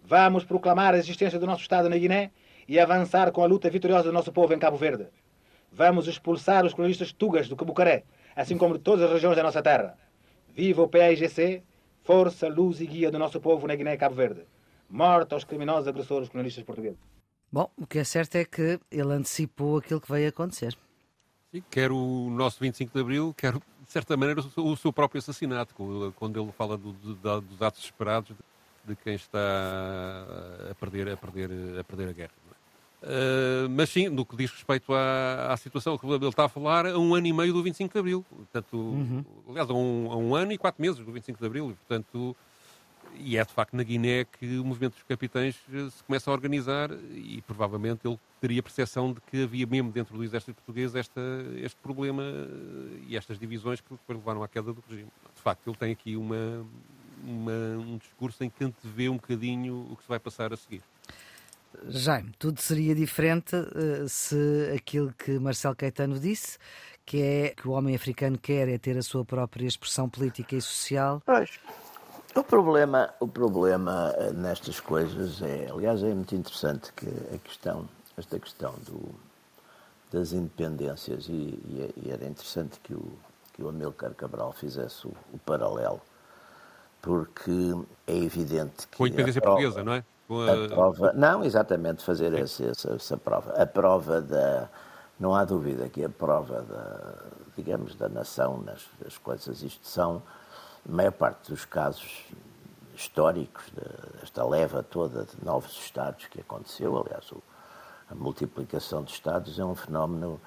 Vamos 0.03 0.43
proclamar 0.43 0.93
a 0.93 0.97
existência 0.97 1.39
do 1.39 1.45
nosso 1.45 1.61
Estado 1.61 1.89
na 1.89 1.97
Guiné 1.97 2.31
e 2.67 2.79
avançar 2.79 3.31
com 3.31 3.43
a 3.43 3.45
luta 3.45 3.69
vitoriosa 3.69 4.05
do 4.05 4.13
nosso 4.13 4.31
povo 4.31 4.53
em 4.53 4.59
Cabo 4.59 4.75
Verde. 4.75 5.07
Vamos 5.71 6.07
expulsar 6.07 6.65
os 6.65 6.73
colonistas 6.73 7.11
tugas 7.11 7.47
do 7.47 7.55
Cabucaré, 7.55 8.03
assim 8.35 8.57
como 8.57 8.77
de 8.77 8.79
todas 8.79 9.05
as 9.05 9.11
regiões 9.11 9.35
da 9.35 9.43
nossa 9.43 9.61
terra. 9.61 9.97
Viva 10.49 10.81
o 10.81 10.87
PAIGC, 10.87 11.63
força, 12.03 12.47
luz 12.47 12.81
e 12.81 12.87
guia 12.87 13.11
do 13.11 13.19
nosso 13.19 13.39
povo 13.39 13.67
na 13.67 13.75
Guiné 13.75 13.93
e 13.93 13.97
Cabo 13.97 14.15
Verde. 14.15 14.41
Morte 14.89 15.33
aos 15.33 15.43
criminosos 15.43 15.87
agressores 15.87 16.29
colonistas 16.29 16.63
portugueses. 16.63 17.12
Bom, 17.53 17.69
o 17.77 17.85
que 17.85 17.99
é 17.99 18.03
certo 18.03 18.35
é 18.35 18.43
que 18.43 18.79
ele 18.89 19.13
antecipou 19.13 19.77
aquilo 19.77 20.01
que 20.01 20.11
veio 20.11 20.27
acontecer. 20.27 20.75
Sim, 21.51 21.63
quer 21.69 21.91
o 21.91 22.27
nosso 22.31 22.59
25 22.59 22.91
de 22.91 22.99
Abril, 22.99 23.31
quer, 23.37 23.53
de 23.53 23.61
certa 23.85 24.17
maneira, 24.17 24.41
o 24.57 24.75
seu 24.75 24.91
próprio 24.91 25.19
assassinato, 25.19 25.75
quando 26.15 26.41
ele 26.41 26.51
fala 26.51 26.75
do, 26.75 26.93
do, 26.93 27.41
dos 27.41 27.61
atos 27.61 27.83
esperados 27.83 28.35
de 28.83 28.95
quem 28.95 29.13
está 29.13 29.37
a 30.71 30.73
perder 30.73 31.09
a, 31.09 31.15
perder, 31.15 31.51
a, 31.79 31.83
perder 31.83 32.09
a 32.09 32.11
guerra. 32.11 32.31
Uh, 33.03 33.69
mas 33.69 33.91
sim, 33.91 34.09
no 34.09 34.25
que 34.25 34.35
diz 34.35 34.49
respeito 34.49 34.91
à, 34.91 35.53
à, 35.53 35.57
situação 35.57 35.95
que 35.95 36.07
ele 36.07 36.27
está 36.27 36.45
a 36.45 36.49
falar, 36.49 36.87
a 36.87 36.97
um 36.97 37.13
ano 37.13 37.27
e 37.27 37.33
meio 37.33 37.53
do 37.53 37.61
25 37.61 37.93
de 37.93 37.99
Abril. 37.99 38.25
Portanto, 38.29 38.75
uhum. 38.75 39.23
Aliás, 39.49 39.69
a 39.69 39.73
um, 39.73 40.11
a 40.11 40.17
um, 40.17 40.33
ano 40.33 40.53
e 40.53 40.57
quatro 40.57 40.81
meses 40.81 41.05
do 41.05 41.11
25 41.11 41.37
de 41.37 41.45
Abril. 41.45 41.69
E, 41.69 41.73
portanto, 41.75 42.35
e 43.17 43.37
é 43.37 43.43
de 43.43 43.53
facto 43.53 43.75
na 43.75 43.83
Guiné 43.83 44.25
que 44.25 44.57
o 44.57 44.65
movimento 44.65 44.93
dos 44.93 45.03
capitães 45.03 45.55
eh, 45.71 45.89
se 45.89 46.03
começa 46.03 46.29
a 46.29 46.33
organizar 46.33 46.91
e 47.11 47.41
provavelmente 47.41 48.07
ele 48.07 48.19
teria 48.41 48.61
percepção 48.61 49.13
de 49.13 49.21
que 49.21 49.43
havia 49.43 49.65
mesmo 49.65 49.91
dentro 49.91 50.15
do 50.15 50.23
exército 50.23 50.55
português 50.55 50.95
esta, 50.95 51.21
este 51.57 51.79
problema 51.81 52.23
eh, 52.23 53.05
e 53.07 53.17
estas 53.17 53.39
divisões 53.39 53.81
que 53.81 53.89
depois 53.91 54.17
levaram 54.17 54.43
à 54.43 54.47
queda 54.47 54.73
do 54.73 54.83
regime. 54.89 55.11
De 55.35 55.41
facto, 55.41 55.67
ele 55.67 55.77
tem 55.77 55.91
aqui 55.91 56.15
uma, 56.15 56.65
uma, 57.23 57.77
um 57.77 57.97
discurso 57.97 58.43
em 58.43 58.49
que 58.49 58.63
antevê 58.63 59.09
um 59.09 59.15
bocadinho 59.15 59.87
o 59.91 59.95
que 59.95 60.03
se 60.03 60.09
vai 60.09 60.19
passar 60.19 60.53
a 60.53 60.57
seguir. 60.57 60.81
Jaime, 61.87 62.31
tudo 62.37 62.61
seria 62.61 62.93
diferente 62.93 63.55
uh, 63.55 64.07
se 64.07 64.71
aquilo 64.75 65.11
que 65.13 65.39
Marcelo 65.39 65.75
Caetano 65.75 66.19
disse, 66.19 66.59
que 67.05 67.21
é 67.21 67.49
que 67.49 67.67
o 67.67 67.71
homem 67.71 67.95
africano 67.95 68.37
quer 68.37 68.69
é 68.69 68.77
ter 68.77 68.97
a 68.97 69.01
sua 69.01 69.25
própria 69.25 69.65
expressão 69.65 70.09
política 70.09 70.55
e 70.55 70.61
social. 70.61 71.21
Pois. 71.25 71.59
O 72.35 72.43
problema, 72.43 73.13
o 73.19 73.27
problema 73.27 74.13
eh, 74.17 74.31
nestas 74.31 74.79
coisas 74.79 75.41
é, 75.41 75.69
aliás, 75.69 76.01
é 76.03 76.13
muito 76.13 76.33
interessante 76.33 76.91
que 76.93 77.07
a 77.33 77.37
questão, 77.37 77.87
esta 78.17 78.39
questão 78.39 78.73
do, 78.85 79.13
das 80.11 80.31
independências 80.31 81.27
e, 81.27 81.31
e, 81.31 81.93
e, 82.05 82.11
era 82.11 82.25
interessante 82.25 82.79
que 82.81 82.93
o, 82.93 83.11
que 83.53 83.63
o 83.63 83.69
Amilcar 83.69 84.13
Cabral 84.15 84.51
fizesse 84.53 85.07
o, 85.07 85.13
o 85.31 85.37
paralelo, 85.39 86.01
porque 87.01 87.51
é 88.07 88.15
evidente 88.15 88.87
que. 88.87 88.97
Com 88.97 89.03
a 89.03 89.07
independência 89.07 89.39
a 89.39 89.41
prova, 89.41 89.61
portuguesa, 89.61 89.83
não 89.83 89.93
é? 89.93 90.03
A... 90.29 90.65
a... 90.65 90.67
prova, 90.69 91.13
não, 91.13 91.43
exatamente, 91.43 92.03
fazer 92.03 92.33
essa, 92.33 92.65
essa, 92.65 92.93
essa, 92.93 93.17
prova. 93.17 93.51
A 93.53 93.65
prova 93.65 94.21
da. 94.21 94.69
Não 95.19 95.35
há 95.35 95.45
dúvida 95.45 95.87
que 95.89 96.03
a 96.03 96.09
prova 96.09 96.61
da, 96.61 97.13
digamos, 97.55 97.95
da 97.95 98.09
nação 98.09 98.61
nas, 98.61 98.85
nas 99.03 99.17
coisas, 99.17 99.61
isto 99.61 99.87
são, 99.87 100.21
a 100.87 100.91
maior 100.91 101.11
parte 101.11 101.51
dos 101.51 101.65
casos 101.65 102.25
históricos, 102.95 103.63
desta 104.19 104.45
leva 104.45 104.83
toda 104.83 105.25
de 105.25 105.43
novos 105.43 105.71
Estados 105.77 106.27
que 106.27 106.41
aconteceu, 106.41 106.97
aliás, 106.97 107.31
a 108.09 108.15
multiplicação 108.15 109.03
de 109.03 109.11
Estados 109.11 109.57
é 109.57 109.65
um 109.65 109.75
fenómeno 109.75 110.39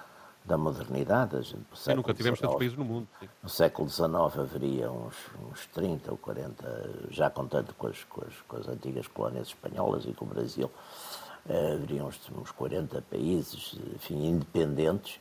da 0.44 0.56
modernidade. 0.56 1.56
Sim, 1.74 1.94
nunca 1.94 2.14
tivemos 2.14 2.40
tantos 2.40 2.56
países 2.56 2.78
no 2.78 2.84
mundo. 2.84 3.08
No 3.42 3.48
século 3.48 3.88
XIX 3.88 4.38
haveria 4.38 4.90
uns, 4.90 5.16
uns 5.50 5.66
30 5.66 6.12
ou 6.12 6.16
40, 6.16 7.08
já 7.10 7.28
contando 7.28 7.74
com 7.74 7.88
as, 7.88 8.04
com 8.04 8.22
as, 8.24 8.34
com 8.46 8.56
as 8.56 8.68
antigas 8.68 9.08
colónias 9.08 9.48
espanholas 9.48 10.04
e 10.04 10.12
com 10.12 10.24
o 10.24 10.28
Brasil, 10.28 10.70
eh, 11.48 11.72
haveria 11.72 12.04
uns, 12.04 12.20
uns 12.30 12.52
40 12.52 13.02
países, 13.02 13.76
enfim, 13.94 14.24
independentes. 14.24 15.18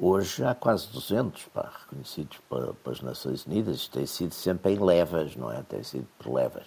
Hoje 0.00 0.44
há 0.44 0.54
quase 0.54 0.86
200 0.92 1.46
pá, 1.46 1.72
reconhecidos 1.80 2.38
pelas 2.84 3.00
Nações 3.00 3.44
Unidas. 3.44 3.78
Isto 3.78 3.98
tem 3.98 4.06
sido 4.06 4.32
sempre 4.32 4.74
em 4.74 4.78
levas, 4.78 5.34
não 5.34 5.50
é? 5.50 5.60
Tem 5.62 5.82
sido 5.82 6.06
por 6.16 6.32
levas. 6.32 6.66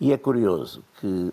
E 0.00 0.12
é 0.12 0.16
curioso 0.16 0.84
que, 1.00 1.32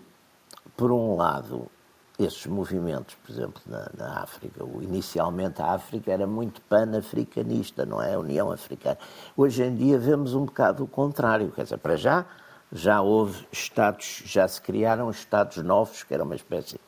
por 0.76 0.90
um 0.90 1.14
lado, 1.14 1.70
esses 2.18 2.44
movimentos, 2.46 3.14
por 3.14 3.30
exemplo, 3.30 3.62
na, 3.66 3.88
na, 3.96 4.20
África. 4.20 4.64
Inicialmente 4.80 5.62
a 5.62 5.74
África 5.74 6.10
era 6.10 6.26
muito 6.26 6.60
pan-africanista, 6.62 7.86
não 7.86 8.02
é? 8.02 8.14
A 8.14 8.18
União 8.18 8.50
Africana. 8.50 8.98
Hoje 9.36 9.62
em 9.62 9.76
dia 9.76 10.00
vemos 10.00 10.34
um 10.34 10.44
bocado 10.44 10.82
o 10.82 10.88
contrário. 10.88 11.52
Quer 11.52 11.62
dizer, 11.62 11.78
para 11.78 11.96
já, 11.96 12.26
já 12.72 13.00
houve 13.00 13.46
Estados, 13.52 14.24
já 14.26 14.48
se 14.48 14.60
criaram 14.60 15.08
Estados 15.08 15.58
novos, 15.58 16.02
que 16.02 16.12
era 16.12 16.24
uma 16.24 16.34
espécie 16.34 16.80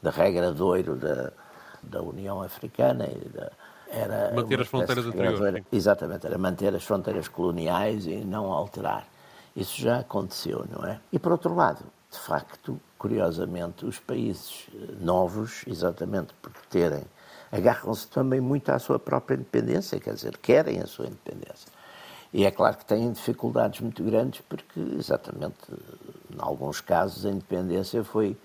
de 0.00 0.10
regra 0.10 0.52
de 0.52 0.62
ouro 0.62 0.94
da, 0.94 1.32
da 1.82 2.00
União 2.00 2.40
Africana. 2.40 3.08
Da, 3.34 3.50
era 3.92 4.32
manter 4.34 4.60
as 4.60 4.68
fronteiras 4.68 5.06
anteriores. 5.06 5.64
Exatamente, 5.72 6.26
era 6.26 6.38
manter 6.38 6.74
as 6.74 6.84
fronteiras 6.84 7.28
coloniais 7.28 8.06
e 8.06 8.16
não 8.16 8.52
alterar. 8.52 9.06
Isso 9.54 9.80
já 9.80 10.00
aconteceu, 10.00 10.64
não 10.70 10.84
é? 10.86 11.00
E 11.12 11.18
por 11.18 11.32
outro 11.32 11.54
lado, 11.54 11.84
de 12.10 12.18
facto, 12.18 12.80
curiosamente, 12.98 13.84
os 13.84 13.98
países 13.98 14.66
eh, 14.74 14.94
novos, 15.00 15.64
exatamente 15.66 16.32
por 16.40 16.52
terem, 16.68 17.04
agarram-se 17.50 18.06
também 18.08 18.40
muito 18.40 18.70
à 18.70 18.78
sua 18.78 18.98
própria 18.98 19.34
independência, 19.34 19.98
quer 19.98 20.14
dizer, 20.14 20.36
querem 20.38 20.80
a 20.80 20.86
sua 20.86 21.06
independência. 21.06 21.68
E 22.32 22.44
é 22.44 22.50
claro 22.50 22.76
que 22.76 22.84
têm 22.84 23.10
dificuldades 23.10 23.80
muito 23.80 24.04
grandes, 24.04 24.40
porque, 24.48 24.80
exatamente, 24.96 25.56
em 26.32 26.38
alguns 26.38 26.80
casos, 26.80 27.26
a 27.26 27.30
independência 27.30 28.04
foi, 28.04 28.36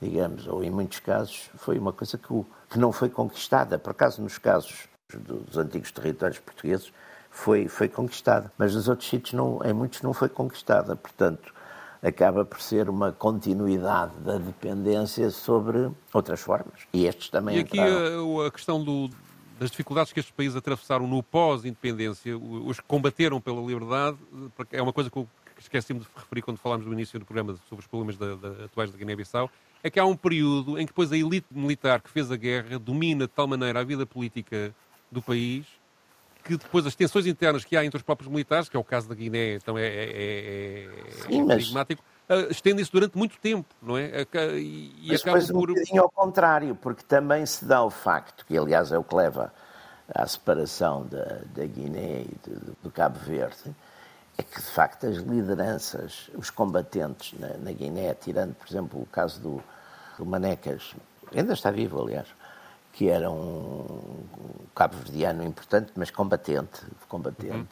digamos, 0.00 0.46
ou 0.46 0.62
em 0.62 0.70
muitos 0.70 1.00
casos, 1.00 1.50
foi 1.56 1.78
uma 1.78 1.92
coisa 1.92 2.16
que, 2.16 2.28
que 2.70 2.78
não 2.78 2.92
foi 2.92 3.08
conquistada. 3.08 3.78
Por 3.78 3.90
acaso, 3.90 4.22
nos 4.22 4.38
casos 4.38 4.88
dos 5.14 5.56
antigos 5.56 5.90
territórios 5.90 6.38
portugueses, 6.38 6.92
foi, 7.30 7.68
foi 7.68 7.88
conquistada. 7.88 8.52
Mas 8.58 8.74
nos 8.74 8.88
outros 8.88 9.08
sítios, 9.08 9.32
não, 9.34 9.60
em 9.64 9.72
muitos, 9.72 10.02
não 10.02 10.12
foi 10.12 10.28
conquistada. 10.28 10.96
Portanto, 10.96 11.52
acaba 12.02 12.44
por 12.44 12.60
ser 12.60 12.88
uma 12.88 13.12
continuidade 13.12 14.12
da 14.20 14.38
dependência 14.38 15.30
sobre 15.30 15.90
outras 16.12 16.40
formas. 16.40 16.80
E 16.92 17.06
estes 17.06 17.30
também 17.30 17.56
E 17.56 17.60
aqui 17.60 17.78
a, 17.80 18.46
a, 18.46 18.50
questão 18.50 18.82
do, 18.82 19.10
das 19.58 19.70
dificuldades 19.70 20.12
que 20.12 20.20
estes 20.20 20.34
países 20.34 20.56
atravessaram 20.56 21.06
no 21.06 21.22
pós-independência, 21.22 22.36
os 22.36 22.78
que 22.78 22.86
combateram 22.86 23.40
pela 23.40 23.60
liberdade, 23.60 24.16
é 24.72 24.80
uma 24.80 24.92
coisa 24.92 25.10
que 25.10 25.16
eu 25.16 25.28
esqueci-me 25.58 26.00
de 26.00 26.06
referir 26.14 26.42
quando 26.42 26.58
falámos 26.58 26.86
no 26.86 26.92
início 26.92 27.18
do 27.18 27.24
programa 27.24 27.58
sobre 27.68 27.82
os 27.82 27.86
problemas 27.86 28.16
da, 28.16 28.36
da, 28.36 28.64
atuais 28.64 28.90
da 28.90 28.96
Guiné-Bissau, 28.96 29.50
é 29.82 29.90
que 29.90 29.98
há 29.98 30.04
um 30.04 30.16
período 30.16 30.78
em 30.78 30.86
que 30.86 30.92
depois 30.92 31.12
a 31.12 31.16
elite 31.16 31.46
militar 31.50 32.00
que 32.00 32.10
fez 32.10 32.30
a 32.30 32.36
guerra 32.36 32.78
domina 32.78 33.26
de 33.26 33.32
tal 33.32 33.46
maneira 33.46 33.80
a 33.80 33.84
vida 33.84 34.04
política 34.04 34.74
do 35.10 35.22
país 35.22 35.66
que 36.48 36.56
depois 36.56 36.86
as 36.86 36.94
tensões 36.94 37.26
internas 37.26 37.62
que 37.62 37.76
há 37.76 37.84
entre 37.84 37.98
os 37.98 38.02
próprios 38.02 38.30
militares, 38.30 38.70
que 38.70 38.76
é 38.76 38.80
o 38.80 38.84
caso 38.84 39.06
da 39.06 39.14
Guiné, 39.14 39.56
então 39.56 39.76
é, 39.76 39.86
é, 39.86 40.86
é, 40.86 41.10
Sim, 41.10 41.50
é 41.50 41.54
enigmático, 41.54 42.02
uh, 42.30 42.50
estendem-se 42.50 42.90
durante 42.90 43.18
muito 43.18 43.38
tempo, 43.38 43.68
não 43.82 43.98
é? 43.98 44.26
E, 44.56 44.94
e 45.02 45.08
mas 45.08 45.22
depois 45.22 45.50
por... 45.50 45.70
um 45.70 45.74
bocadinho 45.74 46.02
ao 46.02 46.10
contrário, 46.10 46.74
porque 46.74 47.02
também 47.02 47.44
se 47.44 47.66
dá 47.66 47.82
o 47.82 47.90
facto, 47.90 48.46
que 48.46 48.56
aliás 48.56 48.90
é 48.90 48.98
o 48.98 49.04
que 49.04 49.14
leva 49.14 49.52
à 50.14 50.26
separação 50.26 51.06
da, 51.06 51.42
da 51.54 51.66
Guiné 51.66 52.22
e 52.22 52.48
do, 52.48 52.76
do 52.84 52.90
Cabo 52.90 53.18
Verde, 53.18 53.74
é 54.38 54.42
que 54.42 54.60
de 54.60 54.66
facto 54.66 55.06
as 55.06 55.16
lideranças, 55.16 56.30
os 56.34 56.48
combatentes 56.48 57.38
na, 57.38 57.48
na 57.58 57.72
Guiné, 57.72 58.14
tirando 58.14 58.54
por 58.54 58.68
exemplo 58.68 59.02
o 59.02 59.06
caso 59.06 59.40
do, 59.40 59.62
do 60.16 60.24
Manecas, 60.24 60.94
ainda 61.34 61.52
está 61.52 61.72
vivo 61.72 62.00
aliás, 62.00 62.28
que 62.92 63.08
era 63.08 63.28
um 63.30 64.24
cabo-verdiano 64.74 65.44
importante, 65.44 65.92
mas 65.96 66.10
combatente. 66.10 66.82
combatente. 67.08 67.52
Uhum. 67.52 67.66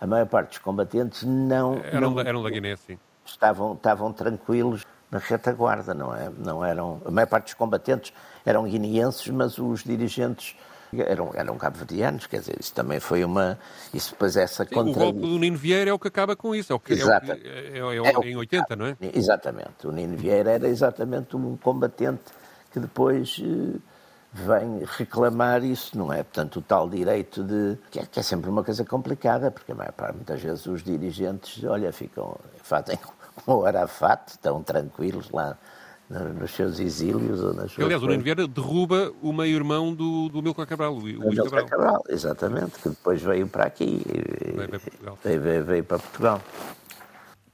A 0.00 0.06
maior 0.06 0.26
parte 0.26 0.50
dos 0.50 0.58
combatentes 0.58 1.22
não... 1.24 1.74
Eram, 1.74 2.10
não, 2.10 2.20
eram 2.20 2.42
da 2.42 2.50
Guiné, 2.50 2.76
sim. 2.76 2.98
Estavam, 3.24 3.74
estavam 3.74 4.12
tranquilos 4.12 4.84
na 5.10 5.18
retaguarda, 5.18 5.92
não 5.94 6.14
é? 6.14 6.30
Não 6.38 6.64
eram, 6.64 7.00
a 7.04 7.10
maior 7.10 7.26
parte 7.26 7.44
dos 7.44 7.54
combatentes 7.54 8.12
eram 8.44 8.64
guineenses, 8.64 9.28
mas 9.28 9.58
os 9.58 9.84
dirigentes 9.84 10.56
eram, 11.00 11.30
eram 11.34 11.56
cabo-verdianos, 11.56 12.26
quer 12.26 12.40
dizer, 12.40 12.56
isso 12.58 12.74
também 12.74 13.00
foi 13.00 13.24
uma... 13.24 13.58
Isso 13.92 14.10
depois 14.12 14.36
essa 14.36 14.64
Sim, 14.64 14.74
contra... 14.74 14.90
O 14.90 14.94
golpe 14.94 15.20
do 15.20 15.38
Nino 15.38 15.56
Vieira 15.56 15.90
é 15.90 15.92
o 15.92 15.98
que 15.98 16.08
acaba 16.08 16.36
com 16.36 16.54
isso, 16.54 16.72
é 16.72 16.76
o 16.76 16.80
que, 16.80 16.92
Exato. 16.92 17.30
é, 17.30 17.34
o 17.34 17.38
que, 17.38 17.48
é, 17.48 18.12
é, 18.12 18.26
é, 18.26 18.30
em 18.30 18.36
80, 18.36 18.76
não 18.76 18.86
é? 18.86 18.96
Exatamente, 19.14 19.86
o 19.86 19.92
Nino 19.92 20.16
Vieira 20.16 20.50
era 20.52 20.68
exatamente 20.68 21.36
um 21.36 21.56
combatente 21.56 22.22
que 22.72 22.80
depois... 22.80 23.40
Eh, 23.42 23.78
vem 24.32 24.82
reclamar 24.96 25.62
isso, 25.62 25.96
não 25.96 26.10
é? 26.10 26.22
Portanto, 26.22 26.58
o 26.58 26.62
tal 26.62 26.88
direito 26.88 27.44
de. 27.44 27.76
que 27.90 27.98
é, 27.98 28.06
que 28.06 28.18
é 28.18 28.22
sempre 28.22 28.48
uma 28.48 28.64
coisa 28.64 28.82
complicada, 28.82 29.50
porque 29.50 29.74
muitas 29.74 30.40
vezes 30.40 30.64
os 30.66 30.82
dirigentes, 30.82 31.62
olha, 31.64 31.92
ficam. 31.92 32.34
fazem 32.62 32.98
com 33.44 33.56
o 33.56 33.66
Arafat, 33.66 34.30
estão 34.30 34.62
tranquilos 34.62 35.30
lá 35.30 35.56
nos 36.20 36.50
seus 36.50 36.78
exílios 36.78 37.40
ou 37.40 37.54
nas 37.54 37.72
suas 37.72 37.86
Aliás, 37.86 38.02
o 38.02 38.06
Nuno 38.06 38.22
Vieira 38.22 38.46
derruba 38.46 39.12
o 39.22 39.32
meio-irmão 39.32 39.94
do, 39.94 40.28
do 40.28 40.42
Milton 40.42 40.66
Cabral, 40.66 40.94
o 40.94 41.00
Luís 41.00 41.18
Cabral. 41.36 41.66
Cabral. 41.66 42.04
Exatamente, 42.08 42.78
que 42.82 42.88
depois 42.90 43.22
veio 43.22 43.46
para 43.48 43.64
aqui. 43.64 44.02
Veio 44.54 44.68
para 44.68 44.80
Portugal. 44.80 45.18
Veio, 45.24 45.64
veio 45.64 45.84
para 45.84 45.98
Portugal. 45.98 46.42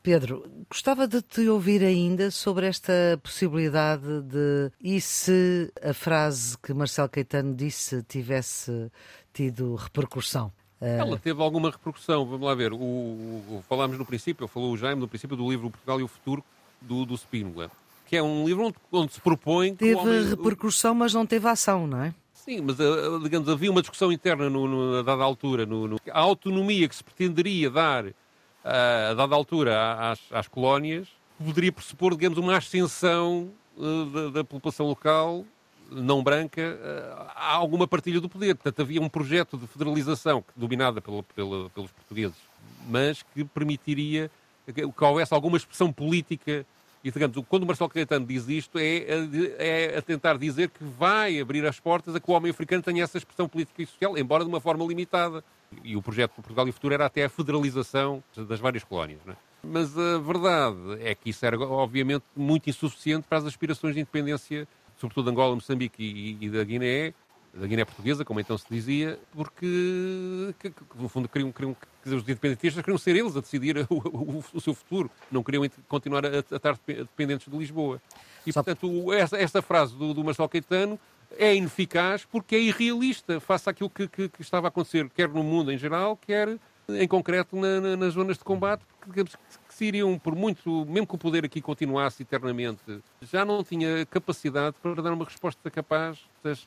Pedro, 0.03 0.45
gostava 0.71 1.07
de 1.07 1.21
te 1.21 1.49
ouvir 1.49 1.83
ainda 1.83 2.31
sobre 2.31 2.67
esta 2.67 2.93
possibilidade 3.23 4.23
de 4.23 4.71
e 4.81 5.01
se 5.01 5.71
a 5.83 5.93
frase 5.93 6.57
que 6.59 6.73
Marcelo 6.73 7.09
Caetano 7.09 7.55
disse 7.55 8.03
tivesse 8.05 8.91
tido 9.33 9.75
repercussão? 9.75 10.53
Ela 10.81 11.19
teve 11.19 11.43
alguma 11.43 11.71
repercussão, 11.71 12.25
vamos 12.25 12.47
lá 12.47 12.55
ver. 12.55 12.73
O, 12.73 12.79
o, 12.79 13.65
falámos 13.69 13.99
no 13.99 14.07
princípio, 14.07 14.47
falou 14.47 14.73
o 14.73 14.77
Jaime 14.77 15.01
no 15.01 15.09
princípio 15.09 15.37
do 15.37 15.51
livro 15.51 15.71
Portugal 15.71 16.01
e 16.01 16.05
o 16.05 16.09
Futuro 16.09 16.45
do, 16.81 17.05
do 17.05 17.15
Spínola, 17.17 17.71
que 18.09 18.17
é 18.17 18.23
um 18.23 18.47
livro 18.47 18.65
onde, 18.65 18.77
onde 18.91 19.13
se 19.13 19.21
propõe. 19.21 19.75
Teve 19.75 19.95
homem... 19.95 20.31
repercussão, 20.31 20.95
mas 20.95 21.13
não 21.13 21.27
teve 21.27 21.47
ação, 21.47 21.87
não 21.87 22.03
é? 22.03 22.15
Sim, 22.33 22.63
mas 22.63 22.81
eh, 22.81 22.85
digamos, 23.23 23.47
havia 23.51 23.71
uma 23.71 23.83
discussão 23.83 24.11
interna 24.11 24.49
no, 24.49 24.67
no, 24.67 24.99
a 25.01 25.03
dada 25.03 25.23
altura. 25.23 25.67
No, 25.67 25.87
no, 25.87 26.01
a 26.11 26.19
autonomia 26.19 26.89
que 26.89 26.97
se 26.97 27.05
pretenderia 27.05 27.69
dar 27.69 28.07
a 28.65 29.13
dada 29.13 29.35
altura 29.35 30.11
às, 30.11 30.21
às 30.33 30.49
colónias, 30.49 31.07
poderia 31.45 31.71
pressupor, 31.71 32.13
digamos, 32.13 32.39
uma 32.39 32.57
ascensão 32.57 33.51
uh, 33.77 34.07
da, 34.07 34.29
da, 34.31 34.45
população 34.45 34.87
local 34.87 35.45
não 35.91 36.23
branca 36.23 36.63
uh, 36.63 37.31
a 37.35 37.53
alguma 37.53 37.87
partilha 37.87 38.23
do 38.23 38.29
poder. 38.29 38.55
Portanto, 38.55 38.81
havia 38.81 39.03
um 39.03 39.09
projeto 39.09 39.59
de 39.59 39.67
federalização 39.67 40.43
dominada 40.57 41.03
pela, 41.03 41.23
pela, 41.35 41.69
pelos 41.71 41.93
portugueses, 41.93 42.37
mas 42.89 43.23
que 43.35 43.45
permitiria 43.45 44.31
que, 44.67 44.91
que 44.91 45.05
houvesse 45.05 45.35
alguma 45.35 45.59
expressão 45.59 45.93
política 45.93 46.67
e, 47.03 47.11
digamos, 47.11 47.37
quando 47.49 47.63
o 47.63 47.67
Marcelo 47.67 47.89
Caetano 47.91 48.27
diz 48.27 48.49
isto, 48.49 48.79
é 48.79 49.07
a, 49.09 49.63
é 49.63 49.99
a, 49.99 50.03
tentar 50.03 50.37
dizer 50.37 50.69
que 50.69 50.83
vai 50.83 51.41
abrir 51.41 51.65
as 51.65 51.79
portas 51.79 52.15
a 52.15 52.21
que 52.21 52.31
o 52.31 52.35
homem 52.35 52.51
africano 52.51 52.83
tenha 52.83 53.05
essa 53.05 53.19
expressão 53.19 53.49
política 53.49 53.83
e 53.83 53.87
social, 53.87 54.19
embora 54.19 54.45
de 54.45 54.51
uma 54.51 54.61
forma 54.61 54.85
limitada. 54.85 55.45
E 55.85 55.97
o 55.97 56.03
projeto 56.03 56.31
de 56.31 56.37
Portugal 56.37 56.67
e 56.67 56.71
o 56.71 56.73
Futuro 56.73 56.95
era 56.95 57.07
até 57.07 57.25
a 57.25 57.29
federalização 57.29 58.23
das 58.37 58.59
várias 58.59 58.83
colónias. 58.83 59.21
É? 59.29 59.37
Mas 59.63 59.97
a 59.97 60.19
verdade 60.19 60.77
é 61.01 61.15
que 61.15 61.31
isso 61.31 61.45
era, 61.45 61.59
obviamente, 61.61 62.25
muito 62.35 62.69
insuficiente 62.69 63.27
para 63.29 63.39
as 63.39 63.45
aspirações 63.45 63.95
de 63.95 64.01
independência, 64.01 64.67
sobretudo 64.97 65.27
de 65.27 65.31
Angola, 65.31 65.55
Moçambique 65.55 66.03
e, 66.03 66.45
e 66.45 66.51
da 66.51 66.65
Guiné, 66.65 67.15
da 67.53 67.67
Guiné 67.67 67.85
Portuguesa, 67.85 68.25
como 68.25 68.41
então 68.41 68.57
se 68.57 68.67
dizia, 68.71 69.19
porque, 69.33 70.55
que, 70.59 70.71
que, 70.71 70.83
no 70.97 71.09
fundo, 71.09 71.29
queriam, 71.29 71.51
queriam, 71.51 71.77
dizer, 72.05 72.17
os 72.17 72.23
independentistas 72.23 72.83
queriam 72.83 72.99
ser 72.99 73.17
eles 73.17 73.37
a 73.37 73.41
decidir 73.41 73.87
o, 73.91 73.95
o, 73.95 74.45
o 74.55 74.61
seu 74.61 74.75
futuro, 74.75 75.11
não 75.31 75.43
queriam 75.43 75.65
continuar 75.89 76.25
a, 76.25 76.29
a, 76.29 76.39
estar 76.39 76.79
dependentes 76.87 77.51
de 77.51 77.57
Lisboa. 77.57 78.01
E, 78.47 78.53
Só... 78.53 78.63
portanto, 78.63 79.13
esta, 79.13 79.63
frase 79.63 79.97
do, 79.97 80.15
do 80.15 80.25
Marcelo 80.25 80.49
Caetano 80.49 80.99
é 81.37 81.55
ineficaz 81.55 82.25
porque 82.25 82.57
é 82.57 82.61
irrealista 82.61 83.41
face 83.41 83.69
àquilo 83.69 83.91
que, 83.91 84.09
que, 84.09 84.29
que, 84.29 84.43
estava 84.43 84.67
a 84.67 84.69
acontecer, 84.69 85.09
quer 85.11 85.29
no 85.29 85.43
mundo 85.43 85.73
em 85.73 85.79
geral, 85.79 86.17
quer 86.17 86.59
em 86.89 87.07
concreto 87.09 87.57
na, 87.57 87.81
na, 87.81 87.97
nas 87.97 88.15
zonas 88.15 88.39
de 88.39 88.45
combate, 88.45 88.83
porque 88.99 89.11
digamos, 89.11 89.37
se 89.79 89.85
iriam, 89.85 90.19
por 90.19 90.35
muito, 90.35 90.85
mesmo 90.87 91.07
que 91.07 91.15
o 91.15 91.19
poder 91.19 91.45
aqui 91.45 91.61
continuasse 91.61 92.25
eternamente, 92.25 93.01
já 93.23 93.45
não 93.45 93.63
tinha 93.63 94.05
capacidade 94.07 94.75
para 94.83 95.01
dar 95.01 95.13
uma 95.13 95.25
resposta 95.25 95.71
capaz 95.71 96.19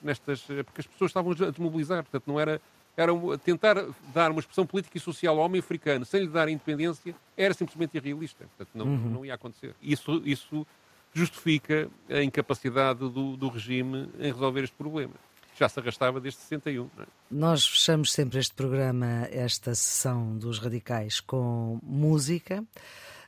nestas. 0.01 0.41
porque 0.41 0.79
as 0.79 0.87
pessoas 0.87 1.09
estavam 1.09 1.33
a 1.33 1.51
desmobilizar, 1.51 2.03
portanto 2.03 2.23
não 2.25 2.39
era. 2.39 2.61
Era 2.97 3.13
tentar 3.43 3.85
dar 4.13 4.31
uma 4.31 4.41
expressão 4.41 4.65
política 4.65 4.97
e 4.97 4.99
social 4.99 5.39
ao 5.39 5.45
homem 5.45 5.59
africano 5.59 6.03
sem 6.03 6.21
lhe 6.21 6.27
dar 6.27 6.49
independência 6.49 7.15
era 7.37 7.53
simplesmente 7.53 7.95
irrealista. 7.95 8.45
Portanto, 8.57 8.69
não, 8.75 8.85
uhum. 8.85 9.09
não 9.09 9.25
ia 9.25 9.33
acontecer. 9.33 9.73
Isso, 9.81 10.21
isso 10.25 10.67
justifica 11.13 11.89
a 12.09 12.21
incapacidade 12.21 12.99
do, 12.99 13.37
do 13.37 13.47
regime 13.47 14.09
em 14.19 14.31
resolver 14.33 14.65
este 14.65 14.75
problema 14.75 15.13
já 15.57 15.69
se 15.69 15.79
arrastava 15.79 16.19
desde 16.19 16.39
61. 16.41 16.85
É? 16.99 17.05
Nós 17.29 17.65
fechamos 17.65 18.11
sempre 18.11 18.39
este 18.39 18.53
programa, 18.53 19.27
esta 19.31 19.75
sessão 19.75 20.37
dos 20.37 20.59
radicais, 20.59 21.19
com 21.19 21.79
música. 21.83 22.63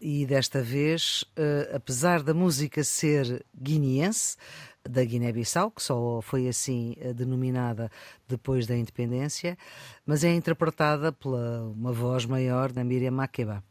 E 0.01 0.25
desta 0.25 0.61
vez, 0.61 1.23
uh, 1.37 1.75
apesar 1.75 2.21
da 2.21 2.33
música 2.33 2.83
ser 2.83 3.45
guineense, 3.55 4.35
da 4.83 5.03
Guiné-Bissau, 5.03 5.71
que 5.71 5.81
só 5.81 6.19
foi 6.21 6.47
assim 6.47 6.95
uh, 6.99 7.13
denominada 7.13 7.89
depois 8.27 8.67
da 8.67 8.75
independência, 8.75 9.57
mas 10.05 10.25
é 10.25 10.33
interpretada 10.33 11.11
pela 11.13 11.61
uma 11.63 11.93
voz 11.93 12.25
maior 12.25 12.71
da 12.71 12.83
Miriam 12.83 13.11
Makeba. 13.11 13.63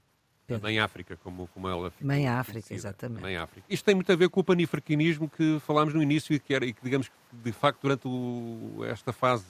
Mãe 0.58 0.78
África, 0.78 1.16
como, 1.22 1.48
como 1.48 1.68
ela 1.68 1.90
ficou 1.90 2.06
Mãe 2.06 2.26
África, 2.28 2.52
conhecida. 2.60 2.74
exatamente. 2.74 3.22
Mãe 3.22 3.36
África. 3.36 3.66
Isto 3.68 3.84
tem 3.84 3.94
muito 3.94 4.10
a 4.10 4.16
ver 4.16 4.28
com 4.28 4.40
o 4.40 4.44
panafricanismo 4.44 5.28
que 5.28 5.58
falámos 5.66 5.94
no 5.94 6.02
início 6.02 6.34
e 6.34 6.38
que, 6.38 6.54
era, 6.54 6.64
e 6.64 6.72
que 6.72 6.82
digamos 6.82 7.08
que, 7.08 7.14
de 7.32 7.52
facto, 7.52 7.80
durante 7.82 8.06
o, 8.06 8.84
esta 8.84 9.12
fase 9.12 9.44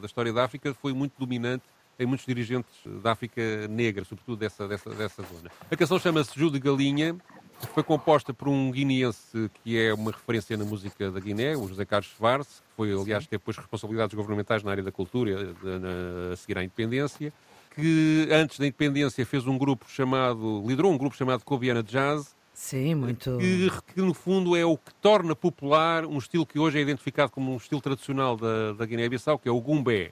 da 0.00 0.06
história 0.06 0.32
da 0.32 0.44
África 0.44 0.74
foi 0.74 0.92
muito 0.92 1.14
dominante 1.18 1.64
em 1.98 2.06
muitos 2.06 2.24
dirigentes 2.26 2.72
da 3.02 3.12
África 3.12 3.66
negra, 3.68 4.04
sobretudo 4.04 4.38
dessa, 4.38 4.68
dessa, 4.68 4.90
dessa 4.90 5.22
zona. 5.22 5.50
A 5.70 5.76
canção 5.76 5.98
chama-se 5.98 6.32
Júlio 6.38 6.52
de 6.52 6.60
Galinha, 6.60 7.16
foi 7.74 7.82
composta 7.82 8.32
por 8.32 8.48
um 8.48 8.70
guineense 8.70 9.50
que 9.62 9.76
é 9.76 9.92
uma 9.92 10.12
referência 10.12 10.56
na 10.56 10.64
música 10.64 11.10
da 11.10 11.18
Guiné, 11.18 11.56
o 11.56 11.66
José 11.66 11.84
Carlos 11.84 12.08
Schwarz, 12.16 12.46
que 12.46 12.76
foi, 12.76 12.92
aliás, 12.92 13.26
teve 13.26 13.38
depois 13.38 13.56
responsabilidades 13.56 14.14
governamentais 14.14 14.62
na 14.62 14.70
área 14.70 14.82
da 14.82 14.92
cultura 14.92 15.54
a 16.32 16.36
seguir 16.36 16.58
à 16.58 16.62
independência 16.62 17.32
que 17.78 18.28
antes 18.32 18.58
da 18.58 18.66
independência 18.66 19.24
fez 19.24 19.46
um 19.46 19.56
grupo 19.56 19.86
chamado, 19.88 20.64
liderou 20.66 20.92
um 20.92 20.98
grupo 20.98 21.14
chamado 21.14 21.44
Cobiana 21.44 21.80
Jazz. 21.80 22.36
Sim, 22.52 22.96
muito. 22.96 23.38
Que, 23.38 23.70
que, 23.94 24.00
no 24.00 24.12
fundo 24.12 24.56
é 24.56 24.64
o 24.64 24.76
que 24.76 24.92
torna 24.94 25.36
popular 25.36 26.04
um 26.04 26.18
estilo 26.18 26.44
que 26.44 26.58
hoje 26.58 26.78
é 26.78 26.82
identificado 26.82 27.30
como 27.30 27.52
um 27.52 27.56
estilo 27.56 27.80
tradicional 27.80 28.36
da, 28.36 28.72
da 28.72 28.84
Guiné-Bissau, 28.84 29.38
que 29.38 29.48
é 29.48 29.52
o 29.52 29.60
gumbé, 29.60 30.10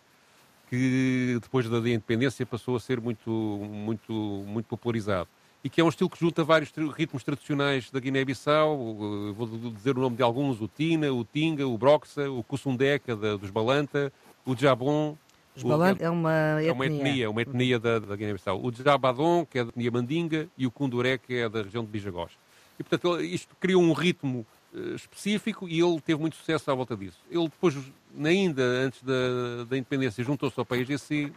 que 0.70 1.40
depois 1.42 1.68
da, 1.68 1.80
da 1.80 1.88
independência 1.88 2.46
passou 2.46 2.76
a 2.76 2.80
ser 2.80 3.00
muito, 3.00 3.30
muito, 3.30 4.12
muito 4.12 4.66
popularizado 4.66 5.28
e 5.64 5.68
que 5.68 5.80
é 5.80 5.84
um 5.84 5.88
estilo 5.88 6.08
que 6.08 6.20
junta 6.20 6.44
vários 6.44 6.70
ritmos 6.96 7.24
tradicionais 7.24 7.90
da 7.90 7.98
Guiné-Bissau, 7.98 9.34
vou 9.34 9.48
dizer 9.72 9.98
o 9.98 10.00
nome 10.00 10.14
de 10.14 10.22
alguns, 10.22 10.60
o 10.60 10.68
Tina, 10.68 11.12
o 11.12 11.24
Tinga, 11.24 11.66
o 11.66 11.76
Broxa, 11.76 12.30
o 12.30 12.44
Kussundeca 12.44 13.16
dos 13.16 13.50
Balanta, 13.50 14.12
o 14.44 14.54
Jabon, 14.54 15.18
os 15.56 15.62
Balan 15.62 15.96
é 15.98 16.10
uma 16.10 16.58
etnia. 16.60 16.68
É 16.68 16.72
uma 16.72 16.86
etnia, 16.86 17.30
uma 17.30 17.42
etnia 17.42 17.78
da, 17.78 17.98
da 17.98 18.14
Guiné-Bissau. 18.14 18.62
O 18.62 18.70
Djabadon, 18.70 19.46
que 19.46 19.58
é 19.58 19.64
da 19.64 19.70
etnia 19.70 19.90
Mandinga, 19.90 20.48
e 20.56 20.66
o 20.66 20.70
Kunduré, 20.70 21.16
que 21.18 21.34
é 21.34 21.48
da 21.48 21.62
região 21.62 21.82
de 21.82 21.90
Bijagós. 21.90 22.32
E, 22.78 22.82
portanto, 22.82 23.20
isto 23.22 23.56
criou 23.58 23.82
um 23.82 23.92
ritmo 23.92 24.46
uh, 24.74 24.94
específico 24.94 25.66
e 25.66 25.80
ele 25.80 26.00
teve 26.00 26.20
muito 26.20 26.36
sucesso 26.36 26.70
à 26.70 26.74
volta 26.74 26.94
disso. 26.94 27.18
Ele 27.30 27.44
depois, 27.44 27.74
ainda 28.22 28.62
antes 28.62 29.02
da, 29.02 29.64
da 29.68 29.78
independência, 29.78 30.22
juntou-se 30.22 30.58
ao 30.58 30.66
PAIGC, 30.66 31.32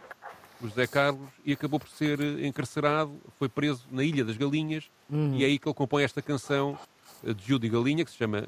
o 0.60 0.68
José 0.68 0.86
Carlos, 0.86 1.28
e 1.44 1.54
acabou 1.54 1.80
por 1.80 1.88
ser 1.88 2.20
encarcerado, 2.44 3.16
foi 3.38 3.48
preso 3.48 3.86
na 3.90 4.04
Ilha 4.04 4.22
das 4.22 4.36
Galinhas, 4.36 4.90
uhum. 5.08 5.34
e 5.34 5.42
é 5.42 5.46
aí 5.46 5.58
que 5.58 5.66
ele 5.66 5.74
compõe 5.74 6.02
esta 6.02 6.20
canção 6.20 6.78
eh, 7.24 7.32
de 7.32 7.42
Júlio 7.42 7.60
de 7.60 7.68
Galinha, 7.70 8.04
que 8.04 8.10
se 8.10 8.18
chama, 8.18 8.46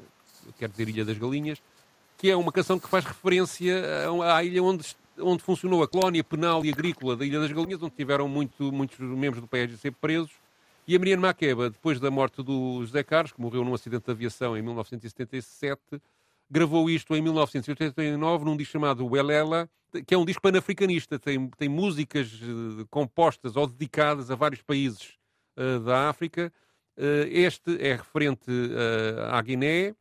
quer 0.59 0.69
dizer, 0.69 0.87
Ilha 0.87 1.03
das 1.03 1.17
Galinhas, 1.17 1.59
que 2.15 2.29
é 2.29 2.35
uma 2.35 2.51
canção 2.51 2.79
que 2.79 2.87
faz 2.87 3.03
referência 3.03 3.83
à 4.33 4.43
ilha 4.43 4.63
onde 4.63 4.85
onde 5.19 5.43
funcionou 5.43 5.83
a 5.83 5.87
colónia 5.87 6.23
penal 6.23 6.65
e 6.65 6.71
agrícola 6.71 7.15
da 7.15 7.25
Ilha 7.25 7.39
das 7.39 7.51
Galinhas, 7.51 7.81
onde 7.81 7.95
tiveram 7.95 8.27
muito, 8.27 8.71
muitos 8.71 8.99
membros 8.99 9.41
do 9.41 9.47
PSGC 9.47 9.91
presos. 9.91 10.31
E 10.87 10.95
a 10.95 10.99
Mariana 10.99 11.21
Maqueba, 11.21 11.69
depois 11.69 11.99
da 11.99 12.11
morte 12.11 12.43
do 12.43 12.83
José 12.85 13.03
Carlos, 13.03 13.31
que 13.31 13.39
morreu 13.39 13.63
num 13.63 13.73
acidente 13.73 14.05
de 14.05 14.11
aviação 14.11 14.57
em 14.57 14.61
1977, 14.61 15.79
gravou 16.49 16.89
isto 16.89 17.15
em 17.15 17.21
1989 17.21 18.45
num 18.45 18.57
disco 18.57 18.73
chamado 18.73 19.05
Welela, 19.07 19.69
que 20.05 20.13
é 20.13 20.17
um 20.17 20.25
disco 20.25 20.41
panafricanista. 20.41 21.17
Tem, 21.17 21.49
tem 21.57 21.69
músicas 21.69 22.33
uh, 22.33 22.85
compostas 22.89 23.55
ou 23.55 23.65
dedicadas 23.65 24.29
a 24.29 24.35
vários 24.35 24.61
países 24.61 25.13
uh, 25.57 25.79
da 25.79 26.09
África. 26.09 26.51
Uh, 26.97 27.27
este 27.29 27.81
é 27.81 27.95
referente 27.95 28.51
à 29.29 29.41
Guiné, 29.41 29.95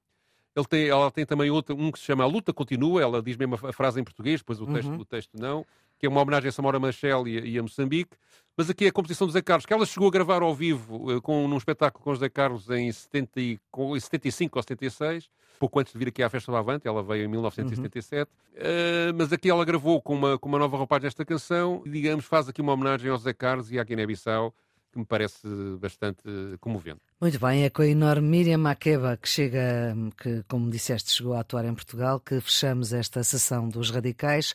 ele 0.55 0.67
tem, 0.67 0.89
ela 0.89 1.11
tem 1.11 1.25
também 1.25 1.51
outro, 1.51 1.77
um 1.77 1.91
que 1.91 1.99
se 1.99 2.05
chama 2.05 2.25
A 2.25 2.27
Luta 2.27 2.53
Continua, 2.53 3.01
ela 3.01 3.23
diz 3.23 3.37
mesmo 3.37 3.55
a 3.55 3.73
frase 3.73 4.01
em 4.01 4.05
português, 4.05 4.41
depois 4.41 4.61
o 4.61 4.67
texto, 4.67 4.91
uhum. 4.91 4.99
o 4.99 5.05
texto 5.05 5.31
não, 5.35 5.65
que 5.99 6.07
é 6.07 6.09
uma 6.09 6.21
homenagem 6.21 6.49
a 6.49 6.53
Samora 6.53 6.79
Machel 6.79 7.27
e, 7.27 7.53
e, 7.53 7.59
a 7.59 7.63
Moçambique. 7.63 8.17
Mas 8.57 8.69
aqui 8.69 8.85
é 8.85 8.89
a 8.89 8.93
composição 8.93 9.27
do 9.27 9.33
Zé 9.33 9.41
Carlos, 9.41 9.65
que 9.65 9.73
ela 9.73 9.87
chegou 9.87 10.09
a 10.09 10.11
gravar 10.11 10.43
ao 10.43 10.55
vivo 10.55 11.11
uh, 11.11 11.23
com, 11.23 11.49
num 11.49 11.57
espetáculo 11.57 12.05
com 12.05 12.11
o 12.11 12.15
José 12.15 12.29
Carlos 12.29 12.69
em, 12.69 12.93
70, 12.93 13.41
com, 13.71 13.97
em 13.97 14.01
75 14.01 14.59
ou 14.59 14.63
76, 14.63 15.31
pouco 15.59 15.81
antes 15.81 15.93
de 15.93 15.99
vir 15.99 16.09
aqui 16.09 16.23
à 16.23 16.29
Festa 16.29 16.53
do 16.53 16.59
Avante, 16.59 16.87
ela 16.87 17.03
veio 17.03 17.25
em 17.25 17.29
1977. 17.29 18.31
Uhum. 18.31 18.61
Uh, 18.61 19.15
mas 19.17 19.33
aqui 19.33 19.49
ela 19.49 19.65
gravou 19.65 20.03
com 20.03 20.15
uma, 20.15 20.39
com 20.39 20.49
uma 20.51 20.59
nova 20.59 20.77
roupagem 20.77 21.07
esta 21.07 21.25
canção 21.25 21.83
e, 21.87 21.89
digamos, 21.89 22.27
faz 22.27 22.47
aqui 22.47 22.61
uma 22.61 22.73
homenagem 22.73 23.11
ao 23.11 23.17
José 23.17 23.33
Carlos 23.33 23.73
e 23.73 23.79
à 23.79 23.85
Guiné-Bissau 23.85 24.53
que 24.93 24.99
me 24.99 25.05
parece 25.05 25.47
bastante 25.80 26.22
comovente. 26.61 27.01
Muito 27.20 27.38
bem, 27.38 27.64
é 27.64 27.70
com 27.70 27.82
a 27.82 27.86
enorme 27.86 28.28
Miriam 28.28 28.59
Makeba 28.59 29.16
que 29.16 29.28
chega, 29.28 29.95
que, 30.20 30.43
como 30.49 30.70
disseste, 30.70 31.12
chegou 31.12 31.34
a 31.34 31.40
atuar 31.40 31.64
em 31.64 31.74
Portugal, 31.74 32.20
que 32.20 32.40
fechamos 32.40 32.93
esta 32.93 33.24
sessão 33.24 33.68
dos 33.68 33.90
Radicais. 33.90 34.55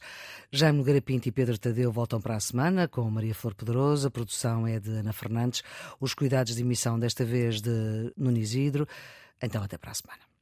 Jaime 0.52 0.84
Garapinto 0.84 1.28
e 1.28 1.32
Pedro 1.32 1.58
Tadeu 1.58 1.92
voltam 1.92 2.22
para 2.22 2.36
a 2.36 2.40
semana 2.40 2.88
com 2.88 3.10
Maria 3.10 3.34
Flor 3.34 3.56
Pedroso, 3.56 4.08
a 4.08 4.12
produção 4.12 4.68
é 4.68 4.80
de 4.80 4.92
Ana 4.92 5.14
Fernandes, 5.14 5.64
os 6.00 6.14
cuidados 6.14 6.56
de 6.56 6.62
emissão 6.62 7.00
desta 7.00 7.26
vez 7.26 7.62
de 7.62 8.14
Nuno 8.16 8.38
Isidro. 8.38 8.88
Então 9.42 9.64
até 9.64 9.78
para 9.78 9.92
a 9.92 9.96
semana. 9.96 10.37